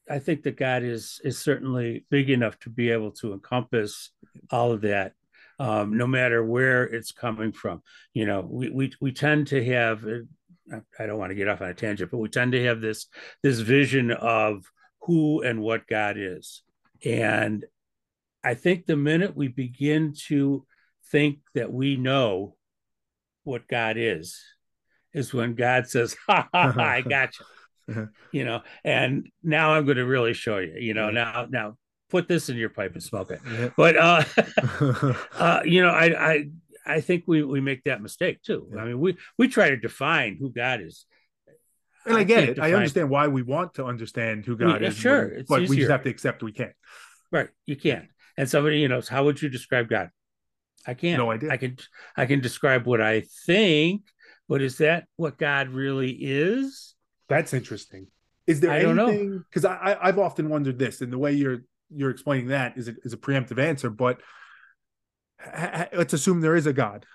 I 0.08 0.18
think 0.18 0.42
that 0.42 0.56
God 0.56 0.82
is 0.82 1.20
is 1.24 1.38
certainly 1.38 2.04
big 2.10 2.30
enough 2.30 2.58
to 2.60 2.70
be 2.70 2.90
able 2.90 3.12
to 3.12 3.32
encompass 3.32 4.10
all 4.50 4.72
of 4.72 4.82
that, 4.82 5.14
um, 5.58 5.96
no 5.96 6.06
matter 6.06 6.44
where 6.44 6.84
it's 6.84 7.12
coming 7.12 7.52
from. 7.52 7.82
You 8.12 8.26
know, 8.26 8.46
we 8.48 8.70
we 8.70 8.92
we 9.00 9.12
tend 9.12 9.48
to 9.48 9.64
have. 9.64 10.04
Uh, 10.04 10.80
I 10.98 11.06
don't 11.06 11.18
want 11.18 11.30
to 11.30 11.36
get 11.36 11.48
off 11.48 11.60
on 11.60 11.68
a 11.68 11.74
tangent, 11.74 12.10
but 12.10 12.18
we 12.18 12.28
tend 12.28 12.52
to 12.52 12.64
have 12.64 12.80
this 12.80 13.06
this 13.42 13.60
vision 13.60 14.10
of 14.10 14.64
who 15.02 15.42
and 15.42 15.62
what 15.62 15.86
God 15.86 16.16
is, 16.18 16.62
and 17.04 17.64
I 18.42 18.54
think 18.54 18.86
the 18.86 18.96
minute 18.96 19.36
we 19.36 19.48
begin 19.48 20.14
to 20.28 20.64
think 21.10 21.38
that 21.54 21.72
we 21.72 21.96
know 21.96 22.56
what 23.42 23.66
God 23.68 23.96
is, 23.96 24.40
is 25.12 25.32
when 25.32 25.54
God 25.54 25.88
says, 25.88 26.16
ha, 26.26 26.48
ha, 26.52 26.72
ha 26.72 26.80
I 26.80 27.00
got 27.08 27.30
you. 27.88 28.08
you 28.32 28.44
know, 28.44 28.62
and 28.84 29.28
now 29.42 29.72
I'm 29.72 29.84
going 29.84 29.96
to 29.96 30.06
really 30.06 30.32
show 30.32 30.58
you, 30.58 30.74
you 30.78 30.94
know, 30.94 31.10
now, 31.10 31.46
now 31.48 31.76
put 32.10 32.28
this 32.28 32.48
in 32.48 32.56
your 32.56 32.68
pipe 32.68 32.92
and 32.94 33.02
smoke 33.02 33.30
it. 33.30 33.40
Yeah. 33.50 33.70
But, 33.76 33.96
uh, 33.96 34.24
uh, 35.38 35.60
you 35.64 35.82
know, 35.82 35.90
I, 35.90 36.32
I, 36.32 36.44
I 36.86 37.00
think 37.00 37.24
we, 37.26 37.42
we 37.42 37.60
make 37.60 37.84
that 37.84 38.02
mistake 38.02 38.42
too. 38.42 38.68
Yeah. 38.72 38.82
I 38.82 38.84
mean, 38.86 39.00
we, 39.00 39.16
we 39.38 39.48
try 39.48 39.70
to 39.70 39.76
define 39.76 40.36
who 40.38 40.50
God 40.50 40.80
is. 40.80 41.06
And 42.04 42.16
I, 42.16 42.20
I 42.20 42.24
get 42.24 42.44
it. 42.44 42.54
Define... 42.54 42.72
I 42.72 42.74
understand 42.74 43.10
why 43.10 43.28
we 43.28 43.42
want 43.42 43.74
to 43.74 43.84
understand 43.84 44.46
who 44.46 44.56
God 44.56 44.80
we, 44.80 44.86
is. 44.86 44.96
Sure. 44.96 45.42
But 45.48 45.62
easier. 45.62 45.70
we 45.70 45.76
just 45.78 45.90
have 45.90 46.04
to 46.04 46.10
accept 46.10 46.42
we 46.42 46.52
can't. 46.52 46.72
Right. 47.32 47.48
You 47.66 47.76
can't 47.76 48.08
and 48.36 48.48
somebody 48.48 48.78
you 48.78 48.88
know 48.88 49.00
how 49.08 49.24
would 49.24 49.40
you 49.40 49.48
describe 49.48 49.88
god 49.88 50.10
i 50.86 50.94
can't 50.94 51.18
no 51.18 51.30
idea 51.30 51.50
i 51.50 51.56
can 51.56 51.76
i 52.16 52.26
can 52.26 52.40
describe 52.40 52.86
what 52.86 53.00
i 53.00 53.22
think 53.46 54.02
but 54.48 54.62
is 54.62 54.78
that 54.78 55.04
what 55.16 55.38
god 55.38 55.68
really 55.68 56.10
is 56.10 56.94
that's 57.28 57.54
interesting 57.54 58.06
is 58.46 58.60
there 58.60 58.70
I 58.70 58.80
anything 58.80 59.44
because 59.50 59.64
I, 59.64 59.96
I 60.00 60.06
have 60.06 60.20
often 60.20 60.48
wondered 60.48 60.78
this 60.78 61.00
and 61.00 61.12
the 61.12 61.18
way 61.18 61.32
you're 61.32 61.62
you're 61.94 62.10
explaining 62.10 62.48
that 62.48 62.76
is 62.76 62.88
a, 62.88 62.94
is 63.04 63.12
a 63.12 63.16
preemptive 63.16 63.58
answer 63.58 63.90
but 63.90 64.20
ha, 65.40 65.86
let's 65.92 66.12
assume 66.12 66.40
there 66.40 66.56
is 66.56 66.66
a 66.66 66.72
god 66.72 67.06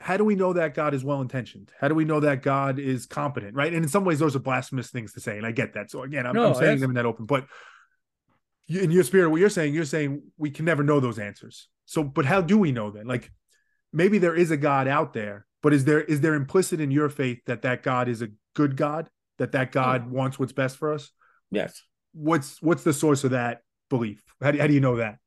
how 0.00 0.16
do 0.16 0.24
we 0.24 0.34
know 0.34 0.52
that 0.54 0.74
God 0.74 0.94
is 0.94 1.04
well 1.04 1.20
intentioned? 1.20 1.70
How 1.78 1.88
do 1.88 1.94
we 1.94 2.04
know 2.04 2.20
that 2.20 2.42
God 2.42 2.78
is 2.78 3.06
competent? 3.06 3.54
Right. 3.54 3.72
And 3.72 3.84
in 3.84 3.88
some 3.88 4.04
ways, 4.04 4.18
those 4.18 4.34
are 4.34 4.40
blasphemous 4.40 4.90
things 4.90 5.12
to 5.12 5.20
say. 5.20 5.36
And 5.36 5.46
I 5.46 5.52
get 5.52 5.74
that. 5.74 5.90
So 5.90 6.02
again, 6.02 6.26
I'm, 6.26 6.34
no, 6.34 6.48
I'm 6.48 6.54
saying 6.54 6.80
them 6.80 6.90
in 6.90 6.96
that 6.96 7.06
open. 7.06 7.26
But 7.26 7.46
in 8.68 8.90
your 8.90 9.04
spirit, 9.04 9.30
what 9.30 9.40
you're 9.40 9.50
saying, 9.50 9.74
you're 9.74 9.84
saying 9.84 10.22
we 10.38 10.50
can 10.50 10.64
never 10.64 10.82
know 10.82 11.00
those 11.00 11.18
answers. 11.18 11.68
So, 11.84 12.02
but 12.02 12.24
how 12.24 12.40
do 12.40 12.56
we 12.56 12.72
know 12.72 12.90
then? 12.90 13.06
Like, 13.06 13.30
maybe 13.92 14.18
there 14.18 14.34
is 14.34 14.50
a 14.50 14.56
God 14.56 14.88
out 14.88 15.12
there, 15.12 15.46
but 15.62 15.74
is 15.74 15.84
there 15.84 16.00
is 16.00 16.20
there 16.20 16.34
implicit 16.34 16.80
in 16.80 16.90
your 16.90 17.08
faith 17.08 17.40
that 17.46 17.62
that 17.62 17.82
God 17.82 18.08
is 18.08 18.22
a 18.22 18.28
good 18.54 18.76
God, 18.76 19.10
that 19.38 19.52
that 19.52 19.72
God 19.72 20.06
yeah. 20.06 20.12
wants 20.12 20.38
what's 20.38 20.52
best 20.52 20.76
for 20.76 20.94
us? 20.94 21.10
Yes. 21.50 21.82
What's 22.12 22.62
what's 22.62 22.84
the 22.84 22.92
source 22.92 23.24
of 23.24 23.32
that 23.32 23.62
belief? 23.90 24.22
How 24.40 24.52
do, 24.52 24.58
how 24.58 24.66
do 24.66 24.72
you 24.72 24.80
know 24.80 24.96
that? 24.96 25.18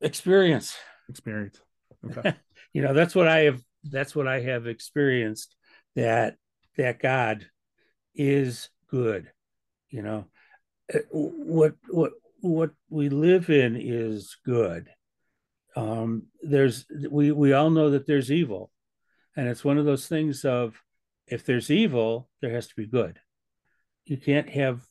Experience. 0.00 0.74
Experience. 1.10 1.60
Okay. 2.04 2.34
you 2.72 2.80
know, 2.80 2.94
that's 2.94 3.14
what 3.14 3.28
I 3.28 3.40
have. 3.40 3.60
That's 3.84 4.16
what 4.16 4.26
I 4.26 4.40
have 4.40 4.66
experienced. 4.66 5.54
That 5.96 6.36
that 6.78 7.00
God 7.00 7.46
is 8.14 8.70
good. 8.90 9.30
You 9.90 10.02
know, 10.02 10.24
uh, 10.94 11.00
what 11.10 11.74
what 11.88 12.12
what 12.40 12.70
we 12.88 13.08
live 13.10 13.50
in 13.50 13.76
is 13.76 14.36
good. 14.44 14.88
Um, 15.74 16.24
there's 16.42 16.86
we 17.10 17.32
we 17.32 17.52
all 17.52 17.70
know 17.70 17.90
that 17.90 18.06
there's 18.06 18.32
evil, 18.32 18.70
and 19.36 19.48
it's 19.48 19.64
one 19.64 19.78
of 19.78 19.84
those 19.84 20.06
things 20.06 20.44
of 20.44 20.80
if 21.26 21.44
there's 21.44 21.70
evil, 21.70 22.28
there 22.40 22.52
has 22.52 22.68
to 22.68 22.74
be 22.76 22.86
good. 22.86 23.18
You 24.04 24.16
can't 24.16 24.48
have 24.50 24.86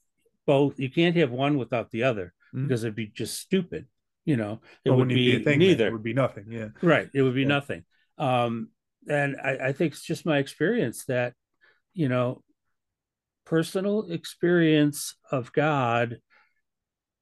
both. 0.46 0.80
You 0.80 0.90
can't 0.90 1.16
have 1.16 1.32
one 1.32 1.58
without 1.58 1.92
the 1.92 2.04
other 2.04 2.35
mm-hmm. 2.56 2.68
because 2.68 2.84
it'd 2.84 2.96
be 2.96 3.08
just 3.08 3.40
stupid. 3.40 3.86
You 4.24 4.38
know, 4.38 4.62
it 4.84 4.90
would 4.90 5.08
be, 5.10 5.38
be 5.38 5.56
neither. 5.58 5.88
It 5.88 5.94
would 5.94 6.02
be 6.02 6.14
nothing. 6.14 6.46
Yeah. 6.50 6.70
Right. 6.82 7.10
It 7.14 7.22
would 7.22 7.36
be 7.36 7.42
yeah. 7.42 7.48
nothing. 7.48 7.84
Um, 8.18 8.70
and 9.08 9.36
I, 9.44 9.68
I 9.68 9.72
think 9.74 9.94
it's 9.94 10.02
just 10.02 10.26
my 10.26 10.40
experience 10.40 11.06
that, 11.06 11.34
you 11.94 12.10
know, 12.10 12.42
personal 13.46 14.10
experience 14.10 15.16
of 15.32 15.54
God 15.54 16.18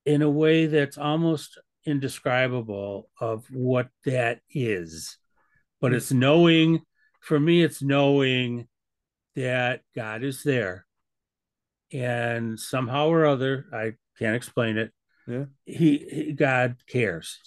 in 0.05 0.21
a 0.21 0.29
way 0.29 0.67
that's 0.67 0.97
almost 0.97 1.59
indescribable 1.85 3.09
of 3.19 3.45
what 3.51 3.89
that 4.05 4.39
is. 4.49 5.17
But 5.81 5.87
mm-hmm. 5.87 5.97
it's 5.97 6.11
knowing, 6.13 6.81
for 7.19 7.37
me, 7.37 7.63
it's 7.63 7.81
knowing 7.81 8.69
that 9.35 9.81
God 9.93 10.23
is 10.23 10.43
there. 10.43 10.85
And 11.91 12.57
somehow 12.57 13.07
or 13.09 13.25
other, 13.25 13.65
I 13.73 13.95
can't 14.17 14.37
explain 14.37 14.77
it. 14.77 14.93
Yeah. 15.27 15.45
He, 15.65 16.07
he 16.11 16.33
God 16.33 16.77
cares. 16.87 17.39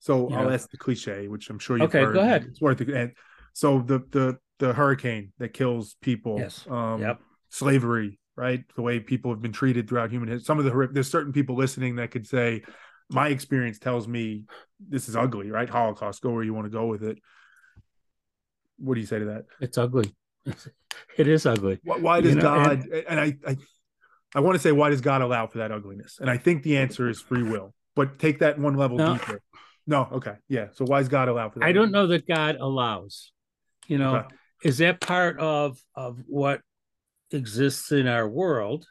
So 0.00 0.30
you 0.30 0.36
I'll 0.36 0.44
know? 0.44 0.50
ask 0.50 0.70
the 0.70 0.76
cliche, 0.76 1.28
which 1.28 1.50
I'm 1.50 1.58
sure 1.58 1.76
you've 1.76 1.88
okay, 1.88 2.00
heard. 2.04 2.14
go 2.14 2.20
ahead. 2.20 2.46
It's 2.48 2.60
worth 2.60 2.80
it. 2.80 2.88
And 2.88 3.12
so 3.52 3.80
the 3.80 3.98
the 4.10 4.38
the 4.58 4.72
hurricane 4.72 5.32
that 5.38 5.52
kills 5.52 5.96
people. 6.00 6.38
Yes. 6.38 6.64
Um, 6.68 7.00
yep. 7.00 7.20
Slavery, 7.50 8.18
right? 8.36 8.64
The 8.76 8.82
way 8.82 9.00
people 9.00 9.30
have 9.32 9.42
been 9.42 9.52
treated 9.52 9.88
throughout 9.88 10.10
human 10.10 10.28
history. 10.28 10.44
Some 10.44 10.58
of 10.58 10.64
the 10.64 10.88
there's 10.92 11.10
certain 11.10 11.32
people 11.32 11.56
listening 11.56 11.96
that 11.96 12.10
could 12.10 12.26
say, 12.26 12.62
my 13.10 13.28
experience 13.28 13.78
tells 13.78 14.06
me 14.06 14.44
this 14.86 15.08
is 15.08 15.16
ugly, 15.16 15.50
right? 15.50 15.68
Holocaust. 15.68 16.22
Go 16.22 16.30
where 16.30 16.42
you 16.42 16.54
want 16.54 16.66
to 16.66 16.70
go 16.70 16.86
with 16.86 17.02
it. 17.02 17.18
What 18.78 18.94
do 18.94 19.00
you 19.00 19.06
say 19.06 19.18
to 19.18 19.24
that? 19.26 19.44
It's 19.60 19.78
ugly. 19.78 20.14
it 21.16 21.26
is 21.26 21.46
ugly. 21.46 21.80
Why, 21.84 21.98
why 21.98 22.20
does 22.20 22.34
you 22.34 22.36
know, 22.36 22.42
God? 22.42 22.84
And, 22.84 22.92
and 22.92 23.20
I, 23.20 23.34
I, 23.46 23.56
I 24.34 24.40
want 24.40 24.56
to 24.56 24.58
say, 24.60 24.72
why 24.72 24.90
does 24.90 25.00
God 25.00 25.22
allow 25.22 25.46
for 25.46 25.58
that 25.58 25.72
ugliness? 25.72 26.18
And 26.20 26.28
I 26.28 26.36
think 26.36 26.62
the 26.62 26.76
answer 26.76 27.08
is 27.08 27.20
free 27.20 27.42
will. 27.42 27.74
But 27.96 28.18
take 28.18 28.40
that 28.40 28.58
one 28.58 28.74
level 28.74 28.98
no, 28.98 29.14
deeper. 29.14 29.40
No, 29.86 30.08
okay, 30.12 30.34
yeah. 30.48 30.66
So 30.74 30.84
why 30.84 31.00
does 31.00 31.08
God 31.08 31.28
allow 31.28 31.48
for 31.48 31.60
that? 31.60 31.64
I 31.64 31.72
don't 31.72 31.90
know 31.90 32.08
that 32.08 32.26
God 32.26 32.56
allows. 32.60 33.32
You 33.86 33.98
know, 33.98 34.16
okay. 34.16 34.34
is 34.62 34.78
that 34.78 35.00
part 35.00 35.40
of 35.40 35.82
of 35.94 36.22
what 36.26 36.60
exists 37.32 37.90
in 37.90 38.06
our 38.06 38.28
world? 38.28 38.86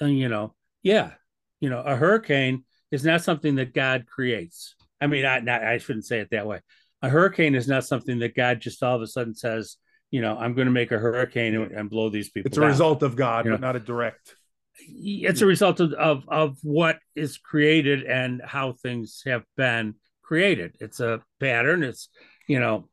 And 0.00 0.18
you 0.18 0.28
know, 0.28 0.54
yeah, 0.82 1.12
you 1.60 1.68
know, 1.68 1.80
a 1.80 1.94
hurricane 1.94 2.64
is 2.90 3.04
not 3.04 3.22
something 3.22 3.56
that 3.56 3.74
God 3.74 4.06
creates. 4.06 4.74
I 5.00 5.06
mean, 5.06 5.24
I, 5.24 5.40
not, 5.40 5.62
I 5.62 5.78
shouldn't 5.78 6.06
say 6.06 6.20
it 6.20 6.30
that 6.30 6.46
way. 6.46 6.60
A 7.02 7.08
hurricane 7.08 7.54
is 7.54 7.68
not 7.68 7.84
something 7.84 8.18
that 8.20 8.34
God 8.34 8.60
just 8.60 8.82
all 8.82 8.96
of 8.96 9.02
a 9.02 9.06
sudden 9.06 9.34
says, 9.34 9.76
you 10.10 10.20
know, 10.20 10.36
I'm 10.36 10.54
going 10.54 10.66
to 10.66 10.72
make 10.72 10.90
a 10.90 10.98
hurricane 10.98 11.54
and, 11.54 11.70
and 11.70 11.90
blow 11.90 12.08
these 12.08 12.30
people. 12.30 12.48
It's 12.48 12.58
a 12.58 12.60
down. 12.62 12.70
result 12.70 13.02
of 13.02 13.14
God, 13.14 13.44
you 13.44 13.52
but 13.52 13.60
not 13.60 13.76
a 13.76 13.80
direct. 13.80 14.34
It's 14.78 15.40
a 15.40 15.46
result 15.46 15.80
of, 15.80 15.92
of 15.92 16.24
of 16.28 16.58
what 16.62 16.98
is 17.14 17.38
created 17.38 18.04
and 18.04 18.40
how 18.44 18.72
things 18.72 19.22
have 19.26 19.44
been 19.56 19.94
created. 20.22 20.76
It's 20.80 21.00
a 21.00 21.22
pattern. 21.40 21.82
It's 21.82 22.08
you 22.46 22.60
know, 22.60 22.88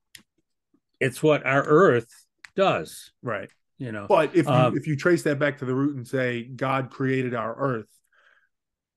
it's 0.99 1.21
what 1.21 1.45
our 1.45 1.63
Earth 1.63 2.09
does. 2.55 3.11
Right. 3.21 3.49
You 3.77 3.91
know, 3.91 4.05
but 4.07 4.35
if 4.35 4.45
you, 4.45 4.51
um, 4.51 4.77
if 4.77 4.87
you 4.87 4.95
trace 4.95 5.23
that 5.23 5.37
back 5.37 5.57
to 5.57 5.65
the 5.65 5.75
root 5.75 5.97
and 5.97 6.07
say 6.07 6.43
God 6.43 6.89
created 6.91 7.35
our 7.35 7.53
Earth, 7.53 7.89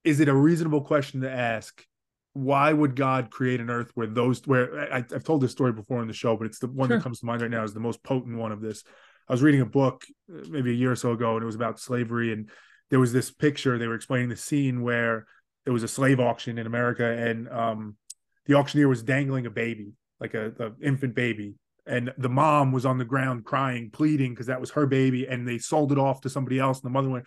is 0.04 0.20
it 0.20 0.28
a 0.28 0.34
reasonable 0.34 0.82
question 0.82 1.22
to 1.22 1.30
ask? 1.30 1.84
Why 2.34 2.72
would 2.72 2.94
God 2.94 3.30
create 3.30 3.60
an 3.60 3.70
Earth 3.70 3.90
where 3.94 4.06
those 4.06 4.46
where 4.46 4.94
I, 4.94 5.04
have 5.10 5.24
told 5.24 5.40
this 5.40 5.50
story 5.50 5.72
before 5.72 6.00
in 6.00 6.06
the 6.06 6.14
show, 6.14 6.36
but 6.36 6.46
it's 6.46 6.60
the 6.60 6.68
one 6.68 6.88
sure. 6.88 6.98
that 6.98 7.02
comes 7.02 7.18
to 7.20 7.26
mind 7.26 7.42
right 7.42 7.50
now 7.50 7.64
is 7.64 7.74
the 7.74 7.80
most 7.80 8.04
potent 8.04 8.38
one 8.38 8.52
of 8.52 8.60
this. 8.60 8.84
I 9.28 9.32
was 9.32 9.42
reading 9.42 9.60
a 9.60 9.66
book 9.66 10.04
uh, 10.32 10.44
maybe 10.48 10.70
a 10.70 10.74
year 10.74 10.92
or 10.92 10.96
so 10.96 11.12
ago, 11.12 11.34
and 11.34 11.42
it 11.42 11.46
was 11.46 11.56
about 11.56 11.80
slavery, 11.80 12.32
and 12.32 12.48
there 12.90 13.00
was 13.00 13.12
this 13.12 13.30
picture. 13.30 13.78
They 13.78 13.86
were 13.86 13.94
explaining 13.94 14.28
the 14.28 14.36
scene 14.36 14.82
where 14.82 15.26
there 15.64 15.72
was 15.72 15.82
a 15.82 15.88
slave 15.88 16.20
auction 16.20 16.58
in 16.58 16.66
America, 16.66 17.04
and 17.04 17.48
um, 17.48 17.96
the 18.46 18.54
auctioneer 18.54 18.88
was 18.88 19.02
dangling 19.02 19.46
a 19.46 19.50
baby, 19.50 19.92
like 20.20 20.34
a, 20.34 20.52
a 20.58 20.72
infant 20.82 21.14
baby, 21.14 21.54
and 21.86 22.12
the 22.18 22.28
mom 22.28 22.72
was 22.72 22.86
on 22.86 22.98
the 22.98 23.04
ground 23.04 23.44
crying, 23.44 23.90
pleading 23.90 24.32
because 24.32 24.46
that 24.46 24.60
was 24.60 24.70
her 24.70 24.86
baby, 24.86 25.26
and 25.26 25.46
they 25.46 25.58
sold 25.58 25.92
it 25.92 25.98
off 25.98 26.22
to 26.22 26.30
somebody 26.30 26.58
else, 26.58 26.78
and 26.78 26.86
the 26.86 26.92
mother 26.92 27.08
went, 27.08 27.26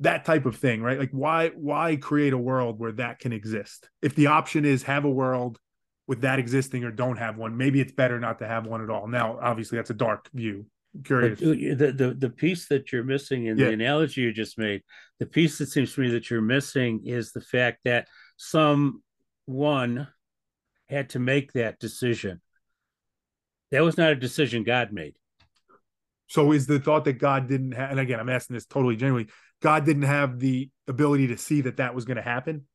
that 0.00 0.24
type 0.24 0.46
of 0.46 0.56
thing, 0.56 0.82
right? 0.82 0.98
Like 0.98 1.10
why 1.10 1.48
why 1.48 1.96
create 1.96 2.32
a 2.32 2.38
world 2.38 2.78
where 2.78 2.92
that 2.92 3.18
can 3.18 3.32
exist? 3.32 3.88
If 4.02 4.14
the 4.14 4.28
option 4.28 4.64
is 4.64 4.84
have 4.84 5.04
a 5.04 5.10
world 5.10 5.58
with 6.06 6.20
that 6.22 6.38
existing 6.38 6.84
or 6.84 6.90
don't 6.90 7.18
have 7.18 7.36
one, 7.36 7.56
maybe 7.56 7.80
it's 7.80 7.92
better 7.92 8.20
not 8.20 8.38
to 8.38 8.46
have 8.46 8.66
one 8.66 8.82
at 8.82 8.90
all. 8.90 9.08
Now, 9.08 9.38
obviously, 9.42 9.76
that's 9.76 9.90
a 9.90 9.94
dark 9.94 10.28
view. 10.32 10.66
Curious. 11.04 11.38
The, 11.38 11.92
the 11.96 12.16
the 12.18 12.30
piece 12.30 12.68
that 12.68 12.92
you're 12.92 13.04
missing 13.04 13.46
in 13.46 13.56
yeah. 13.56 13.66
the 13.66 13.72
analogy 13.72 14.22
you 14.22 14.32
just 14.32 14.58
made, 14.58 14.82
the 15.18 15.26
piece 15.26 15.58
that 15.58 15.68
seems 15.68 15.94
to 15.94 16.00
me 16.00 16.10
that 16.10 16.30
you're 16.30 16.40
missing 16.40 17.02
is 17.04 17.32
the 17.32 17.40
fact 17.40 17.80
that 17.84 18.08
someone 18.36 20.08
had 20.88 21.10
to 21.10 21.18
make 21.18 21.52
that 21.52 21.78
decision. 21.78 22.40
That 23.70 23.82
was 23.82 23.98
not 23.98 24.12
a 24.12 24.16
decision 24.16 24.64
God 24.64 24.92
made. 24.92 25.14
So 26.28 26.52
is 26.52 26.66
the 26.66 26.78
thought 26.78 27.04
that 27.04 27.14
God 27.14 27.48
didn't 27.48 27.72
have, 27.72 27.90
and 27.90 28.00
again, 28.00 28.20
I'm 28.20 28.28
asking 28.28 28.54
this 28.54 28.66
totally 28.66 28.96
genuinely, 28.96 29.30
God 29.62 29.84
didn't 29.84 30.02
have 30.02 30.38
the 30.38 30.70
ability 30.86 31.28
to 31.28 31.38
see 31.38 31.62
that 31.62 31.78
that 31.78 31.94
was 31.94 32.04
going 32.04 32.16
to 32.16 32.22
happen? 32.22 32.66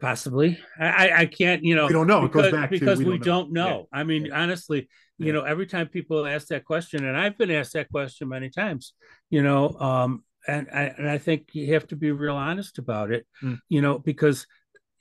Possibly. 0.00 0.58
I, 0.78 1.10
I 1.14 1.26
can't, 1.26 1.64
you 1.64 1.74
know, 1.74 1.86
we 1.86 1.92
don't 1.92 2.06
know. 2.06 2.22
Because, 2.22 2.46
it 2.46 2.50
goes 2.50 2.60
back 2.60 2.70
because 2.70 2.98
we, 2.98 3.04
we 3.04 3.18
don't 3.18 3.52
know. 3.52 3.68
Know. 3.68 3.88
Yeah. 3.92 3.98
I 4.00 4.04
mean, 4.04 4.26
yeah. 4.26 4.42
honestly, 4.42 4.88
yeah. 5.18 5.26
you 5.26 5.32
know, 5.32 5.42
every 5.42 5.66
time 5.66 5.88
people 5.88 6.26
ask 6.26 6.48
that 6.48 6.64
question, 6.64 7.04
and 7.04 7.16
I've 7.16 7.38
been 7.38 7.50
asked 7.50 7.74
that 7.74 7.90
question 7.90 8.28
many 8.28 8.50
times, 8.50 8.92
you 9.30 9.42
know, 9.42 9.70
um, 9.78 10.24
and 10.46 10.68
I, 10.72 10.82
and 10.98 11.08
I 11.08 11.18
think 11.18 11.50
you 11.52 11.74
have 11.74 11.86
to 11.88 11.96
be 11.96 12.10
real 12.10 12.36
honest 12.36 12.78
about 12.78 13.10
it, 13.10 13.26
mm. 13.42 13.58
you 13.68 13.80
know, 13.80 13.98
because 13.98 14.46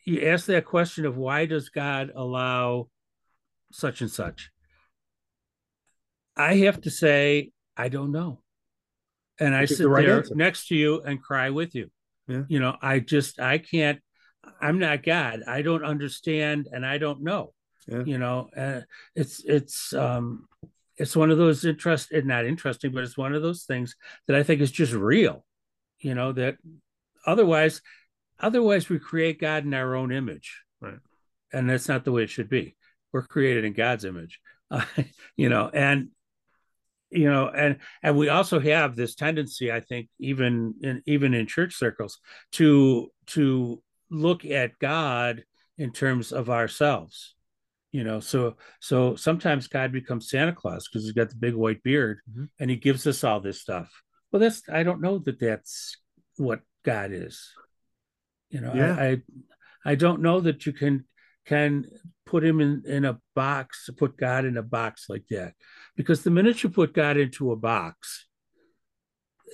you 0.06 0.22
ask 0.28 0.46
that 0.46 0.66
question 0.66 1.06
of 1.06 1.18
why 1.18 1.46
does 1.46 1.70
God 1.70 2.12
allow 2.16 2.88
such 3.72 4.02
and 4.02 4.12
such? 4.12 4.52
I 6.38 6.56
have 6.58 6.82
to 6.82 6.90
say, 6.90 7.52
I 7.76 7.90
don't 7.90 8.12
know 8.12 8.44
and 9.40 9.56
I 9.56 9.66
sit 9.66 9.80
the 9.80 9.90
right 9.90 10.06
there 10.06 10.18
answer. 10.18 10.36
next 10.36 10.68
to 10.68 10.76
you 10.76 11.02
and 11.02 11.22
cry 11.22 11.50
with 11.50 11.76
you. 11.76 11.90
Yeah. 12.28 12.44
You 12.48 12.60
know, 12.60 12.76
I 12.82 13.00
just 13.00 13.40
I 13.40 13.58
can't. 13.58 14.00
I'm 14.62 14.80
not 14.80 15.04
God. 15.04 15.42
I 15.48 15.62
don't 15.62 15.86
understand, 15.86 16.68
and 16.72 16.86
I 16.86 16.98
don't 16.98 17.22
know. 17.22 17.54
Yeah. 17.88 18.04
You 18.06 18.18
know, 18.18 18.50
uh, 18.56 18.82
it's 19.16 19.44
it's 19.44 19.94
um 19.94 20.48
it's 20.98 21.16
one 21.16 21.32
of 21.32 21.38
those 21.38 21.66
interest 21.66 22.10
not 22.14 22.46
interesting, 22.46 22.92
but 22.92 23.04
it's 23.04 23.18
one 23.18 23.34
of 23.34 23.42
those 23.42 23.64
things 23.64 23.96
that 24.28 24.36
I 24.36 24.44
think 24.44 24.62
is 24.62 24.72
just 24.72 24.94
real. 24.94 25.46
You 26.00 26.16
know 26.16 26.32
that 26.34 26.58
otherwise, 27.26 27.82
otherwise 28.40 28.90
we 28.90 29.00
create 29.00 29.40
God 29.40 29.66
in 29.66 29.74
our 29.74 29.96
own 29.96 30.12
image, 30.12 30.62
right? 30.82 31.00
And 31.52 31.70
that's 31.70 31.88
not 31.88 32.04
the 32.06 32.12
way 32.12 32.24
it 32.24 32.30
should 32.30 32.50
be. 32.50 32.76
We're 33.12 33.24
created 33.24 33.64
in 33.64 33.74
God's 33.74 34.06
image, 34.06 34.40
uh, 34.72 34.86
you 35.36 35.50
know, 35.50 35.70
and 35.74 36.10
you 37.14 37.30
know 37.30 37.48
and 37.48 37.78
and 38.02 38.18
we 38.18 38.30
also 38.30 38.60
have 38.60 38.96
this 38.96 39.14
tendency 39.14 39.72
i 39.72 39.80
think 39.80 40.10
even 40.20 40.74
in 40.82 41.02
even 41.06 41.34
in 41.34 41.46
church 41.46 41.76
circles 41.76 42.20
to 42.52 43.12
to 43.28 43.82
look 44.14 44.46
at 44.46 44.80
god 44.80 45.44
in 45.78 45.92
terms 45.92 46.32
of 46.32 46.50
ourselves 46.50 47.36
you 47.92 48.04
know 48.04 48.20
so 48.20 48.56
so 48.80 49.16
sometimes 49.16 49.68
god 49.68 49.92
becomes 49.92 50.30
santa 50.30 50.54
claus 50.54 50.88
because 50.88 51.04
he's 51.04 51.14
got 51.14 51.30
the 51.30 51.36
big 51.36 51.56
white 51.56 51.84
beard 51.84 52.20
mm-hmm. 52.30 52.46
and 52.60 52.70
he 52.70 52.76
gives 52.76 53.08
us 53.08 53.24
all 53.24 53.40
this 53.40 53.62
stuff 53.62 54.04
well 54.32 54.40
that's 54.40 54.64
i 54.72 54.84
don't 54.84 55.02
know 55.02 55.18
that 55.20 55.40
that's 55.40 55.98
what 56.38 56.62
god 56.84 57.12
is 57.12 57.52
you 58.50 58.62
know 58.62 58.74
yeah. 58.74 58.96
I, 58.96 59.06
I 59.06 59.22
i 59.86 59.96
don't 59.96 60.22
know 60.22 60.40
that 60.42 60.66
you 60.66 60.74
can 60.74 61.06
can 61.46 61.86
put 62.26 62.44
him 62.44 62.62
in, 62.62 62.84
in 62.86 63.04
a 63.06 63.20
box, 63.36 63.90
put 63.98 64.16
God 64.16 64.46
in 64.46 64.56
a 64.56 64.64
box 64.64 65.08
like 65.10 65.26
that. 65.30 65.54
Because 65.98 66.24
the 66.24 66.32
minute 66.32 66.64
you 66.64 66.70
put 66.70 66.94
God 66.94 67.18
into 67.18 67.52
a 67.52 67.56
box, 67.58 68.28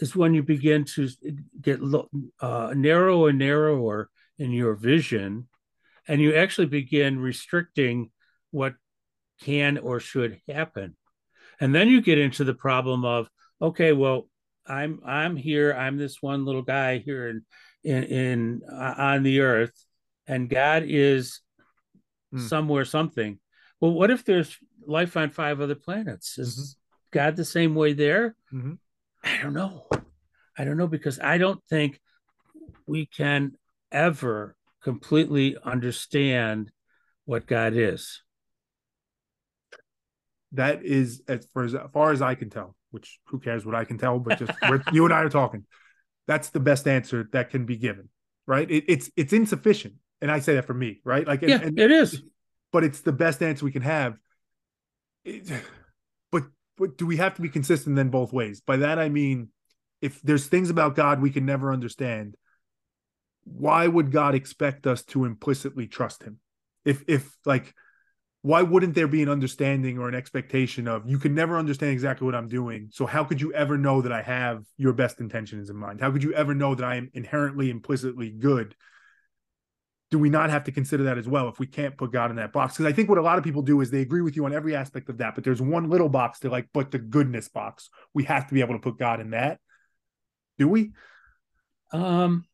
is 0.02 0.16
when 0.16 0.34
you 0.34 0.44
begin 0.44 0.86
to 0.86 1.10
get 1.60 1.80
uh, 2.40 2.74
narrower 2.76 3.30
and 3.30 3.40
narrower 3.40 4.10
in 4.40 4.52
your 4.52 4.74
vision, 4.74 5.48
and 6.08 6.20
you 6.20 6.34
actually 6.34 6.68
begin 6.68 7.20
restricting 7.20 8.10
what 8.52 8.74
can 9.42 9.78
or 9.78 10.00
should 10.00 10.42
happen. 10.48 10.96
And 11.60 11.76
then 11.76 11.90
you 11.90 12.02
get 12.02 12.18
into 12.18 12.44
the 12.44 12.54
problem 12.54 13.06
of, 13.06 13.30
okay, 13.62 13.94
well, 13.94 14.28
I'm 14.66 15.02
I'm 15.06 15.36
here. 15.36 15.74
I'm 15.74 15.98
this 15.98 16.22
one 16.22 16.46
little 16.46 16.62
guy 16.62 17.00
here 17.00 17.30
in 17.30 17.46
in, 17.84 18.04
in 18.04 18.62
uh, 18.72 18.96
on 18.98 19.24
the 19.24 19.42
earth, 19.42 19.74
and 20.28 20.50
God 20.50 20.84
is 20.86 21.42
mm. 22.34 22.48
somewhere 22.48 22.86
something. 22.86 23.40
Well, 23.82 23.92
what 23.92 24.12
if 24.12 24.24
there's 24.26 24.58
life 24.86 25.18
on 25.18 25.32
five 25.32 25.60
other 25.60 25.76
planets? 25.76 26.38
Is 26.38 26.56
mm-hmm. 26.56 27.18
God 27.18 27.36
the 27.36 27.46
same 27.46 27.76
way 27.76 27.94
there? 27.94 28.36
Mm-hmm. 28.54 28.74
I 29.24 29.42
don't 29.42 29.54
know. 29.54 29.88
I 30.58 30.66
don't 30.66 30.78
know 30.78 30.88
because 30.88 31.20
I 31.20 31.38
don't 31.38 31.64
think 31.70 32.00
we 32.86 33.06
can 33.06 33.54
ever 33.92 34.56
completely 34.84 35.58
understand 35.64 36.72
what 37.26 37.46
God 37.46 37.74
is. 37.76 38.22
that 40.54 40.84
is 40.84 41.22
as 41.28 41.48
far 41.54 41.64
as, 41.64 41.76
far 41.94 42.12
as 42.12 42.22
I 42.22 42.36
can 42.36 42.50
tell, 42.50 42.76
which 42.92 43.20
who 43.26 43.40
cares 43.40 43.66
what 43.66 43.76
I 43.76 43.86
can 43.86 43.98
tell, 43.98 44.20
but 44.20 44.40
just 44.40 44.52
you 44.92 45.06
and 45.06 45.14
I 45.14 45.22
are 45.22 45.30
talking. 45.30 45.66
That's 46.28 46.50
the 46.50 46.60
best 46.60 46.88
answer 46.88 47.28
that 47.34 47.50
can 47.50 47.66
be 47.66 47.78
given, 47.78 48.10
right? 48.48 48.70
It, 48.70 48.86
it's 48.88 49.12
it's 49.16 49.34
insufficient, 49.34 49.96
and 50.22 50.32
I 50.32 50.40
say 50.40 50.56
that 50.56 50.66
for 50.66 50.74
me, 50.74 51.02
right? 51.04 51.26
Like, 51.26 51.42
yeah, 51.42 51.60
and, 51.62 51.80
it 51.80 51.92
is, 51.92 52.22
but 52.72 52.84
it's 52.84 53.02
the 53.02 53.12
best 53.12 53.42
answer 53.42 53.66
we 53.66 53.72
can 53.72 53.82
have. 53.82 54.18
It, 55.24 55.52
but 56.32 56.44
but 56.78 56.98
do 56.98 57.06
we 57.06 57.18
have 57.18 57.36
to 57.36 57.42
be 57.42 57.50
consistent 57.50 57.96
then 57.96 58.10
both 58.10 58.34
ways? 58.34 58.62
By 58.62 58.78
that 58.78 59.00
I 59.00 59.10
mean, 59.10 59.50
if 60.02 60.22
there's 60.22 60.48
things 60.48 60.70
about 60.70 60.96
God 60.96 61.22
we 61.22 61.32
can 61.32 61.46
never 61.46 61.72
understand, 61.72 62.36
why 63.58 63.88
would 63.88 64.12
God 64.12 64.36
expect 64.36 64.88
us 64.88 65.04
to 65.06 65.26
implicitly 65.26 65.88
trust 65.88 66.24
Him? 66.24 66.40
If 66.86 67.04
if 67.08 67.36
like 67.46 67.74
why 68.42 68.62
wouldn't 68.62 68.96
there 68.96 69.08
be 69.08 69.22
an 69.22 69.30
understanding 69.30 69.98
or 69.98 70.08
an 70.08 70.16
expectation 70.16 70.88
of 70.88 71.04
you 71.06 71.20
can 71.20 71.36
never 71.36 71.58
understand 71.58 71.92
exactly 71.92 72.26
what 72.26 72.36
I'm 72.36 72.48
doing? 72.48 72.90
So 72.92 73.06
how 73.06 73.26
could 73.26 73.42
you 73.42 73.54
ever 73.54 73.78
know 73.78 74.02
that 74.02 74.14
I 74.14 74.22
have 74.22 74.64
your 74.78 74.94
best 74.94 75.20
intentions 75.20 75.70
in 75.70 75.76
mind? 75.76 76.00
How 76.00 76.10
could 76.12 76.24
you 76.24 76.34
ever 76.34 76.56
know 76.56 76.74
that 76.74 76.86
I 76.86 76.96
am 76.96 77.10
inherently 77.14 77.70
implicitly 77.70 78.30
good? 78.30 78.76
Do 80.10 80.18
we 80.18 80.30
not 80.30 80.50
have 80.50 80.64
to 80.64 80.72
consider 80.72 81.04
that 81.04 81.18
as 81.18 81.28
well 81.28 81.50
if 81.50 81.60
we 81.60 81.68
can't 81.68 81.98
put 81.98 82.14
God 82.14 82.32
in 82.32 82.38
that 82.38 82.54
box? 82.54 82.76
Because 82.76 82.92
I 82.92 82.96
think 82.96 83.10
what 83.10 83.18
a 83.18 83.22
lot 83.22 83.38
of 83.38 83.44
people 83.44 83.62
do 83.62 83.82
is 83.82 83.92
they 83.92 84.02
agree 84.02 84.22
with 84.22 84.36
you 84.36 84.46
on 84.46 84.54
every 84.54 84.74
aspect 84.74 85.10
of 85.10 85.18
that, 85.18 85.36
but 85.36 85.44
there's 85.44 85.62
one 85.62 85.90
little 85.90 86.10
box 86.10 86.40
to 86.40 86.50
like, 86.50 86.68
but 86.74 86.92
the 86.92 86.98
goodness 86.98 87.50
box. 87.50 87.90
We 88.14 88.24
have 88.24 88.48
to 88.48 88.54
be 88.54 88.62
able 88.62 88.74
to 88.74 88.80
put 88.80 88.98
God 88.98 89.20
in 89.20 89.32
that. 89.32 89.60
Do 90.58 90.68
we? 90.68 90.94
Um, 91.92 92.46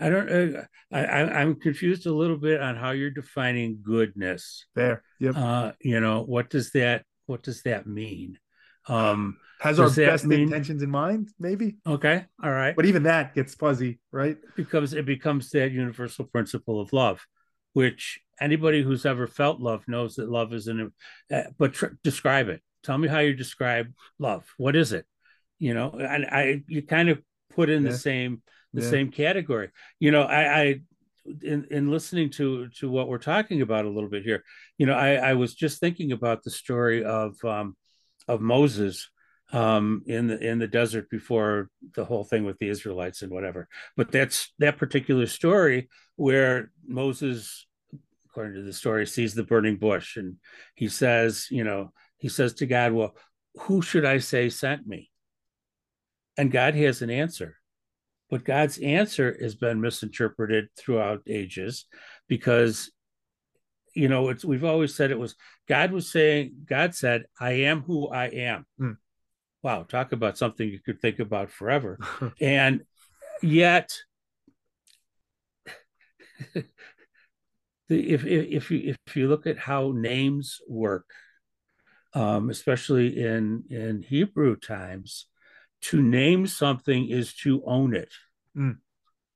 I 0.00 0.10
don't. 0.10 0.30
Uh, 0.30 0.62
I, 0.92 1.00
I 1.00 1.42
am 1.42 1.56
confused 1.56 2.06
a 2.06 2.12
little 2.12 2.36
bit 2.36 2.60
on 2.60 2.76
how 2.76 2.92
you're 2.92 3.10
defining 3.10 3.80
goodness. 3.82 4.66
There. 4.74 5.02
Yep. 5.20 5.36
Uh, 5.36 5.72
you 5.80 6.00
know 6.00 6.22
what 6.22 6.50
does 6.50 6.70
that 6.72 7.04
what 7.26 7.42
does 7.42 7.62
that 7.62 7.86
mean? 7.86 8.38
Um, 8.88 9.36
Has 9.60 9.78
our 9.78 9.90
best 9.90 10.24
mean... 10.24 10.40
intentions 10.40 10.82
in 10.82 10.90
mind? 10.90 11.28
Maybe. 11.38 11.76
Okay. 11.86 12.24
All 12.42 12.50
right. 12.50 12.74
But 12.74 12.86
even 12.86 13.02
that 13.04 13.34
gets 13.34 13.54
fuzzy, 13.54 14.00
right? 14.12 14.38
Because 14.56 14.94
it 14.94 15.04
becomes 15.04 15.50
that 15.50 15.72
universal 15.72 16.24
principle 16.24 16.80
of 16.80 16.92
love, 16.92 17.26
which 17.74 18.20
anybody 18.40 18.82
who's 18.82 19.04
ever 19.04 19.26
felt 19.26 19.60
love 19.60 19.84
knows 19.86 20.14
that 20.14 20.30
love 20.30 20.54
is 20.54 20.68
an. 20.68 20.92
Uh, 21.30 21.42
but 21.58 21.74
tr- 21.74 21.96
describe 22.02 22.48
it. 22.48 22.62
Tell 22.82 22.96
me 22.96 23.08
how 23.08 23.18
you 23.18 23.34
describe 23.34 23.92
love. 24.18 24.44
What 24.56 24.74
is 24.74 24.92
it? 24.92 25.04
You 25.58 25.74
know, 25.74 25.90
and 25.90 26.24
I 26.24 26.62
you 26.68 26.82
kind 26.82 27.08
of 27.08 27.20
put 27.50 27.68
in 27.68 27.82
yeah. 27.82 27.90
the 27.90 27.98
same 27.98 28.42
the 28.72 28.82
yeah. 28.82 28.90
same 28.90 29.10
category. 29.10 29.70
You 29.98 30.10
know, 30.10 30.22
I, 30.22 30.60
I 30.60 30.80
in, 31.42 31.66
in 31.70 31.90
listening 31.90 32.30
to 32.30 32.68
to 32.68 32.90
what 32.90 33.08
we're 33.08 33.18
talking 33.18 33.62
about 33.62 33.84
a 33.84 33.90
little 33.90 34.10
bit 34.10 34.24
here, 34.24 34.44
you 34.76 34.86
know, 34.86 34.94
I, 34.94 35.14
I 35.14 35.34
was 35.34 35.54
just 35.54 35.80
thinking 35.80 36.12
about 36.12 36.42
the 36.42 36.50
story 36.50 37.04
of 37.04 37.42
um, 37.44 37.76
of 38.26 38.40
Moses 38.40 39.10
um, 39.52 40.02
in 40.06 40.26
the 40.26 40.38
in 40.38 40.58
the 40.58 40.66
desert 40.66 41.08
before 41.10 41.70
the 41.94 42.04
whole 42.04 42.24
thing 42.24 42.44
with 42.44 42.58
the 42.58 42.68
Israelites 42.68 43.22
and 43.22 43.32
whatever. 43.32 43.68
But 43.96 44.12
that's 44.12 44.52
that 44.58 44.78
particular 44.78 45.26
story 45.26 45.88
where 46.16 46.70
Moses, 46.86 47.66
according 48.26 48.54
to 48.54 48.62
the 48.62 48.72
story, 48.72 49.06
sees 49.06 49.34
the 49.34 49.44
burning 49.44 49.76
bush 49.76 50.16
and 50.16 50.36
he 50.74 50.88
says, 50.88 51.46
you 51.50 51.64
know, 51.64 51.92
he 52.18 52.28
says 52.28 52.54
to 52.54 52.66
God, 52.66 52.92
"Well, 52.92 53.16
who 53.60 53.82
should 53.82 54.04
I 54.04 54.18
say 54.18 54.48
sent 54.50 54.86
me?" 54.86 55.10
And 56.36 56.52
God 56.52 56.74
has 56.74 57.02
an 57.02 57.10
answer. 57.10 57.57
But 58.30 58.44
God's 58.44 58.78
answer 58.78 59.36
has 59.40 59.54
been 59.54 59.80
misinterpreted 59.80 60.68
throughout 60.76 61.22
ages 61.26 61.86
because, 62.28 62.90
you 63.94 64.08
know, 64.08 64.28
it's 64.28 64.44
we've 64.44 64.64
always 64.64 64.94
said 64.94 65.10
it 65.10 65.18
was 65.18 65.34
God 65.66 65.92
was 65.92 66.10
saying, 66.10 66.52
God 66.66 66.94
said, 66.94 67.24
I 67.40 67.52
am 67.52 67.82
who 67.82 68.08
I 68.08 68.26
am. 68.26 68.66
Hmm. 68.78 68.92
Wow, 69.62 69.82
talk 69.82 70.12
about 70.12 70.38
something 70.38 70.68
you 70.68 70.80
could 70.80 71.00
think 71.00 71.18
about 71.18 71.50
forever. 71.50 71.98
and 72.40 72.82
yet, 73.42 73.96
the, 77.88 78.12
if, 78.12 78.24
if 78.24 78.46
if 78.50 78.70
you 78.70 78.94
if 79.06 79.16
you 79.16 79.28
look 79.28 79.46
at 79.46 79.58
how 79.58 79.92
names 79.94 80.60
work, 80.68 81.06
um, 82.14 82.50
especially 82.50 83.20
in 83.20 83.64
in 83.70 84.02
Hebrew 84.02 84.56
times, 84.56 85.26
to 85.82 86.02
name 86.02 86.46
something 86.46 87.08
is 87.08 87.34
to 87.36 87.62
own 87.64 87.94
it. 87.94 88.12
Mm. 88.56 88.78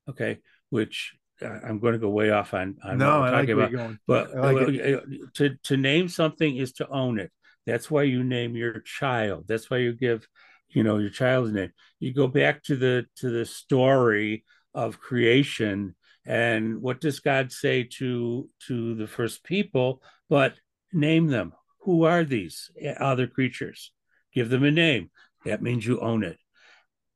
Okay, 0.09 0.39
which 0.69 1.15
uh, 1.41 1.47
I'm 1.47 1.79
going 1.79 1.93
to 1.93 1.99
go 1.99 2.09
way 2.09 2.31
off 2.31 2.53
on, 2.53 2.77
on 2.83 2.97
no, 2.97 3.21
what 3.21 3.31
talking 3.31 3.57
like 3.57 3.73
about. 3.73 3.95
But 4.07 4.35
like 4.35 5.03
to 5.35 5.55
to 5.63 5.77
name 5.77 6.09
something 6.09 6.57
is 6.57 6.73
to 6.73 6.87
own 6.89 7.19
it. 7.19 7.31
That's 7.65 7.89
why 7.89 8.03
you 8.03 8.23
name 8.23 8.55
your 8.55 8.81
child. 8.81 9.45
That's 9.47 9.69
why 9.69 9.77
you 9.77 9.93
give, 9.93 10.27
you 10.69 10.83
know, 10.83 10.97
your 10.97 11.09
child's 11.09 11.53
name. 11.53 11.71
You 11.99 12.13
go 12.13 12.27
back 12.27 12.63
to 12.63 12.75
the 12.75 13.05
to 13.17 13.29
the 13.29 13.45
story 13.45 14.43
of 14.73 14.99
creation 14.99 15.95
and 16.25 16.81
what 16.81 17.01
does 17.01 17.19
God 17.19 17.51
say 17.51 17.83
to 17.97 18.49
to 18.67 18.95
the 18.95 19.07
first 19.07 19.43
people? 19.43 20.01
But 20.29 20.55
name 20.91 21.27
them. 21.27 21.53
Who 21.81 22.03
are 22.03 22.23
these 22.23 22.71
other 22.99 23.27
creatures? 23.27 23.91
Give 24.33 24.49
them 24.49 24.63
a 24.63 24.71
name. 24.71 25.11
That 25.45 25.61
means 25.61 25.85
you 25.85 25.99
own 25.99 26.23
it. 26.23 26.37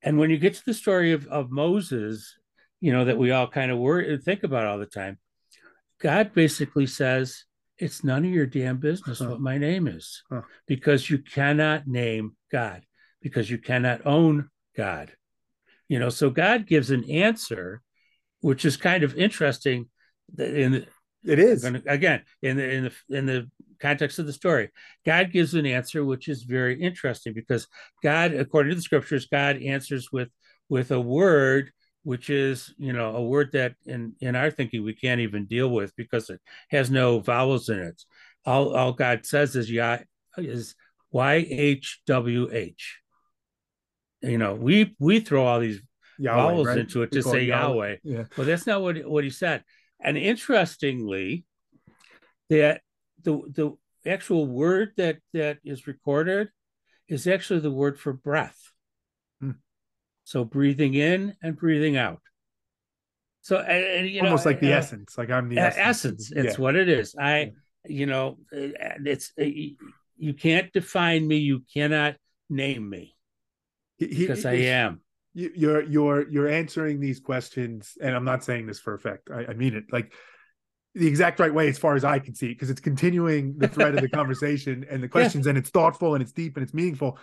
And 0.02 0.18
when 0.18 0.30
you 0.30 0.38
get 0.38 0.54
to 0.56 0.66
the 0.66 0.74
story 0.74 1.12
of, 1.14 1.28
of 1.28 1.52
Moses, 1.52 2.36
you 2.80 2.92
know, 2.92 3.06
that 3.06 3.18
we 3.18 3.32
all 3.32 3.48
kind 3.48 3.72
of 3.72 3.80
worry 3.80 4.14
and 4.14 4.24
think 4.24 4.44
about 4.44 4.66
all 4.66 4.78
the 4.78 4.86
time, 4.86 5.18
God 6.00 6.34
basically 6.34 6.88
says, 6.88 7.44
It's 7.78 8.04
none 8.04 8.26
of 8.26 8.32
your 8.32 8.46
damn 8.46 8.78
business 8.78 9.20
huh. 9.20 9.30
what 9.30 9.42
my 9.42 9.58
name 9.58 9.88
is, 9.88 10.24
huh. 10.30 10.42
because 10.68 11.10
you 11.10 11.20
cannot 11.20 11.88
name 11.88 12.36
God, 12.52 12.84
because 13.22 13.50
you 13.50 13.58
cannot 13.58 14.06
own 14.06 14.50
God. 14.76 15.12
You 15.90 16.00
know, 16.00 16.10
so 16.10 16.30
God 16.30 16.68
gives 16.68 16.92
an 16.92 17.10
answer, 17.10 17.82
which 18.42 18.66
is 18.66 18.78
kind 18.78 19.04
of 19.04 19.16
interesting 19.16 19.90
in 20.38 20.86
it 21.26 21.40
is 21.40 21.64
again 21.64 22.22
in 22.42 22.58
the 22.58 22.70
in 22.70 22.84
the 22.86 23.18
in 23.18 23.26
the 23.26 23.50
context 23.80 24.20
of 24.20 24.26
the 24.26 24.34
story. 24.34 24.70
God 25.06 25.32
gives 25.32 25.54
an 25.54 25.66
answer 25.66 26.04
which 26.04 26.28
is 26.28 26.44
very 26.44 26.82
interesting 26.82 27.34
because 27.34 27.68
God, 28.04 28.34
according 28.34 28.72
to 28.72 28.76
the 28.76 28.82
scriptures, 28.82 29.28
God 29.28 29.62
answers 29.62 30.12
with 30.12 30.30
with 30.70 30.92
a 30.92 31.00
word 31.00 31.72
which 32.04 32.30
is 32.30 32.74
you 32.78 32.94
know 32.94 33.16
a 33.16 33.24
word 33.24 33.52
that 33.54 33.76
in 33.86 34.14
in 34.22 34.36
our 34.36 34.50
thinking 34.50 34.84
we 34.84 34.94
can't 34.94 35.22
even 35.22 35.46
deal 35.46 35.70
with 35.70 35.96
because 35.96 36.30
it 36.30 36.40
has 36.70 36.90
no 36.90 37.20
vowels 37.20 37.70
in 37.70 37.80
it. 37.80 38.02
All 38.46 38.74
all 38.74 38.94
God 38.94 39.26
says 39.26 39.56
is 39.56 39.70
yeah 39.70 40.04
is 40.38 40.76
Y 41.12 41.46
H 41.50 42.02
W 42.06 42.50
H. 42.52 43.00
You 44.22 44.38
know, 44.38 44.56
we 44.56 44.96
we 45.00 45.20
throw 45.20 45.46
all 45.46 45.60
these 45.60 45.82
Yahweh, 46.18 46.42
vowels 46.42 46.68
right? 46.68 46.78
into 46.78 47.04
it 47.04 47.12
to 47.12 47.22
say 47.22 47.44
Yahweh. 47.44 47.76
Yahweh. 47.76 47.96
Yeah. 48.04 48.24
Well, 48.38 48.48
that's 48.48 48.66
not 48.66 48.82
what 48.82 48.98
what 49.06 49.24
he 49.24 49.30
said. 49.30 49.64
And 50.00 50.18
interestingly, 50.18 51.46
that 52.50 52.82
the 53.24 53.42
the 53.52 53.78
actual 54.10 54.48
word 54.48 54.94
that 54.98 55.18
that 55.34 55.60
is 55.64 55.88
recorded 55.88 56.50
is 57.08 57.28
actually 57.28 57.60
the 57.60 57.72
word 57.72 58.00
for 58.00 58.14
breath. 58.14 58.72
Hmm. 59.42 59.52
So 60.24 60.44
breathing 60.44 60.94
in 60.94 61.36
and 61.42 61.56
breathing 61.56 61.98
out. 61.98 62.22
So 63.42 63.58
and, 63.60 64.10
you 64.10 64.22
almost 64.22 64.46
know, 64.46 64.52
like 64.52 64.60
the 64.60 64.74
uh, 64.74 64.78
essence, 64.78 65.18
like 65.18 65.30
I'm 65.30 65.48
the 65.48 65.58
essence. 65.58 65.78
essence 65.80 66.32
it's 66.32 66.58
yeah. 66.58 66.62
what 66.62 66.76
it 66.76 66.90
is. 66.90 67.16
I, 67.18 67.54
you 67.86 68.06
know, 68.06 68.40
it's 68.52 69.32
you 69.38 70.34
can't 70.34 70.72
define 70.74 71.26
me. 71.26 71.38
You 71.38 71.64
cannot 71.74 72.16
name 72.50 72.90
me 72.90 73.16
because 73.98 74.46
I 74.46 74.54
am. 74.54 75.02
You're 75.38 75.84
you're 75.84 76.28
you're 76.30 76.48
answering 76.48 77.00
these 77.00 77.20
questions, 77.20 77.96
and 78.02 78.16
I'm 78.16 78.26
not 78.26 78.44
saying 78.44 78.66
this 78.66 78.80
for 78.80 78.96
effect. 78.96 79.30
I, 79.32 79.46
I 79.46 79.54
mean 79.54 79.76
it. 79.76 79.86
Like 79.92 80.14
the 80.96 81.06
exact 81.06 81.40
right 81.40 81.54
way 81.54 81.68
as 81.68 81.78
far 81.78 81.96
as 81.96 82.04
I 82.04 82.18
can 82.18 82.34
see, 82.34 82.48
because 82.48 82.72
it's 82.72 82.82
continuing 82.82 83.56
the 83.58 83.68
thread 83.68 83.94
of 83.94 84.02
the 84.02 84.10
conversation 84.20 84.84
and 84.90 85.04
the 85.04 85.08
questions, 85.08 85.46
yeah. 85.46 85.52
and 85.52 85.58
it's 85.58 85.70
thoughtful 85.70 86.16
and 86.16 86.24
it's 86.24 86.32
deep 86.32 86.58
and 86.58 86.64
it's 86.64 86.74
meaningful. 86.74 87.20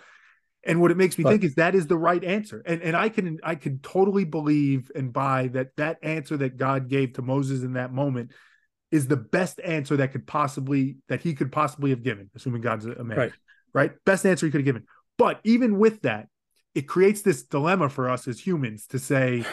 And 0.63 0.79
what 0.79 0.91
it 0.91 0.97
makes 0.97 1.17
me 1.17 1.25
but, 1.25 1.31
think 1.31 1.43
is 1.43 1.55
that 1.55 1.75
is 1.75 1.87
the 1.87 1.97
right 1.97 2.23
answer, 2.23 2.63
and 2.65 2.81
and 2.81 2.95
I 2.95 3.09
can 3.09 3.39
I 3.43 3.55
can 3.55 3.79
totally 3.79 4.23
believe 4.23 4.89
and 4.95 5.11
buy 5.11 5.49
that 5.49 5.75
that 5.75 5.97
answer 6.01 6.37
that 6.37 6.55
God 6.55 6.87
gave 6.87 7.13
to 7.13 7.21
Moses 7.21 7.63
in 7.63 7.73
that 7.73 7.91
moment 7.91 8.31
is 8.91 9.07
the 9.07 9.17
best 9.17 9.59
answer 9.61 9.97
that 9.97 10.13
could 10.13 10.25
possibly 10.25 10.97
that 11.09 11.19
he 11.19 11.33
could 11.33 11.51
possibly 11.51 11.89
have 11.89 12.01
given, 12.01 12.29
assuming 12.33 12.61
God's 12.61 12.85
a 12.85 13.03
man, 13.03 13.17
right? 13.17 13.31
right? 13.73 13.91
Best 14.05 14.25
answer 14.25 14.45
he 14.45 14.51
could 14.53 14.61
have 14.61 14.65
given. 14.65 14.85
But 15.17 15.41
even 15.43 15.77
with 15.79 16.01
that, 16.03 16.29
it 16.75 16.87
creates 16.87 17.21
this 17.21 17.43
dilemma 17.43 17.89
for 17.89 18.09
us 18.09 18.27
as 18.27 18.39
humans 18.39 18.85
to 18.87 18.99
say 18.99 19.45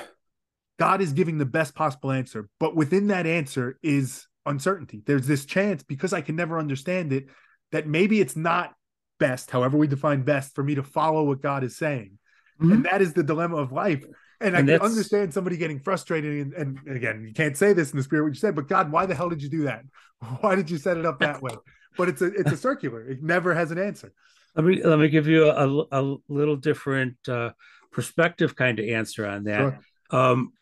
God 0.78 1.00
is 1.00 1.12
giving 1.12 1.38
the 1.38 1.46
best 1.46 1.74
possible 1.74 2.10
answer, 2.10 2.48
but 2.58 2.74
within 2.74 3.06
that 3.06 3.26
answer 3.26 3.78
is 3.82 4.26
uncertainty. 4.44 5.02
There's 5.06 5.26
this 5.26 5.46
chance 5.46 5.84
because 5.84 6.12
I 6.12 6.20
can 6.20 6.34
never 6.34 6.58
understand 6.58 7.12
it 7.12 7.26
that 7.70 7.86
maybe 7.86 8.20
it's 8.20 8.36
not 8.36 8.74
best, 9.20 9.50
however 9.50 9.78
we 9.78 9.86
define 9.86 10.22
best, 10.22 10.54
for 10.54 10.64
me 10.64 10.74
to 10.74 10.82
follow 10.82 11.22
what 11.22 11.40
God 11.40 11.62
is 11.62 11.76
saying. 11.76 12.18
Mm-hmm. 12.60 12.72
And 12.72 12.84
that 12.86 13.00
is 13.00 13.12
the 13.12 13.22
dilemma 13.22 13.56
of 13.56 13.70
life. 13.70 14.04
And, 14.40 14.56
and 14.56 14.68
I 14.68 14.78
can 14.78 14.84
understand 14.84 15.32
somebody 15.32 15.56
getting 15.56 15.78
frustrated. 15.78 16.52
And, 16.56 16.76
and, 16.84 16.96
again, 16.96 17.24
you 17.24 17.32
can't 17.32 17.56
say 17.56 17.72
this 17.72 17.92
in 17.92 17.96
the 17.96 18.02
spirit 18.02 18.24
what 18.24 18.34
you 18.34 18.40
said, 18.40 18.56
but 18.56 18.66
God, 18.66 18.90
why 18.90 19.06
the 19.06 19.14
hell 19.14 19.28
did 19.28 19.40
you 19.40 19.48
do 19.48 19.62
that? 19.64 19.84
Why 20.40 20.54
did 20.54 20.70
you 20.70 20.78
set 20.78 20.96
it 20.96 21.06
up 21.06 21.18
that 21.20 21.42
way? 21.42 21.52
but 21.96 22.08
it's 22.08 22.22
a 22.22 22.26
it's 22.26 22.52
a 22.52 22.56
circular. 22.56 23.02
It 23.06 23.22
never 23.22 23.54
has 23.54 23.70
an 23.70 23.78
answer. 23.78 24.12
Let 24.55 24.64
me 24.64 24.82
let 24.82 24.98
me 24.98 25.09
give 25.09 25.26
you 25.26 25.48
a, 25.48 25.86
a 25.90 26.16
little 26.28 26.57
different 26.57 27.16
uh, 27.28 27.50
perspective 27.90 28.55
kind 28.55 28.78
of 28.78 28.86
answer 28.86 29.26
on 29.26 29.44
that. 29.44 29.59
Sure. 29.59 29.80
Um, 30.11 30.53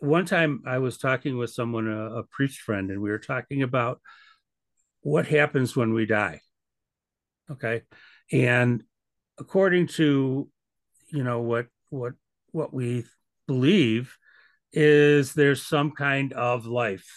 one 0.00 0.26
time 0.26 0.62
I 0.66 0.78
was 0.78 0.98
talking 0.98 1.38
with 1.38 1.50
someone, 1.50 1.88
a, 1.88 2.18
a 2.18 2.22
priest 2.24 2.60
friend, 2.60 2.90
and 2.90 3.00
we 3.00 3.10
were 3.10 3.18
talking 3.18 3.62
about 3.62 4.00
what 5.00 5.26
happens 5.26 5.74
when 5.74 5.94
we 5.94 6.06
die. 6.06 6.40
Okay, 7.50 7.82
and 8.30 8.82
according 9.38 9.86
to 9.88 10.48
you 11.08 11.24
know 11.24 11.40
what 11.40 11.66
what 11.88 12.12
what 12.52 12.74
we 12.74 13.04
believe 13.46 14.16
is 14.72 15.32
there's 15.32 15.66
some 15.66 15.90
kind 15.90 16.32
of 16.32 16.66
life 16.66 17.08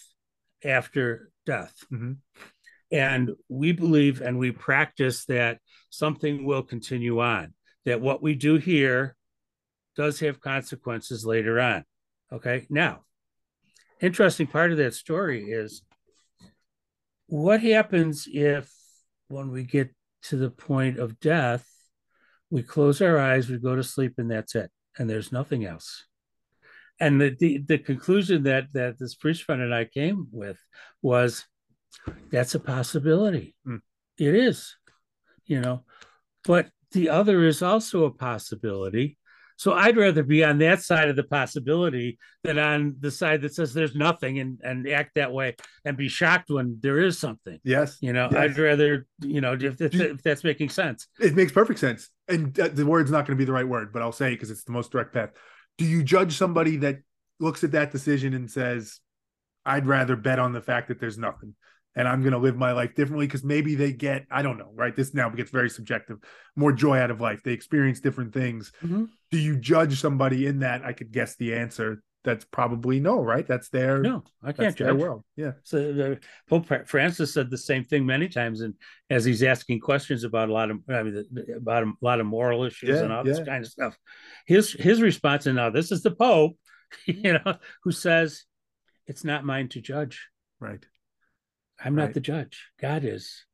after 0.64 1.32
death. 1.46 1.74
Mm-hmm. 1.92 2.14
And 2.94 3.32
we 3.50 3.72
believe 3.72 4.22
and 4.22 4.38
we 4.38 4.52
practice 4.52 5.26
that 5.26 5.58
something 5.90 6.46
will 6.46 6.62
continue 6.62 7.20
on, 7.20 7.54
that 7.86 8.02
what 8.02 8.22
we 8.22 8.36
do 8.36 8.58
here 8.58 9.16
does 9.96 10.20
have 10.20 10.40
consequences 10.40 11.26
later 11.26 11.60
on. 11.60 11.84
Okay. 12.32 12.68
Now, 12.70 13.02
interesting 14.00 14.48
part 14.48 14.72
of 14.72 14.78
that 14.78 14.94
story 14.94 15.46
is 15.46 15.82
what 17.26 17.62
happens 17.62 18.28
if 18.32 18.72
when 19.28 19.50
we 19.50 19.64
get 19.64 19.90
to 20.24 20.38
the 20.38 20.52
point 20.52 21.00
of 21.00 21.20
death, 21.20 21.68
we 22.52 22.62
close 22.62 23.02
our 23.02 23.18
eyes, 23.18 23.50
we 23.50 23.58
go 23.58 23.76
to 23.76 23.84
sleep, 23.84 24.14
and 24.20 24.30
that's 24.30 24.54
it. 24.54 24.70
And 25.00 25.10
there's 25.10 25.32
nothing 25.32 25.66
else 25.66 26.06
and 27.00 27.20
the, 27.20 27.36
the, 27.40 27.58
the 27.68 27.78
conclusion 27.78 28.44
that 28.44 28.72
that 28.74 28.98
this 29.00 29.16
priest 29.16 29.44
friend 29.44 29.62
and 29.62 29.74
I 29.74 29.86
came 29.86 30.28
with 30.32 30.58
was 31.02 31.46
that's 32.32 32.56
a 32.56 32.60
possibility. 32.60 33.56
Mm. 33.68 33.82
It 34.18 34.36
is, 34.36 34.76
you 35.46 35.60
know, 35.60 35.84
but 36.46 36.68
the 36.92 37.10
other 37.10 37.44
is 37.44 37.62
also 37.62 38.06
a 38.06 38.12
possibility. 38.12 39.18
So 39.56 39.74
I'd 39.74 39.98
rather 39.98 40.24
be 40.24 40.44
on 40.44 40.58
that 40.60 40.82
side 40.82 41.10
of 41.10 41.16
the 41.16 41.24
possibility 41.24 42.18
than 42.44 42.58
on 42.58 42.96
the 43.00 43.12
side 43.12 43.42
that 43.44 43.54
says 43.54 43.74
there's 43.74 43.96
nothing 43.96 44.40
and, 44.40 44.60
and 44.64 44.88
act 44.90 45.12
that 45.16 45.32
way 45.32 45.56
and 45.86 45.96
be 45.96 46.10
shocked 46.10 46.50
when 46.50 46.80
there 46.82 47.00
is 47.00 47.20
something. 47.20 47.60
Yes. 47.64 47.98
You 48.02 48.14
know, 48.14 48.30
yes. 48.32 48.40
I'd 48.40 48.58
rather, 48.58 49.06
you 49.22 49.42
know, 49.42 49.54
if, 49.54 49.80
if, 49.80 49.94
if, 49.94 50.24
that's 50.24 50.44
making 50.44 50.70
sense. 50.70 51.08
It 51.20 51.36
makes 51.36 51.52
perfect 51.52 51.80
sense. 51.80 52.10
And 52.28 52.54
the 52.54 52.86
word's 52.86 53.12
not 53.12 53.28
going 53.28 53.38
to 53.38 53.42
be 53.42 53.46
the 53.46 53.54
right 53.54 53.68
word, 53.68 53.94
but 53.94 54.02
I'll 54.02 54.12
say 54.12 54.32
because 54.32 54.50
it's 54.50 54.64
the 54.64 54.72
most 54.72 54.92
direct 54.92 55.14
path 55.14 55.30
do 55.78 55.86
you 55.86 56.04
judge 56.04 56.34
somebody 56.34 56.78
that 56.78 57.00
looks 57.40 57.64
at 57.64 57.72
that 57.72 57.92
decision 57.92 58.34
and 58.34 58.50
says, 58.50 59.00
I'd 59.66 59.88
rather 59.88 60.16
bet 60.16 60.40
on 60.40 60.54
the 60.54 60.62
fact 60.62 60.90
that 60.90 61.00
there's 61.00 61.18
nothing 61.18 61.56
and 61.96 62.08
I'm 62.08 62.22
going 62.22 62.34
to 62.34 62.40
live 62.40 62.56
my 62.56 62.72
life 62.72 62.96
differently 62.96 63.28
because 63.28 63.44
maybe 63.44 63.76
they 63.76 63.94
get, 63.94 64.26
I 64.32 64.42
don't 64.42 64.58
know, 64.58 64.72
right? 64.74 64.96
This 64.96 65.14
now 65.14 65.30
gets 65.30 65.52
very 65.52 65.70
subjective, 65.70 66.18
more 66.56 66.72
joy 66.72 66.98
out 66.98 67.12
of 67.12 67.22
life. 67.22 67.44
They 67.44 67.54
experience 67.54 68.00
different 68.00 68.34
things. 68.34 68.72
Mm-hmm. 68.84 69.06
Do 69.32 69.38
you 69.38 69.58
judge 69.58 70.00
somebody 70.00 70.48
in 70.48 70.60
that? 70.60 70.84
I 70.84 70.94
could 70.94 71.12
guess 71.12 71.36
the 71.36 71.56
answer. 71.56 72.02
That's 72.24 72.46
probably 72.46 73.02
no, 73.02 73.22
right? 73.22 73.46
That's 73.46 73.68
their 73.68 74.00
no. 74.00 74.24
I 74.42 74.54
can't 74.54 74.76
judge. 74.76 74.86
Their 74.86 74.96
world, 74.96 75.26
yeah. 75.36 75.52
So 75.64 76.14
uh, 76.14 76.26
Pope 76.50 76.88
Francis 76.88 77.34
said 77.34 77.50
the 77.50 77.58
same 77.58 77.84
thing 77.84 78.06
many 78.06 78.30
times, 78.30 78.62
and 78.62 78.76
as 79.10 79.26
he's 79.26 79.44
asking 79.44 79.82
questions 79.82 80.24
about 80.24 80.48
a 80.48 80.54
lot 80.54 80.72
of, 80.72 80.80
I 80.88 81.04
mean, 81.04 81.26
about 81.58 81.84
a 81.84 81.92
lot 82.00 82.22
of 82.22 82.26
moral 82.26 82.64
issues 82.64 82.92
yeah, 82.92 83.04
and 83.04 83.12
all 83.12 83.28
yeah. 83.28 83.34
this 83.34 83.46
kind 83.46 83.66
of 83.66 83.70
stuff, 83.70 83.98
his 84.48 84.72
his 84.72 85.02
response, 85.02 85.48
and 85.48 85.58
now 85.58 85.70
this 85.70 85.92
is 85.92 86.02
the 86.02 86.12
Pope, 86.12 86.56
you 87.06 87.34
know, 87.34 87.58
who 87.84 87.92
says, 87.92 88.46
"It's 89.06 89.26
not 89.26 89.44
mine 89.44 89.68
to 89.70 89.82
judge." 89.82 90.30
Right. 90.62 90.86
I'm 91.84 91.96
right. 91.96 92.06
not 92.06 92.14
the 92.14 92.20
judge. 92.20 92.70
God 92.80 93.04
is. 93.04 93.46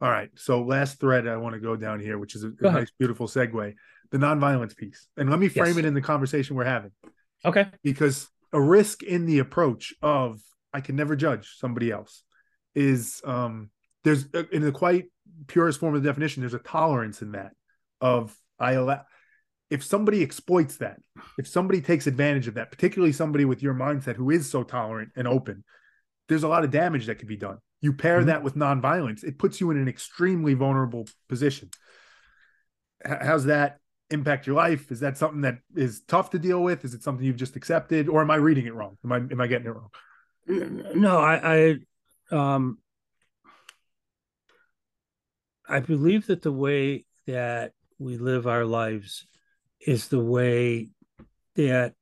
All 0.00 0.10
right. 0.10 0.30
So 0.36 0.62
last 0.62 1.00
thread 1.00 1.26
I 1.26 1.36
want 1.36 1.54
to 1.54 1.60
go 1.60 1.76
down 1.76 2.00
here, 2.00 2.18
which 2.18 2.34
is 2.34 2.44
a, 2.44 2.52
a 2.60 2.70
nice, 2.70 2.90
beautiful 2.98 3.26
segue, 3.26 3.74
the 4.10 4.18
nonviolence 4.18 4.76
piece. 4.76 5.08
And 5.16 5.30
let 5.30 5.38
me 5.38 5.48
frame 5.48 5.68
yes. 5.68 5.78
it 5.78 5.84
in 5.84 5.94
the 5.94 6.00
conversation 6.00 6.56
we're 6.56 6.64
having. 6.64 6.92
Okay. 7.44 7.66
Because 7.82 8.28
a 8.52 8.60
risk 8.60 9.02
in 9.02 9.26
the 9.26 9.40
approach 9.40 9.94
of 10.02 10.40
I 10.72 10.80
can 10.80 10.96
never 10.96 11.16
judge 11.16 11.56
somebody 11.58 11.90
else 11.90 12.22
is 12.74 13.20
um 13.24 13.70
there's 14.04 14.26
uh, 14.34 14.44
in 14.52 14.62
the 14.62 14.72
quite 14.72 15.06
purest 15.46 15.80
form 15.80 15.94
of 15.94 16.02
the 16.02 16.08
definition, 16.08 16.42
there's 16.42 16.54
a 16.54 16.58
tolerance 16.58 17.22
in 17.22 17.32
that 17.32 17.52
of 18.00 18.36
I 18.58 18.72
allow 18.72 19.02
if 19.70 19.84
somebody 19.84 20.22
exploits 20.22 20.78
that, 20.78 20.98
if 21.38 21.46
somebody 21.46 21.80
takes 21.80 22.06
advantage 22.06 22.48
of 22.48 22.54
that, 22.54 22.70
particularly 22.70 23.12
somebody 23.12 23.44
with 23.44 23.62
your 23.62 23.74
mindset 23.74 24.16
who 24.16 24.30
is 24.30 24.50
so 24.50 24.62
tolerant 24.62 25.10
and 25.14 25.28
open, 25.28 25.62
there's 26.28 26.42
a 26.42 26.48
lot 26.48 26.64
of 26.64 26.70
damage 26.70 27.06
that 27.06 27.16
could 27.16 27.28
be 27.28 27.36
done. 27.36 27.58
You 27.80 27.92
pair 27.92 28.18
mm-hmm. 28.18 28.26
that 28.26 28.42
with 28.42 28.54
nonviolence, 28.54 29.24
it 29.24 29.38
puts 29.38 29.60
you 29.60 29.70
in 29.70 29.78
an 29.78 29.88
extremely 29.88 30.54
vulnerable 30.54 31.08
position. 31.28 31.70
How's 33.04 33.44
that 33.44 33.78
impact 34.10 34.46
your 34.46 34.56
life? 34.56 34.90
Is 34.90 35.00
that 35.00 35.16
something 35.16 35.42
that 35.42 35.58
is 35.76 36.02
tough 36.08 36.30
to 36.30 36.38
deal 36.38 36.62
with? 36.62 36.84
Is 36.84 36.94
it 36.94 37.02
something 37.02 37.24
you've 37.24 37.36
just 37.36 37.56
accepted, 37.56 38.08
or 38.08 38.20
am 38.20 38.30
I 38.30 38.36
reading 38.36 38.66
it 38.66 38.74
wrong? 38.74 38.98
Am 39.04 39.12
I 39.12 39.16
am 39.16 39.40
I 39.40 39.46
getting 39.46 39.68
it 39.68 39.74
wrong? 39.74 39.90
No, 40.48 41.18
I, 41.18 41.76
I 42.32 42.36
um 42.36 42.78
I 45.68 45.80
believe 45.80 46.26
that 46.26 46.42
the 46.42 46.52
way 46.52 47.04
that 47.26 47.72
we 47.98 48.16
live 48.16 48.46
our 48.46 48.64
lives 48.64 49.26
is 49.80 50.08
the 50.08 50.18
way 50.22 50.88
that 51.56 51.94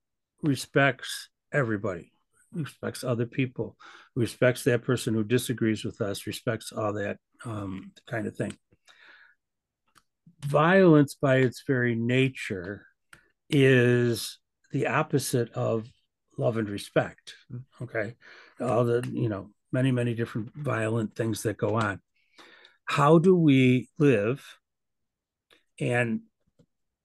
respects 0.43 1.29
everybody, 1.53 2.12
respects 2.57 3.04
other 3.04 3.26
people, 3.26 3.76
respects 4.14 4.64
that 4.64 4.82
person 4.82 5.14
who 5.14 5.24
disagrees 5.24 5.84
with 5.84 6.00
us, 6.00 6.26
respects 6.26 6.72
all 6.72 6.92
that 6.94 7.18
um, 7.44 7.92
kind 8.07 8.26
of 8.26 8.36
thing. 8.36 8.57
Violence, 10.44 11.16
by 11.20 11.36
its 11.36 11.62
very 11.66 11.94
nature, 11.94 12.86
is 13.48 14.38
the 14.72 14.86
opposite 14.88 15.50
of 15.52 15.86
love 16.38 16.57
and 16.57 16.68
respect. 16.68 17.34
Okay. 17.80 18.14
All 18.61 18.84
the, 18.84 19.09
you 19.12 19.28
know, 19.28 19.50
many, 19.72 19.92
many 19.92 20.14
different 20.14 20.54
violent 20.54 21.14
things 21.14 21.42
that 21.42 21.57
go 21.57 21.76
on. 21.76 22.00
How 22.84 23.18
do 23.18 23.36
we 23.36 23.88
live 23.98 24.44
and 25.80 26.20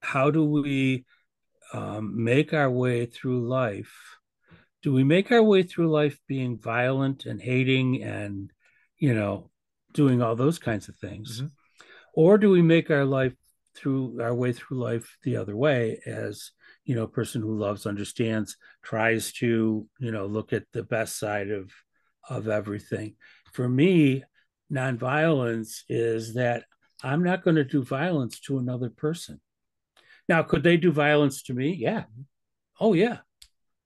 how 0.02 0.32
do 0.32 0.46
we 0.46 1.06
um, 1.74 2.24
make 2.24 2.54
our 2.54 2.70
way 2.70 3.06
through 3.06 3.48
life? 3.48 3.94
Do 4.82 4.94
we 4.94 5.04
make 5.04 5.32
our 5.32 5.44
way 5.44 5.64
through 5.64 5.92
life 5.92 6.20
being 6.28 6.58
violent 6.58 7.26
and 7.26 7.42
hating 7.42 8.04
and, 8.04 8.52
you 8.98 9.14
know, 9.14 9.52
doing 9.94 10.22
all 10.22 10.36
those 10.36 10.60
kinds 10.60 10.90
of 10.90 10.96
things? 10.98 11.38
Mm-hmm. 11.38 11.48
Or 12.14 12.38
do 12.38 12.50
we 12.50 12.62
make 12.62 12.90
our 12.90 13.06
life 13.06 13.34
through 13.76 14.20
our 14.22 14.34
way 14.34 14.54
through 14.54 14.80
life 14.80 15.18
the 15.24 15.38
other 15.38 15.56
way 15.56 16.02
as, 16.06 16.52
you 16.84 16.96
know, 16.96 17.04
a 17.04 17.08
person 17.08 17.42
who 17.42 17.58
loves, 17.58 17.86
understands, 17.86 18.58
tries 18.84 19.32
to, 19.34 19.88
you 20.00 20.12
know, 20.12 20.26
look 20.26 20.52
at 20.52 20.66
the 20.74 20.84
best 20.84 21.18
side 21.18 21.50
of 21.50 21.72
of 22.30 22.48
everything. 22.48 23.16
For 23.54 23.68
me, 23.68 24.24
nonviolence 24.72 25.82
is 25.90 26.36
that 26.36 26.66
I'm 27.04 27.24
not 27.24 27.44
going 27.44 27.56
to 27.56 27.64
do 27.64 27.84
violence 27.84 28.40
to 28.42 28.58
another 28.58 28.90
person. 28.90 29.40
Now, 30.30 30.44
could 30.44 30.64
they 30.64 30.78
do 30.78 30.92
violence 30.92 31.44
to 31.44 31.54
me? 31.54 31.74
Yeah. 31.74 32.04
Oh, 32.80 32.94
yeah. 32.94 33.20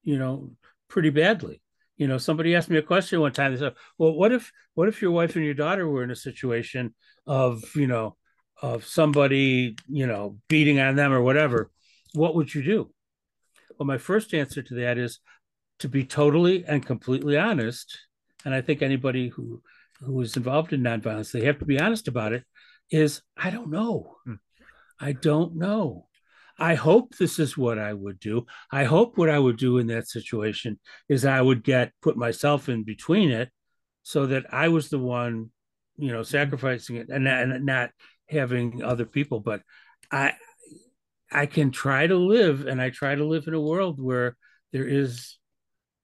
You 0.04 0.20
know, 0.20 0.52
pretty 0.88 1.10
badly. 1.10 1.62
You 1.98 2.08
know, 2.08 2.18
somebody 2.18 2.56
asked 2.56 2.70
me 2.70 2.78
a 2.78 2.82
question 2.82 3.22
one 3.22 3.32
time. 3.32 3.54
They 3.54 3.60
said, 3.60 3.76
"Well, 3.98 4.14
what 4.14 4.32
if 4.32 4.52
what 4.74 4.90
if 4.90 5.02
your 5.02 5.12
wife 5.12 5.36
and 5.36 5.46
your 5.46 5.54
daughter 5.54 5.88
were 5.88 6.04
in 6.04 6.12
a 6.12 6.16
situation 6.16 6.94
of 7.26 7.64
you 7.76 7.88
know 7.88 8.18
of 8.62 8.86
somebody 8.86 9.76
you 9.88 10.08
know 10.08 10.38
beating 10.50 10.80
on 10.80 10.96
them 10.96 11.14
or 11.14 11.22
whatever? 11.22 11.72
What 12.14 12.36
would 12.36 12.54
you 12.54 12.64
do?" 12.64 12.92
Well, 13.78 13.88
my 13.88 13.98
first 13.98 14.34
answer 14.34 14.62
to 14.62 14.76
that 14.76 14.98
is 14.98 15.20
to 15.80 15.90
be 15.90 16.04
totally 16.06 16.66
and 16.66 16.86
completely 16.86 17.38
honest. 17.38 17.98
And 18.44 18.54
I 18.54 18.62
think 18.62 18.82
anybody 18.82 19.30
who 19.30 19.62
who 20.02 20.20
is 20.22 20.36
involved 20.36 20.74
in 20.74 20.82
nonviolence, 20.82 21.32
they 21.32 21.46
have 21.46 21.60
to 21.60 21.66
be 21.66 21.80
honest 21.80 22.08
about 22.08 22.34
it. 22.34 22.44
Is 22.92 23.22
I 23.38 23.50
don't 23.50 23.72
know. 23.72 24.18
Hmm. 24.26 24.36
I 25.00 25.14
don't 25.14 25.56
know. 25.56 26.08
I 26.58 26.76
hope 26.76 27.16
this 27.16 27.39
is 27.39 27.58
what 27.58 27.78
I 27.78 27.93
would 27.93 28.20
do. 28.20 28.45
I 28.72 28.86
hope 28.86 29.18
what 29.18 29.30
I 29.30 29.38
would 29.38 29.58
do 29.58 29.78
in 29.78 29.88
that 29.88 30.08
situation 30.08 30.80
is 31.10 31.26
I 31.26 31.41
would 31.41 31.64
get 31.64 31.91
put 32.01 32.18
myself 32.18 32.70
in 32.70 32.84
between 32.84 33.32
it 33.32 33.49
so 34.03 34.28
that 34.28 34.45
I 34.53 34.70
was 34.70 34.89
the 34.89 34.99
one, 34.99 35.51
you 35.97 36.12
know, 36.12 36.22
mm-hmm. 36.22 36.32
sacrificing 36.32 36.95
it 36.97 37.10
and 37.10 37.26
not, 37.26 37.41
and 37.41 37.66
not 37.66 37.89
having 38.30 38.84
other 38.84 39.06
people. 39.06 39.41
But 39.41 39.62
I, 40.12 40.34
I 41.32 41.45
can 41.45 41.72
try 41.72 42.08
to 42.08 42.16
live 42.16 42.68
and 42.68 42.82
I 42.82 42.89
try 42.89 43.16
to 43.16 43.26
live 43.26 43.47
in 43.47 43.53
a 43.53 43.62
world 43.62 44.01
where 44.01 44.38
there 44.72 44.88
is, 44.88 45.38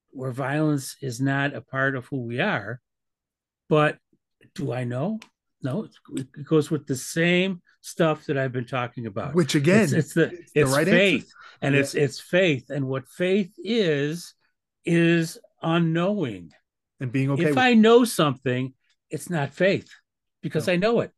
where 0.10 0.32
violence 0.32 0.98
is 1.02 1.22
not 1.22 1.56
a 1.56 1.62
part 1.62 1.96
of 1.96 2.08
who 2.08 2.26
we 2.26 2.42
are. 2.42 2.82
But 3.70 3.98
do 4.56 4.74
I 4.74 4.84
know? 4.84 5.20
No, 5.64 5.88
it 6.16 6.46
goes 6.46 6.70
with 6.70 6.88
the 6.88 6.96
same 6.96 7.62
stuff 7.82 8.26
that 8.28 8.38
I've 8.38 8.52
been 8.52 8.66
talking 8.66 9.06
about. 9.06 9.34
Which 9.34 9.56
again, 9.56 9.84
it's, 9.84 9.94
it's 9.94 10.14
the 10.14 10.30
it's, 10.32 10.52
it's 10.56 10.72
the 10.72 10.78
right 10.78 10.88
faith, 10.88 11.24
answer. 11.24 11.36
and 11.62 11.76
yeah. 11.76 11.82
it's 11.82 11.96
it's 11.96 12.20
faith, 12.20 12.70
and 12.70 12.88
what 12.88 13.08
faith 13.08 13.52
is 13.58 14.34
is 14.86 15.38
unknowing 15.62 16.52
and 17.00 17.12
being 17.12 17.32
okay. 17.32 17.50
If 17.50 17.58
I 17.58 17.74
know 17.74 18.06
something 18.06 18.74
it's 19.12 19.30
not 19.30 19.54
faith 19.54 19.90
because 20.42 20.68
no. 20.68 20.74
I 20.74 20.76
know 20.78 21.00
it. 21.02 21.12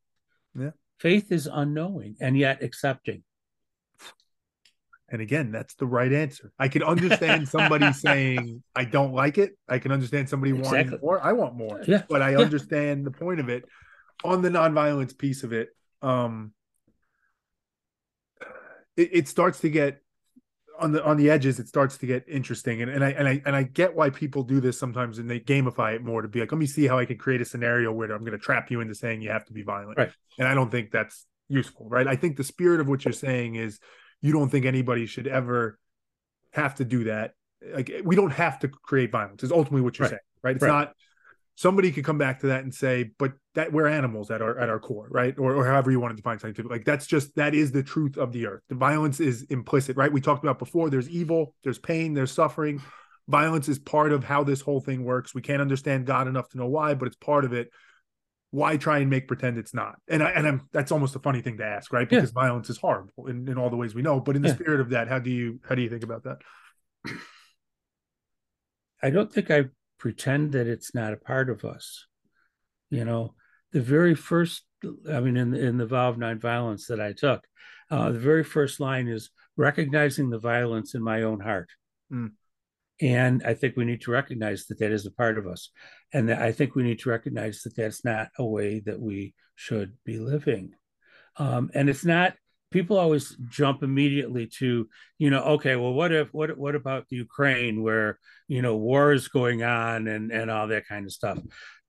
Yeah. 0.60 0.72
Faith 1.00 1.32
is 1.32 1.48
unknowing 1.52 2.18
and 2.20 2.38
yet 2.38 2.64
accepting. 2.64 3.24
And 5.10 5.22
again, 5.22 5.52
that's 5.52 5.76
the 5.76 5.86
right 5.86 6.12
answer. 6.12 6.52
I 6.58 6.70
can 6.70 6.82
understand 6.82 7.48
somebody 7.48 7.94
saying, 7.94 8.64
I 8.76 8.86
don't 8.86 9.14
like 9.14 9.38
it. 9.38 9.52
I 9.70 9.78
can 9.78 9.92
understand 9.92 10.28
somebody 10.28 10.58
exactly. 10.58 10.78
wanting 10.78 11.00
more. 11.02 11.22
I 11.24 11.34
want 11.34 11.56
more. 11.56 11.84
Yeah. 11.88 12.02
But 12.10 12.24
I 12.24 12.32
yeah. 12.32 12.40
understand 12.40 13.06
the 13.06 13.12
point 13.12 13.40
of 13.40 13.48
it. 13.48 13.64
On 14.24 14.42
the 14.42 14.50
nonviolence 14.50 15.16
piece 15.16 15.44
of 15.44 15.54
it, 15.54 15.70
um, 16.04 16.52
it, 18.96 19.10
it 19.14 19.28
starts 19.28 19.60
to 19.62 19.70
get 19.70 20.02
on 20.80 20.92
the 20.92 21.04
on 21.04 21.18
the 21.18 21.30
edges 21.30 21.60
it 21.60 21.68
starts 21.68 21.98
to 22.00 22.06
get 22.06 22.26
interesting. 22.28 22.82
And, 22.82 22.92
and 22.92 23.04
i 23.04 23.10
and 23.12 23.28
i 23.28 23.42
and 23.46 23.56
i 23.56 23.64
get 23.64 23.96
why 23.96 24.10
people 24.10 24.44
do 24.44 24.60
this 24.60 24.78
sometimes 24.78 25.20
and 25.20 25.30
they 25.30 25.40
gamify 25.40 25.96
it 25.96 26.04
more 26.04 26.22
to 26.22 26.28
be 26.28 26.40
like 26.40 26.52
let 26.52 26.58
me 26.58 26.66
see 26.66 26.88
how 26.88 26.98
i 26.98 27.06
can 27.06 27.18
create 27.18 27.42
a 27.42 27.46
scenario 27.46 27.92
where 27.92 28.12
i'm 28.12 28.22
going 28.22 28.38
to 28.38 28.44
trap 28.44 28.72
you 28.72 28.82
into 28.82 28.96
saying 28.96 29.22
you 29.22 29.30
have 29.30 29.46
to 29.46 29.54
be 29.54 29.62
violent. 29.64 29.98
Right. 29.98 30.12
And 30.40 30.48
i 30.48 30.54
don't 30.54 30.72
think 30.72 30.92
that's 30.92 31.26
useful 31.48 31.88
right? 31.88 32.08
I 32.08 32.16
think 32.16 32.38
the 32.38 32.44
spirit 32.44 32.80
of 32.80 32.88
what 32.88 33.06
you're 33.06 33.14
saying 33.14 33.56
is 33.56 33.80
you 34.22 34.34
don't 34.34 34.50
think 34.50 34.66
anybody 34.66 35.06
should 35.06 35.28
ever 35.28 35.78
have 36.52 36.76
to 36.76 36.86
do 36.86 37.04
that. 37.06 37.34
Like 37.74 37.92
we 38.04 38.16
don't 38.16 38.32
have 38.32 38.60
to 38.60 38.68
create 38.68 39.12
violence 39.12 39.44
is 39.44 39.52
ultimately 39.52 39.82
what 39.82 40.00
you're 40.00 40.06
right. 40.06 40.12
saying 40.12 40.20
right? 40.42 40.56
It's 40.56 40.64
right. 40.64 40.70
not 40.70 40.94
somebody 41.56 41.92
could 41.92 42.04
come 42.04 42.18
back 42.18 42.40
to 42.40 42.48
that 42.48 42.64
and 42.64 42.74
say 42.74 43.12
but 43.20 43.34
that 43.56 43.72
we're 43.72 43.88
animals 43.88 44.32
at 44.32 44.42
our 44.42 44.58
at 44.58 44.70
our 44.70 44.80
core 44.80 45.08
right? 45.10 45.38
Or, 45.38 45.56
or 45.56 45.66
however 45.66 45.92
you 45.92 46.00
want 46.00 46.12
to 46.12 46.16
define 46.16 46.40
scientific 46.40 46.72
like 46.72 46.86
that's 46.86 47.06
just 47.06 47.36
that 47.36 47.54
is 47.54 47.72
the 47.72 47.84
truth 47.84 48.18
of 48.18 48.32
the 48.32 48.48
earth. 48.48 48.64
The 48.70 48.76
violence 48.76 49.20
is 49.20 49.44
implicit 49.44 49.96
right? 49.96 50.12
We 50.12 50.22
talked 50.22 50.44
about 50.44 50.60
before 50.60 50.90
there's 50.90 51.10
evil 51.10 51.56
there's 51.64 51.80
pain 51.80 52.14
there's 52.14 52.32
suffering. 52.32 52.82
Violence 53.28 53.70
is 53.70 53.80
part 53.80 54.12
of 54.12 54.24
how 54.24 54.44
this 54.44 54.62
whole 54.62 54.82
thing 54.82 55.06
works. 55.06 55.34
We 55.34 55.42
can't 55.42 55.62
understand 55.62 56.06
god 56.06 56.28
enough 56.28 56.50
to 56.50 56.58
know 56.58 56.68
why 56.68 56.96
but 56.96 57.08
it's 57.08 57.18
part 57.18 57.46
of 57.46 57.54
it. 57.54 57.70
Why 58.50 58.78
try 58.78 59.00
and 59.00 59.10
make 59.10 59.28
pretend 59.28 59.58
it's 59.58 59.74
not? 59.74 59.96
And 60.08 60.24
i 60.24 60.32
and 60.32 60.48
i'm 60.48 60.68
that's 60.72 60.92
almost 60.92 61.16
a 61.16 61.20
funny 61.20 61.42
thing 61.42 61.58
to 61.58 61.66
ask 61.66 61.94
right? 61.94 62.10
Because 62.10 62.32
yeah. 62.36 62.42
violence 62.42 62.70
is 62.72 62.78
horrible 62.78 63.28
in, 63.28 63.48
in 63.48 63.60
all 63.60 63.70
the 63.70 63.78
ways 63.78 63.94
we 63.94 64.02
know 64.02 64.20
but 64.20 64.36
in 64.36 64.42
the 64.42 64.50
yeah. 64.50 64.56
spirit 64.56 64.80
of 64.82 64.90
that 64.90 65.08
how 65.08 65.20
do 65.20 65.30
you 65.30 65.60
how 65.68 65.76
do 65.76 65.84
you 65.84 65.90
think 65.90 66.04
about 66.04 66.24
that? 66.24 66.38
I 69.04 69.10
don't 69.10 69.32
think 69.32 69.52
i 69.52 69.66
pretend 70.04 70.52
that 70.52 70.68
it's 70.68 70.94
not 70.94 71.14
a 71.14 71.18
part 71.32 71.50
of 71.50 71.64
us. 71.64 72.08
You 72.90 73.06
know, 73.06 73.36
the 73.72 73.80
very 73.80 74.16
first, 74.16 74.64
I 75.10 75.22
mean, 75.22 75.38
in, 75.38 75.54
in 75.54 75.78
the 75.78 75.86
vow 75.86 76.10
of 76.10 76.18
nonviolence 76.18 76.88
that 76.88 77.00
I 77.00 77.14
took, 77.14 77.48
uh, 77.90 78.12
the 78.12 78.20
very 78.20 78.44
first 78.44 78.82
line 78.82 79.08
is 79.08 79.30
recognizing 79.56 80.30
the 80.30 80.40
violence 80.40 80.94
in 80.94 81.02
my 81.02 81.22
own 81.22 81.40
heart. 81.40 81.70
Mm. 82.12 82.32
And 83.00 83.44
I 83.46 83.54
think 83.54 83.78
we 83.78 83.86
need 83.86 84.02
to 84.02 84.12
recognize 84.12 84.66
that 84.66 84.80
that 84.80 84.92
is 84.92 85.06
a 85.06 85.12
part 85.12 85.38
of 85.38 85.48
us. 85.48 85.70
And 86.12 86.30
I 86.30 86.52
think 86.52 86.76
we 86.76 86.84
need 86.84 87.00
to 87.00 87.10
recognize 87.10 87.62
that 87.62 87.78
that's 87.78 88.04
not 88.04 88.28
a 88.38 88.46
way 88.46 88.82
that 88.82 89.00
we 89.00 89.34
should 89.56 89.94
be 90.04 90.20
living. 90.20 90.74
Um, 91.38 91.72
and 91.74 91.90
it's 91.90 92.04
not 92.04 92.34
people 92.74 92.98
always 92.98 93.38
jump 93.48 93.84
immediately 93.84 94.48
to 94.48 94.90
you 95.20 95.30
know 95.30 95.44
okay 95.44 95.76
well 95.76 95.94
what 95.94 96.12
if 96.12 96.34
what 96.34 96.58
what 96.58 96.76
about 96.76 97.08
the 97.08 97.16
ukraine 97.16 97.84
where 97.84 98.20
you 98.48 98.62
know 98.62 98.76
war 98.76 99.14
is 99.14 99.28
going 99.28 99.64
on 99.64 100.08
and 100.08 100.32
and 100.32 100.52
all 100.52 100.68
that 100.68 100.88
kind 100.88 101.06
of 101.06 101.14
stuff? 101.14 101.40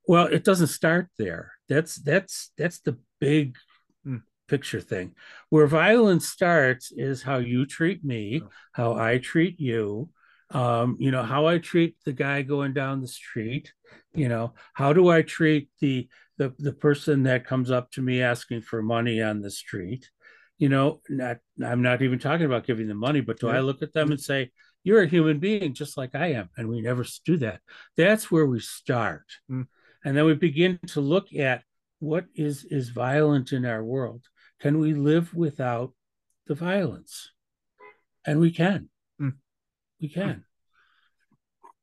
Well 0.07 0.26
it 0.26 0.45
doesn't 0.45 0.68
start 0.68 1.09
there. 1.18 1.53
That's 1.68 1.97
that's 1.97 2.53
that's 2.59 2.80
the 2.80 2.99
big 3.18 3.57
mm. 4.07 4.22
picture 4.47 4.80
thing. 4.80 5.14
Where 5.49 5.66
violence 5.66 6.28
starts 6.28 6.93
is 6.93 7.22
how 7.22 7.39
you 7.39 7.64
treat 7.66 8.05
me 8.05 8.43
how 8.72 8.95
i 8.95 9.18
treat 9.18 9.59
you 9.59 10.11
um, 10.51 10.97
you 11.01 11.11
know 11.11 11.22
how 11.22 11.47
i 11.47 11.59
treat 11.59 11.97
the 12.05 12.12
guy 12.12 12.43
going 12.43 12.74
down 12.74 13.01
the 13.01 13.09
street 13.09 13.72
you 14.14 14.28
know 14.28 14.53
how 14.74 14.93
do 14.93 15.09
i 15.09 15.22
treat 15.22 15.68
the 15.80 16.09
the, 16.37 16.53
the 16.59 16.72
person 16.72 17.22
that 17.24 17.47
comes 17.47 17.70
up 17.70 17.91
to 17.93 18.03
me 18.03 18.20
asking 18.20 18.61
for 18.61 18.82
money 18.82 19.22
on 19.22 19.41
the 19.41 19.51
street 19.51 20.11
you 20.59 20.68
know, 20.68 21.00
not 21.09 21.38
I'm 21.64 21.82
not 21.82 22.02
even 22.02 22.18
talking 22.18 22.46
about 22.46 22.66
giving 22.66 22.88
them 22.88 22.98
money, 22.98 23.20
but 23.20 23.40
do 23.40 23.48
yeah. 23.48 23.55
I 23.55 23.61
look 23.61 23.82
at 23.82 23.92
them 23.92 24.11
and 24.11 24.20
say, 24.20 24.50
You're 24.82 25.02
a 25.02 25.09
human 25.09 25.38
being 25.38 25.74
just 25.74 25.96
like 25.96 26.14
I 26.14 26.32
am? 26.32 26.50
And 26.57 26.68
we 26.68 26.80
never 26.80 27.05
do 27.24 27.36
that. 27.38 27.61
That's 27.96 28.30
where 28.30 28.46
we 28.46 28.61
start. 28.61 29.24
Mm. 29.50 29.66
And 30.05 30.16
then 30.16 30.24
we 30.24 30.34
begin 30.34 30.78
to 30.88 31.00
look 31.00 31.32
at 31.34 31.62
what 31.98 32.26
is 32.34 32.64
is 32.64 32.90
violent 32.90 33.52
in 33.52 33.64
our 33.64 33.82
world. 33.82 34.24
Can 34.61 34.78
we 34.78 34.94
live 34.94 35.34
without 35.34 35.92
the 36.46 36.55
violence? 36.55 37.30
And 38.26 38.40
we 38.40 38.50
can. 38.50 38.88
Mm. 39.20 39.34
We 40.00 40.09
can. 40.09 40.28
Mm. 40.28 40.42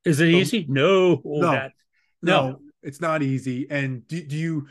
Is 0.05 0.19
it 0.19 0.29
easy? 0.29 0.65
No. 0.67 1.21
No. 1.23 1.51
That, 1.51 1.73
no. 2.21 2.49
no. 2.49 2.59
It's 2.83 3.01
not 3.01 3.21
easy. 3.21 3.67
And 3.69 4.07
do, 4.07 4.23
do 4.23 4.35
you 4.35 4.67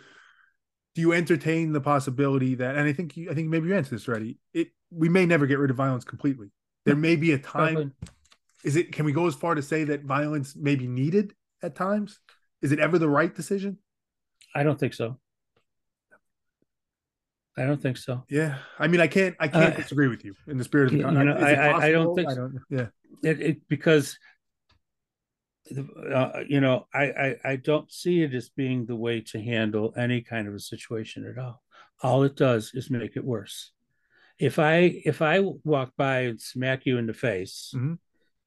do 0.94 1.00
you 1.00 1.12
entertain 1.12 1.72
the 1.72 1.80
possibility 1.80 2.54
that 2.54 2.76
and 2.76 2.88
i 2.88 2.92
think 2.92 3.16
you, 3.16 3.30
i 3.30 3.34
think 3.34 3.48
maybe 3.48 3.68
you 3.68 3.74
answered 3.74 3.94
this 3.94 4.08
already 4.08 4.38
it 4.52 4.68
we 4.90 5.08
may 5.08 5.26
never 5.26 5.46
get 5.46 5.58
rid 5.58 5.70
of 5.70 5.76
violence 5.76 6.04
completely. 6.04 6.50
There 6.84 6.96
may 6.96 7.16
be 7.16 7.32
a 7.32 7.38
time 7.38 7.94
is 8.64 8.76
it 8.76 8.92
can 8.92 9.04
we 9.04 9.12
go 9.12 9.26
as 9.26 9.34
far 9.34 9.54
to 9.54 9.62
say 9.62 9.84
that 9.84 10.04
violence 10.04 10.56
may 10.56 10.74
be 10.74 10.86
needed 10.86 11.34
at 11.62 11.74
times? 11.74 12.20
Is 12.62 12.72
it 12.72 12.78
ever 12.78 12.98
the 12.98 13.08
right 13.08 13.34
decision? 13.34 13.78
I 14.54 14.62
don't 14.62 14.78
think 14.78 14.94
so. 14.94 15.18
I 17.56 17.64
don't 17.64 17.80
think 17.80 17.96
so. 17.96 18.24
Yeah. 18.28 18.56
I 18.78 18.88
mean 18.88 19.00
i 19.00 19.06
can't 19.06 19.36
i 19.38 19.48
can't 19.48 19.74
uh, 19.74 19.76
disagree 19.76 20.08
with 20.08 20.24
you 20.24 20.34
in 20.46 20.58
the 20.58 20.64
spirit 20.64 20.86
of 20.86 20.92
the 20.92 20.98
you 20.98 21.10
know, 21.10 21.32
I, 21.32 21.52
I, 21.52 21.86
I 21.86 21.92
don't 21.92 22.14
think 22.14 22.28
I 22.28 22.34
don't, 22.34 22.58
yeah. 22.68 22.86
It, 23.22 23.40
it 23.40 23.68
because 23.68 24.18
uh, 26.12 26.40
you 26.48 26.60
know, 26.60 26.86
I, 26.92 27.04
I 27.04 27.36
I 27.44 27.56
don't 27.56 27.90
see 27.90 28.22
it 28.22 28.34
as 28.34 28.48
being 28.48 28.86
the 28.86 28.96
way 28.96 29.20
to 29.20 29.42
handle 29.42 29.94
any 29.96 30.20
kind 30.20 30.48
of 30.48 30.54
a 30.54 30.60
situation 30.60 31.26
at 31.26 31.42
all. 31.42 31.62
All 32.02 32.22
it 32.24 32.36
does 32.36 32.72
is 32.74 32.90
make 32.90 33.16
it 33.16 33.24
worse. 33.24 33.72
If 34.38 34.58
I 34.58 35.02
if 35.04 35.22
I 35.22 35.40
walk 35.40 35.92
by 35.96 36.20
and 36.20 36.40
smack 36.40 36.86
you 36.86 36.98
in 36.98 37.06
the 37.06 37.14
face, 37.14 37.72
mm-hmm. 37.74 37.94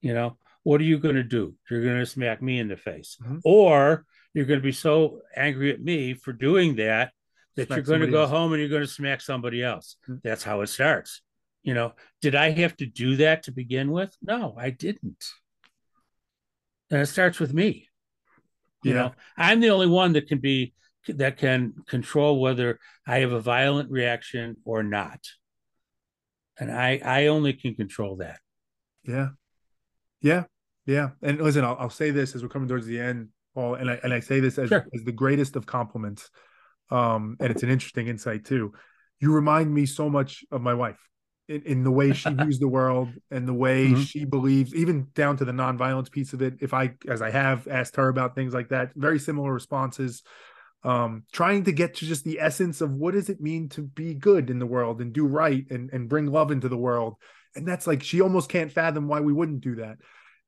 you 0.01 0.13
know, 0.13 0.37
what 0.63 0.81
are 0.81 0.85
you 0.85 0.97
going 0.97 1.15
to 1.15 1.23
do? 1.23 1.55
You're 1.69 1.83
going 1.83 1.99
to 1.99 2.05
smack 2.05 2.41
me 2.41 2.59
in 2.59 2.67
the 2.67 2.77
face, 2.77 3.17
mm-hmm. 3.21 3.39
or 3.43 4.05
you're 4.33 4.45
going 4.45 4.59
to 4.59 4.63
be 4.63 4.71
so 4.71 5.19
angry 5.35 5.71
at 5.71 5.81
me 5.81 6.15
for 6.15 6.33
doing 6.33 6.75
that 6.77 7.11
that 7.55 7.67
smack 7.67 7.77
you're 7.77 7.85
going 7.85 8.01
to 8.01 8.07
go 8.07 8.21
else. 8.21 8.31
home 8.31 8.53
and 8.53 8.59
you're 8.59 8.69
going 8.69 8.81
to 8.81 8.87
smack 8.87 9.21
somebody 9.21 9.63
else. 9.63 9.97
Mm-hmm. 10.03 10.19
That's 10.23 10.43
how 10.43 10.61
it 10.61 10.67
starts. 10.67 11.21
You 11.61 11.73
know, 11.73 11.93
did 12.21 12.35
I 12.35 12.51
have 12.51 12.75
to 12.77 12.85
do 12.85 13.17
that 13.17 13.43
to 13.43 13.51
begin 13.51 13.91
with? 13.91 14.15
No, 14.21 14.55
I 14.57 14.69
didn't. 14.69 15.23
And 16.91 17.01
it 17.01 17.07
starts 17.07 17.39
with 17.39 17.53
me. 17.53 17.87
You 18.83 18.93
yeah. 18.93 18.97
know, 18.97 19.11
I'm 19.37 19.61
the 19.61 19.69
only 19.69 19.87
one 19.87 20.13
that 20.13 20.27
can 20.27 20.39
be 20.39 20.73
that 21.07 21.37
can 21.37 21.73
control 21.87 22.39
whether 22.39 22.79
I 23.07 23.19
have 23.19 23.31
a 23.31 23.39
violent 23.39 23.91
reaction 23.91 24.57
or 24.65 24.83
not. 24.83 25.19
And 26.59 26.71
I 26.71 27.01
I 27.03 27.27
only 27.27 27.53
can 27.53 27.75
control 27.75 28.17
that. 28.17 28.39
Yeah. 29.03 29.29
Yeah. 30.21 30.43
Yeah. 30.85 31.11
And 31.21 31.41
listen, 31.41 31.63
I'll, 31.63 31.77
I'll 31.79 31.89
say 31.89 32.11
this 32.11 32.35
as 32.35 32.43
we're 32.43 32.49
coming 32.49 32.67
towards 32.67 32.85
the 32.85 32.99
end, 32.99 33.29
Paul, 33.55 33.75
and 33.75 33.89
I 33.89 33.99
and 34.03 34.13
I 34.13 34.19
say 34.19 34.39
this 34.39 34.57
as, 34.57 34.69
sure. 34.69 34.85
as 34.93 35.03
the 35.03 35.11
greatest 35.11 35.55
of 35.55 35.65
compliments. 35.65 36.29
Um, 36.89 37.37
and 37.39 37.51
it's 37.51 37.63
an 37.63 37.69
interesting 37.69 38.07
insight 38.07 38.45
too. 38.45 38.73
You 39.19 39.33
remind 39.33 39.73
me 39.73 39.85
so 39.85 40.09
much 40.09 40.43
of 40.51 40.61
my 40.61 40.73
wife 40.73 40.99
in, 41.47 41.61
in 41.63 41.83
the 41.83 41.91
way 41.91 42.13
she 42.13 42.29
views 42.29 42.59
the 42.59 42.67
world 42.67 43.09
and 43.31 43.47
the 43.47 43.53
way 43.53 43.87
mm-hmm. 43.87 44.01
she 44.01 44.25
believes, 44.25 44.73
even 44.73 45.07
down 45.13 45.37
to 45.37 45.45
the 45.45 45.51
nonviolence 45.51 46.11
piece 46.11 46.33
of 46.33 46.41
it. 46.41 46.55
If 46.61 46.73
I, 46.73 46.95
as 47.07 47.21
I 47.21 47.31
have 47.31 47.67
asked 47.67 47.95
her 47.97 48.07
about 48.07 48.35
things 48.35 48.53
like 48.53 48.69
that, 48.69 48.91
very 48.95 49.19
similar 49.19 49.51
responses. 49.51 50.23
Um, 50.85 51.23
trying 51.31 51.63
to 51.63 51.71
get 51.71 51.95
to 51.95 52.05
just 52.05 52.25
the 52.25 52.41
essence 52.41 52.81
of 52.81 52.91
what 52.93 53.13
does 53.13 53.29
it 53.29 53.39
mean 53.39 53.69
to 53.69 53.81
be 53.81 54.13
good 54.13 54.49
in 54.49 54.59
the 54.59 54.65
world 54.65 54.99
and 54.99 55.13
do 55.13 55.25
right 55.25 55.65
and, 55.69 55.89
and 55.93 56.09
bring 56.09 56.25
love 56.27 56.51
into 56.51 56.67
the 56.67 56.77
world. 56.77 57.15
And 57.55 57.65
that's 57.65 57.87
like 57.87 58.03
she 58.03 58.19
almost 58.19 58.49
can't 58.49 58.71
fathom 58.71 59.07
why 59.07 59.21
we 59.21 59.31
wouldn't 59.31 59.61
do 59.61 59.75
that. 59.75 59.97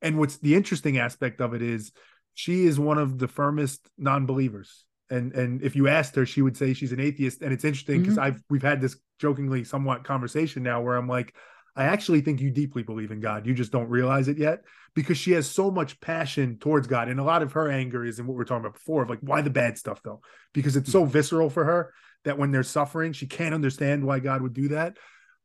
And 0.02 0.18
what's 0.18 0.36
the 0.36 0.54
interesting 0.54 0.98
aspect 0.98 1.40
of 1.40 1.54
it 1.54 1.62
is 1.62 1.90
she 2.34 2.66
is 2.66 2.78
one 2.78 2.98
of 2.98 3.18
the 3.18 3.28
firmest 3.28 3.88
non-believers 3.96 4.84
and 5.10 5.32
and 5.34 5.62
if 5.62 5.76
you 5.76 5.88
asked 5.88 6.14
her 6.16 6.26
she 6.26 6.42
would 6.42 6.56
say 6.56 6.74
she's 6.74 6.92
an 6.92 7.00
atheist. 7.00 7.42
And 7.42 7.52
it's 7.52 7.64
interesting 7.64 8.00
because 8.00 8.16
mm-hmm. 8.16 8.24
i've 8.24 8.42
we've 8.50 8.62
had 8.62 8.80
this 8.80 8.96
jokingly 9.18 9.64
somewhat 9.64 10.04
conversation 10.04 10.62
now 10.62 10.80
where 10.80 10.96
i'm 10.96 11.08
like 11.08 11.34
i 11.74 11.84
actually 11.84 12.20
think 12.20 12.40
you 12.40 12.50
deeply 12.50 12.82
believe 12.82 13.10
in 13.10 13.20
god. 13.20 13.46
You 13.46 13.54
just 13.54 13.72
don't 13.72 13.88
realize 13.88 14.28
it 14.28 14.38
yet 14.38 14.62
because 14.94 15.18
she 15.18 15.32
has 15.32 15.48
so 15.48 15.70
much 15.70 16.00
passion 16.00 16.58
towards 16.58 16.86
god. 16.86 17.08
And 17.08 17.20
a 17.20 17.24
lot 17.24 17.42
of 17.42 17.52
her 17.52 17.70
anger 17.70 18.04
is 18.04 18.18
in 18.18 18.26
what 18.26 18.36
we 18.36 18.42
are 18.42 18.46
talking 18.46 18.64
about 18.64 18.74
before 18.74 19.02
of 19.02 19.10
like 19.10 19.20
why 19.20 19.42
the 19.42 19.50
bad 19.50 19.78
stuff 19.78 20.02
though? 20.02 20.20
Because 20.52 20.76
it's 20.76 20.90
so 20.90 21.02
mm-hmm. 21.02 21.12
visceral 21.12 21.50
for 21.50 21.64
her 21.64 21.92
that 22.24 22.38
when 22.38 22.50
they're 22.50 22.62
suffering 22.62 23.12
she 23.12 23.26
can't 23.26 23.54
understand 23.54 24.04
why 24.04 24.18
god 24.18 24.42
would 24.42 24.52
do 24.52 24.68
that 24.68 24.98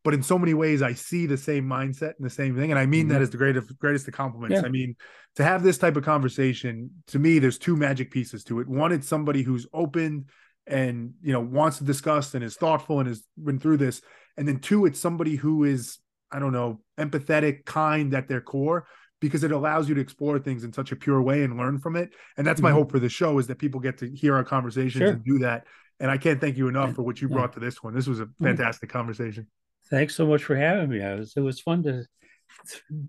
but 0.04 0.14
in 0.14 0.24
so 0.24 0.38
many 0.38 0.54
ways 0.54 0.82
i 0.82 0.94
see 0.94 1.26
the 1.26 1.38
same 1.38 1.66
mindset 1.66 2.14
and 2.18 2.26
the 2.26 2.30
same 2.30 2.56
thing 2.56 2.72
and 2.72 2.80
i 2.80 2.86
mean 2.86 3.04
mm-hmm. 3.04 3.14
that 3.14 3.22
as 3.22 3.30
the 3.30 3.38
greatest 3.38 3.78
greatest 3.80 4.08
of 4.08 4.14
compliments 4.14 4.62
yeah. 4.62 4.66
i 4.66 4.70
mean 4.70 4.96
to 5.36 5.44
have 5.44 5.64
this 5.64 5.78
type 5.78 5.96
of 5.96 6.04
conversation 6.04 6.90
to 7.08 7.20
me 7.20 7.40
there's 7.40 7.58
two 7.58 7.76
magic 7.76 8.12
pieces 8.12 8.44
to 8.44 8.60
it 8.60 8.68
one 8.68 8.92
it's 8.92 9.08
somebody 9.08 9.42
who's 9.42 9.68
open 9.74 10.26
and 10.68 11.14
you 11.22 11.34
know 11.34 11.42
wants 11.42 11.78
to 11.78 11.84
discuss 11.84 12.34
and 12.34 12.44
is 12.44 12.56
thoughtful 12.56 13.00
and 13.00 13.08
has 13.08 13.24
been 13.44 13.60
through 13.60 13.78
this 13.78 14.02
and 14.38 14.48
then 14.48 14.60
two 14.60 14.86
it's 14.86 15.00
somebody 15.00 15.36
who 15.36 15.64
is 15.64 16.00
i 16.32 16.40
don't 16.40 16.54
know 16.54 16.80
empathetic 17.00 17.66
kind 17.66 18.14
at 18.14 18.28
their 18.28 18.42
core 18.42 18.86
because 19.22 19.44
it 19.44 19.52
allows 19.52 19.88
you 19.88 19.96
to 19.96 20.02
explore 20.02 20.40
things 20.40 20.64
in 20.64 20.74
such 20.74 20.92
a 20.92 20.96
pure 20.96 21.22
way 21.22 21.44
and 21.44 21.56
learn 21.56 21.78
from 21.78 21.96
it. 21.96 22.10
And 22.36 22.46
that's 22.46 22.60
my 22.60 22.70
mm-hmm. 22.70 22.80
hope 22.80 22.92
for 22.92 23.00
the 23.00 23.08
show 23.08 23.38
is 23.38 23.48
that 23.48 23.60
people 23.60 23.80
get 23.80 24.00
to 24.00 24.10
hear 24.10 24.36
our 24.36 24.44
conversations 24.44 25.00
sure. 25.00 25.12
and 25.12 25.24
do 25.24 25.40
that. 25.40 25.68
And 26.00 26.10
I 26.10 26.18
can't 26.18 26.42
thank 26.42 26.58
you 26.58 26.68
enough 26.68 26.96
for 26.96 27.04
what 27.04 27.22
you 27.22 27.30
brought 27.30 27.54
to 27.54 27.60
this 27.60 27.84
one. 27.84 27.94
This 27.94 28.08
was 28.08 28.20
a 28.20 28.26
mm-hmm. 28.26 28.46
fantastic 28.46 28.90
conversation. 28.90 29.46
Thanks 29.92 30.16
so 30.16 30.26
much 30.26 30.44
for 30.44 30.56
having 30.56 30.90
me. 30.90 31.02
It 31.02 31.20
was, 31.20 31.34
it 31.36 31.42
was 31.42 31.60
fun 31.60 31.84
to 31.84 32.06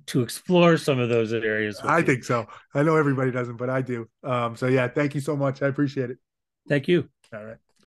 to 0.06 0.22
explore 0.22 0.76
some 0.76 0.98
of 0.98 1.08
those 1.08 1.32
areas. 1.32 1.80
I 1.82 1.98
you. 1.98 2.04
think 2.04 2.24
so. 2.24 2.46
I 2.74 2.82
know 2.82 2.96
everybody 2.96 3.30
doesn't, 3.30 3.56
but 3.56 3.70
I 3.70 3.82
do. 3.82 4.08
Um, 4.22 4.56
so 4.56 4.66
yeah, 4.66 4.88
thank 4.88 5.14
you 5.14 5.20
so 5.20 5.36
much. 5.36 5.62
I 5.62 5.68
appreciate 5.68 6.10
it. 6.10 6.18
Thank 6.68 6.88
you. 6.88 7.08
All 7.32 7.44
right. 7.44 7.56